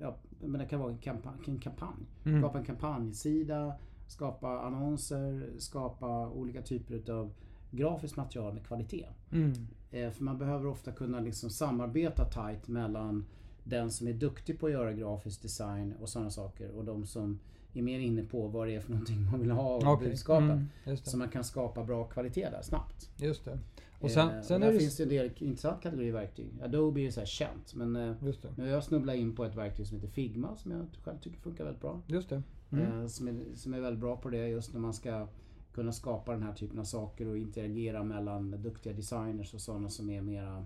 ja, 0.00 0.16
men 0.40 0.60
det 0.60 0.66
kan 0.66 0.80
vara 0.80 0.92
en 0.92 0.98
kampanj. 0.98 1.40
En 1.46 1.58
kampanj. 1.58 2.06
Mm. 2.24 2.40
Skapa 2.40 2.58
en 2.58 2.64
kampanjsida, 2.64 3.74
skapa 4.06 4.60
annonser, 4.60 5.50
skapa 5.58 6.28
olika 6.30 6.62
typer 6.62 6.94
utav 6.94 7.32
grafiskt 7.76 8.16
material 8.16 8.54
med 8.54 8.66
kvalitet. 8.66 9.06
Mm. 9.32 9.52
Eh, 9.90 10.10
för 10.10 10.24
man 10.24 10.38
behöver 10.38 10.66
ofta 10.66 10.92
kunna 10.92 11.20
liksom 11.20 11.50
samarbeta 11.50 12.24
tight 12.24 12.68
mellan 12.68 13.24
den 13.64 13.90
som 13.90 14.08
är 14.08 14.12
duktig 14.12 14.60
på 14.60 14.66
att 14.66 14.72
göra 14.72 14.92
grafisk 14.92 15.42
design 15.42 15.94
och 16.00 16.08
sådana 16.08 16.30
saker 16.30 16.70
och 16.70 16.84
de 16.84 17.06
som 17.06 17.38
är 17.74 17.82
mer 17.82 17.98
inne 17.98 18.22
på 18.22 18.48
vad 18.48 18.66
det 18.68 18.74
är 18.74 18.80
för 18.80 18.90
någonting 18.90 19.24
man 19.30 19.40
vill 19.40 19.50
ha 19.50 19.74
och 19.76 19.86
Okej. 19.86 20.08
budskapet. 20.08 20.50
Mm, 20.84 20.96
Så 20.96 21.16
man 21.16 21.28
kan 21.28 21.44
skapa 21.44 21.84
bra 21.84 22.04
kvalitet 22.04 22.50
där 22.50 22.62
snabbt. 22.62 23.10
just 23.16 23.44
det. 23.44 23.58
Och 24.00 24.10
sen, 24.10 24.28
Eh, 24.28 24.42
sen 24.42 24.56
och 24.62 24.62
är 24.62 24.66
där 24.66 24.72
det... 24.72 24.78
finns 24.80 24.96
det 24.96 25.02
en 25.02 25.08
del 25.08 25.30
intressant 25.38 25.82
kategori 25.82 26.10
verktyg. 26.10 26.46
Adobe 26.62 27.00
är 27.00 27.02
ju 27.02 27.12
så 27.12 27.20
här 27.20 27.26
känt 27.26 27.74
men 27.74 27.96
eh, 27.96 28.14
nu 28.56 28.62
har 28.62 28.70
jag 28.70 28.84
snubblat 28.84 29.16
in 29.16 29.34
på 29.36 29.44
ett 29.44 29.54
verktyg 29.54 29.86
som 29.86 29.96
heter 29.96 30.08
Figma 30.08 30.56
som 30.56 30.70
jag 30.70 30.86
själv 31.02 31.18
tycker 31.18 31.38
funkar 31.38 31.64
väldigt 31.64 31.80
bra. 31.82 32.00
Just 32.06 32.28
det. 32.28 32.42
Mm. 32.72 33.00
Eh, 33.00 33.06
som, 33.06 33.28
är, 33.28 33.34
som 33.54 33.74
är 33.74 33.80
väldigt 33.80 34.00
bra 34.00 34.16
på 34.16 34.30
det 34.30 34.48
just 34.48 34.72
när 34.72 34.80
man 34.80 34.94
ska 34.94 35.26
kunna 35.74 35.92
skapa 35.92 36.32
den 36.32 36.42
här 36.42 36.52
typen 36.52 36.78
av 36.78 36.84
saker 36.84 37.28
och 37.28 37.38
interagera 37.38 38.02
mellan 38.02 38.50
duktiga 38.62 38.92
designers 38.92 39.54
och 39.54 39.60
sådana 39.60 39.88
som 39.88 40.10
är 40.10 40.22
mera 40.22 40.64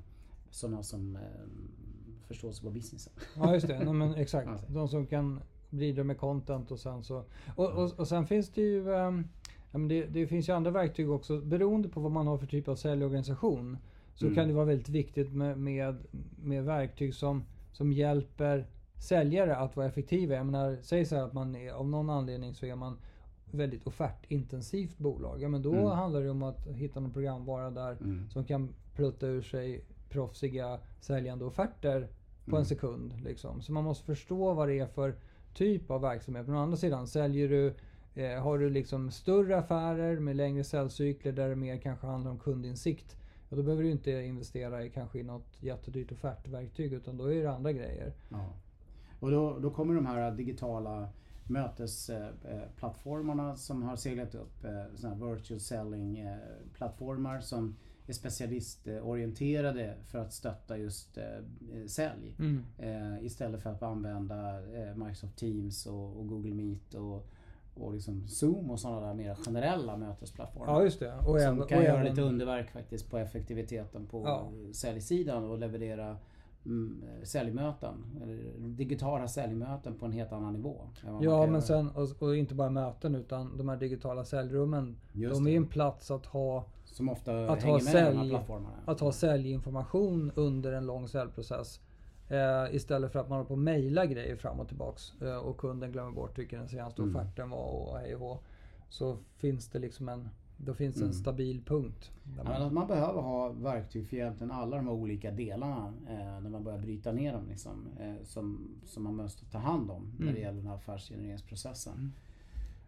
sådana 0.51 0.83
som 0.83 1.17
eh, 1.17 1.23
förstår 2.27 2.53
sig 2.53 2.65
på 2.65 2.71
businessen. 2.71 3.13
Ja 3.37 3.55
just 3.55 3.67
det, 3.67 3.85
Nej, 3.85 3.95
men 3.95 4.15
exakt. 4.15 4.69
De 4.69 4.89
som 4.89 5.07
kan 5.07 5.41
bidra 5.71 6.05
med 6.05 6.19
content 6.19 6.71
och 6.71 6.79
sen 6.81 7.05
så... 7.05 7.25
Och, 7.57 7.71
och, 7.71 8.01
och 8.01 8.09
sen 8.09 8.27
finns 8.27 8.51
det 8.51 8.63
ju... 8.63 8.85
men 9.71 9.89
det, 9.89 10.07
det 10.07 10.27
finns 10.27 10.49
ju 10.49 10.53
andra 10.53 10.71
verktyg 10.71 11.11
också. 11.11 11.41
Beroende 11.41 11.89
på 11.89 12.01
vad 12.01 12.13
man 12.13 12.27
har 12.27 12.39
för 12.39 12.47
typ 12.47 12.69
av 12.69 12.77
säljorganisation. 12.77 13.77
Så 14.15 14.25
Mm. 14.25 14.35
kan 14.35 14.49
det 14.49 14.55
vara 14.55 14.65
väldigt 14.65 14.89
viktigt 14.89 15.33
med, 15.33 15.59
med, 15.59 15.97
med 16.43 16.65
verktyg 16.65 17.15
som, 17.15 17.45
som 17.73 17.93
hjälper 17.93 18.67
säljare 19.03 19.57
att 19.57 19.77
vara 19.77 19.87
effektiva. 19.87 20.35
Jag 20.35 20.47
menar, 20.47 20.79
säg 20.83 21.05
så 21.05 21.17
här 21.17 21.23
att 21.23 21.33
man 21.33 21.57
är, 21.57 21.73
av 21.73 21.89
någon 21.89 22.11
anledning 22.11 22.55
så 22.55 22.67
är 22.67 22.77
man 22.77 22.99
väldigt 23.55 23.87
offertintensivt 23.87 24.99
bolag. 24.99 25.43
Ja 25.43 25.49
men 25.49 25.63
då 25.63 25.73
Mm. 25.75 25.87
handlar 25.87 26.21
det 26.23 26.31
om 26.31 26.43
att 26.43 26.67
hitta 26.67 27.01
någon 27.01 27.13
programvara 27.13 27.71
där 27.71 27.93
Mm. 28.01 28.29
som 28.31 28.45
kan 28.45 28.75
plutta 28.95 29.27
ur 29.27 29.43
sig 29.43 29.85
proffsiga 30.11 30.79
säljande 31.01 31.45
offerter 31.45 32.09
på 32.47 32.57
en 32.57 32.65
sekund. 32.67 33.15
Liksom. 33.25 33.63
Så 33.63 33.73
man 33.73 33.85
måste 33.85 34.05
förstå 34.05 34.55
vad 34.55 34.69
det 34.69 34.79
är 34.79 34.87
för 34.87 35.15
typ 35.55 35.91
av 35.91 36.01
verksamhet. 36.01 36.47
Men 36.47 36.57
å 36.57 36.59
andra 36.59 36.77
sidan, 36.77 37.07
säljer 37.07 37.49
du 37.49 37.75
eh, 38.15 38.43
har 38.43 38.59
du 38.59 38.71
liksom 38.71 39.11
större 39.11 39.59
affärer 39.59 40.19
med 40.19 40.37
längre 40.37 40.65
säljcykler 40.65 41.33
där 41.33 41.49
det 41.49 41.57
mer 41.57 41.77
kanske 41.77 42.07
handlar 42.07 42.31
om 42.31 42.39
kundinsikt. 42.39 43.17
Ja, 43.49 43.57
då 43.57 43.63
behöver 43.63 43.83
du 43.83 43.91
inte 43.91 44.11
investera 44.11 44.85
i 44.85 44.91
kanske 44.91 45.19
i 45.19 45.23
något 45.23 45.63
jättedyrt 45.63 46.13
offertverktyg 46.13 46.93
utan 46.93 47.17
då 47.17 47.33
är 47.33 47.43
det 47.43 47.51
andra 47.51 47.73
grejer. 47.73 48.13
Ja. 48.29 48.53
Och 49.21 49.31
då, 49.31 49.59
då 49.59 49.71
kommer 49.71 49.95
de 49.95 50.07
här 50.07 50.31
digitala 50.31 51.09
mötesplattformarna 51.49 53.57
som 53.57 53.83
har 53.83 53.97
seglat 53.97 54.35
upp. 54.35 54.65
eh, 54.65 54.83
Såna 54.97 55.15
här 55.15 55.35
virtual 55.35 55.61
selling 55.61 56.19
eh, 56.19 56.37
plattformar 56.75 57.41
som 57.41 57.77
är 58.07 58.13
specialistorienterade 58.13 59.95
för 60.05 60.19
att 60.19 60.33
stötta 60.33 60.79
just 60.79 61.19
eh, 61.19 61.25
sälj. 61.87 62.37
Mm. 62.39 62.65
Istället 63.25 63.63
för 63.63 63.71
att 63.71 63.83
använda 63.83 64.61
Microsoft 64.95 65.37
Teams 65.37 65.87
och, 65.87 66.29
Google 66.29 66.55
Meet 66.55 66.95
och, 66.95 67.27
och 67.75 67.93
liksom 67.95 68.29
Zoom 68.29 68.71
och 68.71 68.81
sådana 68.81 69.07
där 69.07 69.15
mer 69.15 69.35
generella 69.35 69.97
mötesplattformar. 69.97 70.73
Ja, 70.73 70.83
just 70.85 71.01
det. 71.01 71.15
Och 71.15 71.25
som 71.25 71.37
även- 71.37 71.67
kan 71.67 71.79
och 71.79 71.85
göra 71.85 72.01
även- 72.01 72.11
lite 72.11 72.23
underverk 72.23 72.71
faktiskt 72.71 73.11
på 73.11 73.19
effektiviteten 73.19 74.07
på 74.07 74.23
Ja. 74.25 74.53
säljsidan 74.73 75.45
och 75.45 75.59
leverera 75.59 76.17
säljmöten, 77.23 77.95
eller 78.23 78.39
digitala 78.69 79.29
säljmöten 79.29 79.95
på 79.95 80.07
en 80.07 80.13
helt 80.13 80.33
annan 80.33 80.53
nivå. 80.53 80.81
Ja, 81.21 81.47
men 81.47 81.63
sen, 81.63 81.91
och, 81.91 82.23
och 82.23 82.37
inte 82.37 82.55
bara 82.55 82.71
möten 82.71 83.15
utan 83.15 83.57
de 83.59 83.69
här 83.69 83.77
digitala 83.77 84.25
säljrummen. 84.25 84.97
Just 85.13 85.35
de 85.35 85.47
är 85.47 85.57
en 85.57 85.67
plats 85.67 86.11
att 86.11 86.27
ha, 86.27 86.65
Som 86.85 87.09
ofta 87.09 87.49
att 87.53 87.63
ha, 87.63 87.81
sälj, 87.81 88.31
plattformarna. 88.31 88.77
att 88.87 89.01
ha 89.01 89.13
säljinformation 89.13 90.33
under 90.35 90.73
en 90.73 90.87
lång 90.87 91.09
säljprocess. 91.09 91.81
Eh, 92.29 92.75
istället 92.75 93.13
för 93.13 93.19
att 93.19 93.29
man 93.29 93.37
håller 93.39 93.49
på 93.49 93.55
och 93.55 93.59
mejla 93.59 94.07
grejer 94.07 94.37
fram 94.37 94.61
och 94.61 94.69
tillbaks. 94.69 95.23
Eh, 95.23 95.37
och 95.37 95.57
kunden 95.59 95.93
glömmer 95.93 96.13
bort 96.13 96.39
vilken 96.39 96.59
den 96.59 96.69
senaste 96.69 97.03
Mm. 97.03 97.17
offerten 97.17 97.51
var 97.51 97.65
och 97.65 97.99
hej 97.99 98.17
och. 98.17 98.43
Så 98.91 99.17
finns 99.37 99.69
det 99.69 99.79
liksom 99.79 100.09
en, 100.09 100.29
då 100.61 100.75
finns 100.75 100.95
det 100.95 101.01
en 101.01 101.05
Mm. 101.05 101.13
stabil 101.15 101.63
punkt. 101.67 102.11
Där 102.25 102.43
Ja, 102.45 102.51
man, 102.51 102.63
men 102.63 102.75
man 102.75 102.87
behöver 102.87 103.21
ha 103.21 103.49
verktyg 103.49 104.09
för 104.09 104.17
egentligen 104.17 104.51
alla 104.51 104.77
de 104.77 104.87
här 104.87 104.93
olika 104.95 105.31
delarna 105.31 105.93
eh, 106.09 106.41
när 106.43 106.51
man 106.51 106.65
börjar 106.65 106.79
bryta 106.79 107.13
ner 107.13 107.33
dem. 107.33 107.49
Liksom, 107.49 107.87
eh, 108.01 108.15
som, 108.25 108.69
som 108.85 109.03
man 109.03 109.15
måste 109.17 109.45
ta 109.45 109.59
hand 109.59 109.91
om 109.91 110.13
när 110.19 110.23
Mm. 110.23 110.35
det 110.35 110.41
gäller 110.41 110.57
den 110.59 110.67
här 110.67 110.75
affärsgenereringsprocessen. 111.29 112.13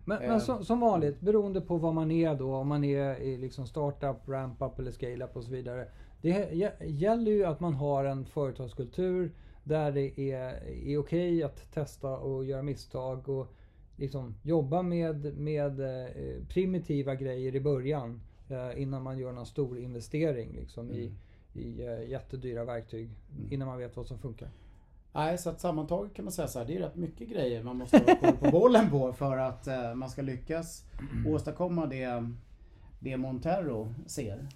Men, 0.04 0.22
Eh. 0.22 0.28
men 0.28 0.40
som, 0.40 0.64
som 0.64 0.80
vanligt, 0.80 1.20
beroende 1.20 1.60
på 1.60 1.76
vad 1.76 1.94
man 1.94 2.10
är 2.10 2.34
då, 2.34 2.54
om 2.54 2.68
man 2.68 2.84
är 2.84 3.20
i 3.20 3.36
liksom 3.36 3.66
startup, 3.66 4.28
ramp-up 4.28 4.78
eller 4.78 4.92
scale-up 4.92 5.36
och 5.36 5.44
så 5.44 5.50
vidare. 5.50 5.88
Det 6.22 6.52
gä- 6.52 6.84
gäller 6.84 7.32
ju 7.32 7.44
att 7.44 7.60
man 7.60 7.74
har 7.74 8.04
en 8.04 8.24
företagskultur 8.26 9.32
där 9.64 9.92
det 9.92 10.20
är, 10.20 10.68
är 10.88 10.98
okej 10.98 11.42
att 11.42 11.72
testa 11.72 12.18
och 12.18 12.44
göra 12.44 12.62
misstag 12.62 13.28
och 13.28 13.52
liksom 14.01 14.34
jobba 14.42 14.82
med, 14.82 15.38
med 15.38 15.80
eh, 15.80 16.44
primitiva 16.48 17.14
grejer 17.14 17.55
i 17.55 17.61
början 17.61 18.20
eh, 18.48 18.82
innan 18.82 19.03
man 19.03 19.18
gör 19.18 19.32
någon 19.32 19.46
stor 19.46 19.78
investering 19.78 20.53
liksom, 20.53 20.90
i, 20.90 21.12
Mm. 21.55 21.66
i 21.68 21.86
eh, 21.86 22.11
jättedyra 22.11 22.64
verktyg. 22.64 23.11
Mm. 23.38 23.53
Innan 23.53 23.68
man 23.68 23.78
vet 23.78 23.96
vad 23.96 24.07
som 24.07 24.18
funkar. 24.18 24.48
Nej, 25.12 25.38
så 25.38 25.51
att 25.51 25.61
sammantaget 25.61 26.14
kan 26.14 26.24
man 26.24 26.32
säga 26.32 26.48
så 26.48 26.59
här, 26.59 26.66
det 26.66 26.76
är 26.76 26.80
rätt 26.80 26.96
mycket 26.96 27.28
grejer 27.28 27.62
man 27.62 27.76
måste 27.76 27.98
ha 27.98 28.16
koll 28.16 28.36
på 28.36 28.51
bollen 28.61 28.90
på 28.90 29.12
för 29.12 29.36
att 29.36 29.68
man 29.96 30.11
ska 30.11 30.22
lyckas 30.22 30.84
åstadkomma 31.26 31.86
det, 31.86 32.28
det 33.01 33.16
Montero 33.16 33.94
ser. 34.07 34.48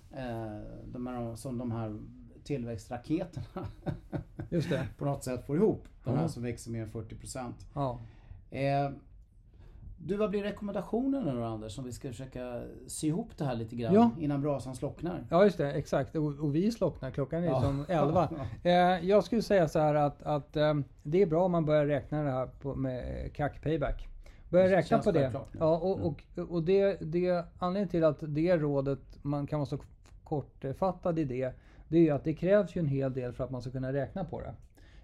De 0.92 1.06
här, 1.06 1.36
som 1.36 1.58
de 1.58 1.70
här 1.72 1.98
tillväxtraketerna 2.44 3.66
Just 4.50 4.70
det. 4.70 4.88
på 4.98 5.04
något 5.04 5.24
sätt 5.24 5.46
får 5.46 5.56
ihop. 5.56 5.82
De 6.04 6.14
här 6.14 6.22
Ja. 6.22 6.28
som 6.28 6.42
växer 6.42 6.70
mer 6.70 6.82
än 6.82 6.90
40%. 6.92 7.52
Ja. 7.74 8.00
Eh, 8.50 8.90
du, 10.06 10.16
vad 10.16 10.30
blir 10.30 10.42
rekommendationen 10.42 11.24
nu 11.24 11.32
då 11.32 11.44
Anders? 11.44 11.78
Om 11.78 11.84
vi 11.84 11.92
ska 11.92 12.08
försöka 12.08 12.62
sy 12.86 13.06
ihop 13.06 13.36
det 13.36 13.44
här 13.44 13.54
lite 13.54 13.76
grann 13.76 13.94
Ja. 13.94 14.10
innan 14.20 14.40
brasan 14.42 14.74
slocknar. 14.74 15.26
Ja 15.30 15.44
just 15.44 15.58
det, 15.58 15.72
exakt. 15.72 16.16
Och, 16.16 16.38
och 16.38 16.54
vi 16.54 16.70
slocknar, 16.70 17.10
klockan 17.10 17.42
är 17.44 17.46
Ja. 17.46 17.60
som 17.62 17.84
11. 17.88 18.28
Eh, 18.62 18.72
jag 19.08 19.24
skulle 19.24 19.42
säga 19.42 19.68
så 19.68 19.78
här 19.78 19.94
att, 19.94 20.22
att 20.22 20.56
eh, 20.56 20.74
det 21.02 21.22
är 21.22 21.26
bra 21.26 21.44
om 21.44 21.52
man 21.52 21.64
börjar 21.64 21.86
räkna 21.86 22.22
det 22.22 22.30
här 22.30 22.46
på, 22.46 22.74
med 22.74 23.30
CAC 23.34 23.52
payback. 23.62 24.08
Börja 24.50 24.76
räkna 24.76 24.98
på 24.98 25.12
det. 25.12 25.32
Ja, 25.58 25.78
och, 25.78 26.06
och, 26.06 26.22
och 26.50 26.62
det, 26.62 26.96
det, 27.00 27.44
anledningen 27.58 27.88
till 27.88 28.04
att 28.04 28.18
det 28.20 28.56
rådet, 28.56 29.18
man 29.22 29.46
kan 29.46 29.58
vara 29.58 29.66
så 29.66 29.78
kortfattad 30.24 31.18
i 31.18 31.24
det, 31.24 31.52
det 31.88 31.96
är 31.98 32.02
ju 32.02 32.10
att 32.10 32.24
det 32.24 32.34
krävs 32.34 32.76
ju 32.76 32.78
en 32.78 32.86
hel 32.86 33.12
del 33.12 33.32
för 33.32 33.44
att 33.44 33.50
man 33.50 33.62
ska 33.62 33.70
kunna 33.70 33.92
räkna 33.92 34.24
på 34.24 34.40
det. 34.40 34.54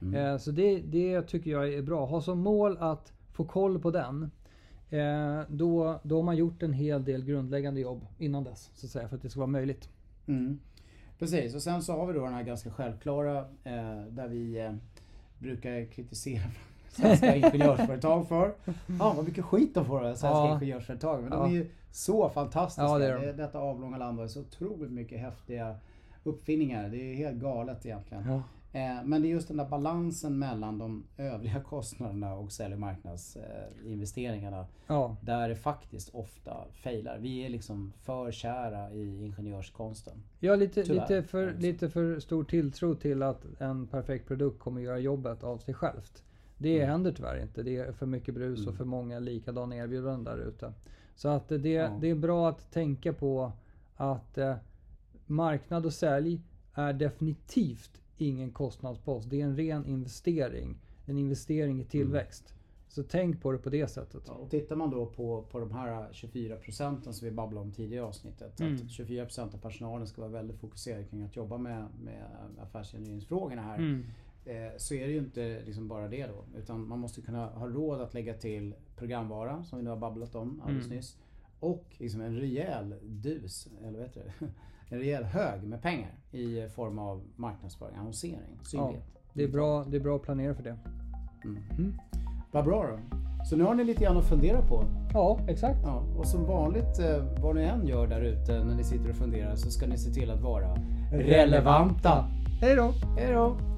Mm. 0.03 0.15
Eh, 0.15 0.37
så 0.39 0.51
det, 0.51 0.79
det 0.79 1.23
tycker 1.23 1.51
jag 1.51 1.75
är 1.75 1.83
bra. 1.83 2.07
Ha 2.07 2.21
som 2.21 2.39
mål 2.39 2.77
att 2.81 3.13
få 3.33 3.45
koll 3.45 3.79
på 3.79 3.91
den. 3.91 4.31
Eh, 4.91 5.41
då, 5.49 6.01
då 6.03 6.17
har 6.17 6.23
man 6.23 6.37
gjort 6.37 6.63
en 6.63 6.73
hel 6.73 7.05
del 7.05 7.25
grundläggande 7.25 7.81
jobb 7.81 8.07
innan 8.19 8.45
dess, 8.45 8.71
så 8.75 8.87
att 8.87 8.91
säga, 8.93 9.09
för 9.09 9.17
att 9.17 9.23
det 9.23 9.31
ska 9.31 9.41
vara 9.41 9.47
möjligt. 9.51 9.89
Mm. 10.27 10.59
Precis, 11.19 11.55
och 11.55 11.63
sen 11.63 11.83
så 11.83 11.93
har 11.97 12.07
vi 12.07 12.13
då 12.13 12.25
den 12.25 12.35
här 12.35 12.43
ganska 12.43 12.71
självklara 12.71 13.39
eh, 13.65 14.03
där 14.11 14.29
vi 14.29 14.61
eh, 14.61 14.73
brukar 15.39 15.85
kritisera 15.85 16.43
svenska 16.91 17.37
ingenjörsföretag 17.37 18.29
för. 18.29 18.53
Ja, 18.99 19.13
vad 19.17 19.25
mycket 19.25 19.45
skit 19.45 19.75
de 19.75 19.85
får 19.85 19.99
av 20.01 20.03
svenska 20.05 20.29
Ja. 20.29 20.55
ingenjörsföretag. 20.55 21.23
Men 21.23 21.33
Ja. 21.33 21.39
de 21.43 21.51
är 21.51 21.55
ju 21.55 21.71
så 21.93 22.29
fantastiska. 22.31 22.83
Ja, 22.83 22.99
det 22.99 23.07
är 23.07 23.19
de. 23.19 23.27
Det- 23.27 23.33
Detta 23.33 23.59
avlånga 23.59 23.99
land 23.99 24.19
har 24.19 24.27
så 24.27 24.41
otroligt 24.41 24.93
mycket 24.93 25.21
häftiga 25.21 25.77
uppfinningar. 26.25 26.89
Det 26.89 26.97
är 26.97 27.15
helt 27.15 27.37
galet 27.41 27.87
egentligen. 27.87 28.25
Ja. 28.29 28.43
Eh, 28.73 29.05
men 29.05 29.23
det 29.23 29.29
är 29.29 29.31
just 29.31 29.49
den 29.49 29.57
där 29.57 29.69
balansen 29.69 30.39
mellan 30.39 30.79
de 30.79 31.05
övriga 31.17 31.61
kostnaderna 31.69 32.35
och 32.35 32.53
sälj 32.53 32.75
och 32.75 32.81
marknadsinvesteringarna. 32.81 34.67
Ja. 34.87 35.17
Där 35.23 35.49
det 35.49 35.57
faktiskt 35.57 36.09
ofta 36.15 36.57
failar. 36.73 37.19
Vi 37.19 37.45
är 37.45 37.49
liksom 37.49 37.93
för 38.03 38.33
kära 38.33 38.93
i 38.93 39.25
ingenjörskonsten. 39.25 40.23
Ja, 40.41 40.55
lite, 40.57 40.83
Tyvärr. 40.83 41.01
lite, 41.01 41.23
för, 41.23 41.47
Alltså. 41.49 41.61
lite 41.63 41.89
för 41.91 42.21
stor 42.21 42.45
tilltro 42.45 42.95
till 42.95 43.23
att 43.23 43.45
en 43.61 43.87
perfekt 43.87 44.29
produkt 44.29 44.59
kommer 44.59 44.81
göra 44.81 44.99
jobbet 44.99 45.43
av 45.45 45.59
sig 45.59 45.75
självt. 45.75 46.25
Det 46.59 46.77
Mm. 46.77 46.89
händer 46.91 47.13
tyvärr 47.13 47.43
inte. 47.43 47.63
Det 47.63 47.77
är 47.77 47.93
för 47.93 48.07
mycket 48.07 48.35
brus 48.35 48.59
Mm. 48.59 48.69
och 48.71 48.75
för 48.77 48.85
många 48.85 49.19
likadana 49.19 49.77
erbjudanden 49.77 50.25
där 50.25 50.39
ute. 50.49 50.73
Så 51.15 51.29
att 51.29 51.49
det, 51.49 51.69
Ja. 51.69 51.99
det 52.01 52.11
är 52.11 52.15
bra 52.15 52.49
att 52.49 52.71
tänka 52.73 53.13
på 53.13 53.53
att 53.97 54.39
eh, 54.39 54.55
marknad 55.27 55.87
och 55.87 55.93
sälj 55.93 56.41
är 56.75 56.93
definitivt 56.93 58.01
ingen 58.21 58.51
kostnadspost. 58.51 59.31
Det 59.31 59.41
är 59.41 59.45
en 59.45 59.57
ren 59.57 59.87
investering. 59.87 60.79
En 61.07 61.19
investering 61.19 61.81
i 61.81 61.85
tillväxt. 61.85 62.55
Så 62.89 63.03
tänk 63.03 63.43
på 63.43 63.53
det 63.53 63.59
på 63.59 63.71
det 63.71 63.89
sättet. 63.89 64.23
Ja, 64.27 64.33
och 64.33 64.51
tittar 64.51 64.77
man 64.77 64.91
då 64.91 65.07
på, 65.07 65.43
på 65.43 65.61
de 65.61 65.71
här 65.73 66.09
24 66.13 66.57
procenten 66.57 67.15
som 67.15 67.29
vi 67.29 67.35
babblade 67.35 67.67
om 67.67 67.73
tidigare 67.73 68.05
i 68.05 68.09
avsnittet. 68.09 68.61
Mm. 68.61 68.75
Att 68.75 68.91
24 68.91 69.25
procent 69.25 69.55
av 69.55 69.59
personalen 69.59 70.07
ska 70.07 70.21
vara 70.21 70.33
väldigt 70.33 70.59
fokuserad 70.61 71.11
kring 71.11 71.23
att 71.23 71.37
jobba 71.37 71.59
med, 71.59 71.87
med 72.03 72.25
affärsgenereringsfrågorna 72.63 73.63
här. 73.63 73.79
Mm. 73.79 74.05
Eh, 74.45 74.73
så 74.77 74.95
är 74.95 75.07
det 75.07 75.13
ju 75.13 75.19
inte 75.19 75.63
liksom 75.67 75.89
bara 75.89 76.09
det 76.09 76.27
då. 76.27 76.59
Utan 76.59 76.89
man 76.89 76.99
måste 76.99 77.21
kunna 77.21 77.47
ha 77.47 77.67
råd 77.67 78.01
att 78.01 78.15
lägga 78.15 78.35
till 78.35 78.75
programvara 78.97 79.65
som 79.65 79.79
vi 79.79 79.85
nu 79.85 79.91
har 79.91 79.97
babblat 79.97 80.35
om 80.35 80.61
alldeles 80.61 80.87
Mm. 80.87 80.97
nyss. 80.97 81.17
Och 81.61 81.85
liksom 81.99 82.21
en 82.21 82.37
rejäl 82.37 82.95
dus, 83.03 83.69
eller 83.79 83.93
vad 83.99 84.03
heter 84.03 84.25
det? 84.39 84.47
En 84.93 84.99
rejäl 84.99 85.25
hög 85.25 85.63
med 85.63 85.83
pengar 85.83 86.11
i 86.31 86.69
form 86.69 86.99
av 86.99 87.23
marknadsföring, 87.37 87.97
annonsering, 87.97 88.59
synlighet. 88.63 89.05
Det 89.33 89.45
är, 89.45 89.49
bra, 89.49 89.85
det 89.85 89.97
är 89.97 90.01
bra 90.01 90.17
att 90.17 90.23
planera 90.23 90.55
för 90.55 90.63
det. 90.63 90.77
Mm. 91.45 91.63
Mm. 91.71 91.99
Vad 92.53 92.65
bra 92.65 92.87
då. 92.87 92.99
Så 93.45 93.57
nu 93.57 93.65
har 93.65 93.75
ni 93.75 93.85
lite 93.85 94.05
grann 94.05 94.17
att 94.17 94.29
fundera 94.29 94.63
på. 94.63 94.85
Ja, 95.13 95.41
exakt. 95.49 95.79
Ja, 95.85 96.05
och 96.19 96.27
som 96.27 96.45
vanligt, 96.45 96.99
eh, 96.99 97.43
vad 97.43 97.57
ni 97.57 97.63
än 97.63 97.87
gör 97.87 98.07
där 98.07 98.21
ute 98.21 98.65
när 98.65 98.75
ni 98.75 98.85
sitter 98.85 99.11
och 99.11 99.17
funderar 99.17 99.57
så 99.57 99.71
ska 99.71 99.87
ni 99.87 99.99
se 99.99 100.11
till 100.11 100.31
att 100.31 100.41
vara 100.41 100.77
relevanta. 101.13 102.25
Hej 102.61 102.77
då! 102.77 102.93
Hej 103.19 103.33
då! 103.33 103.70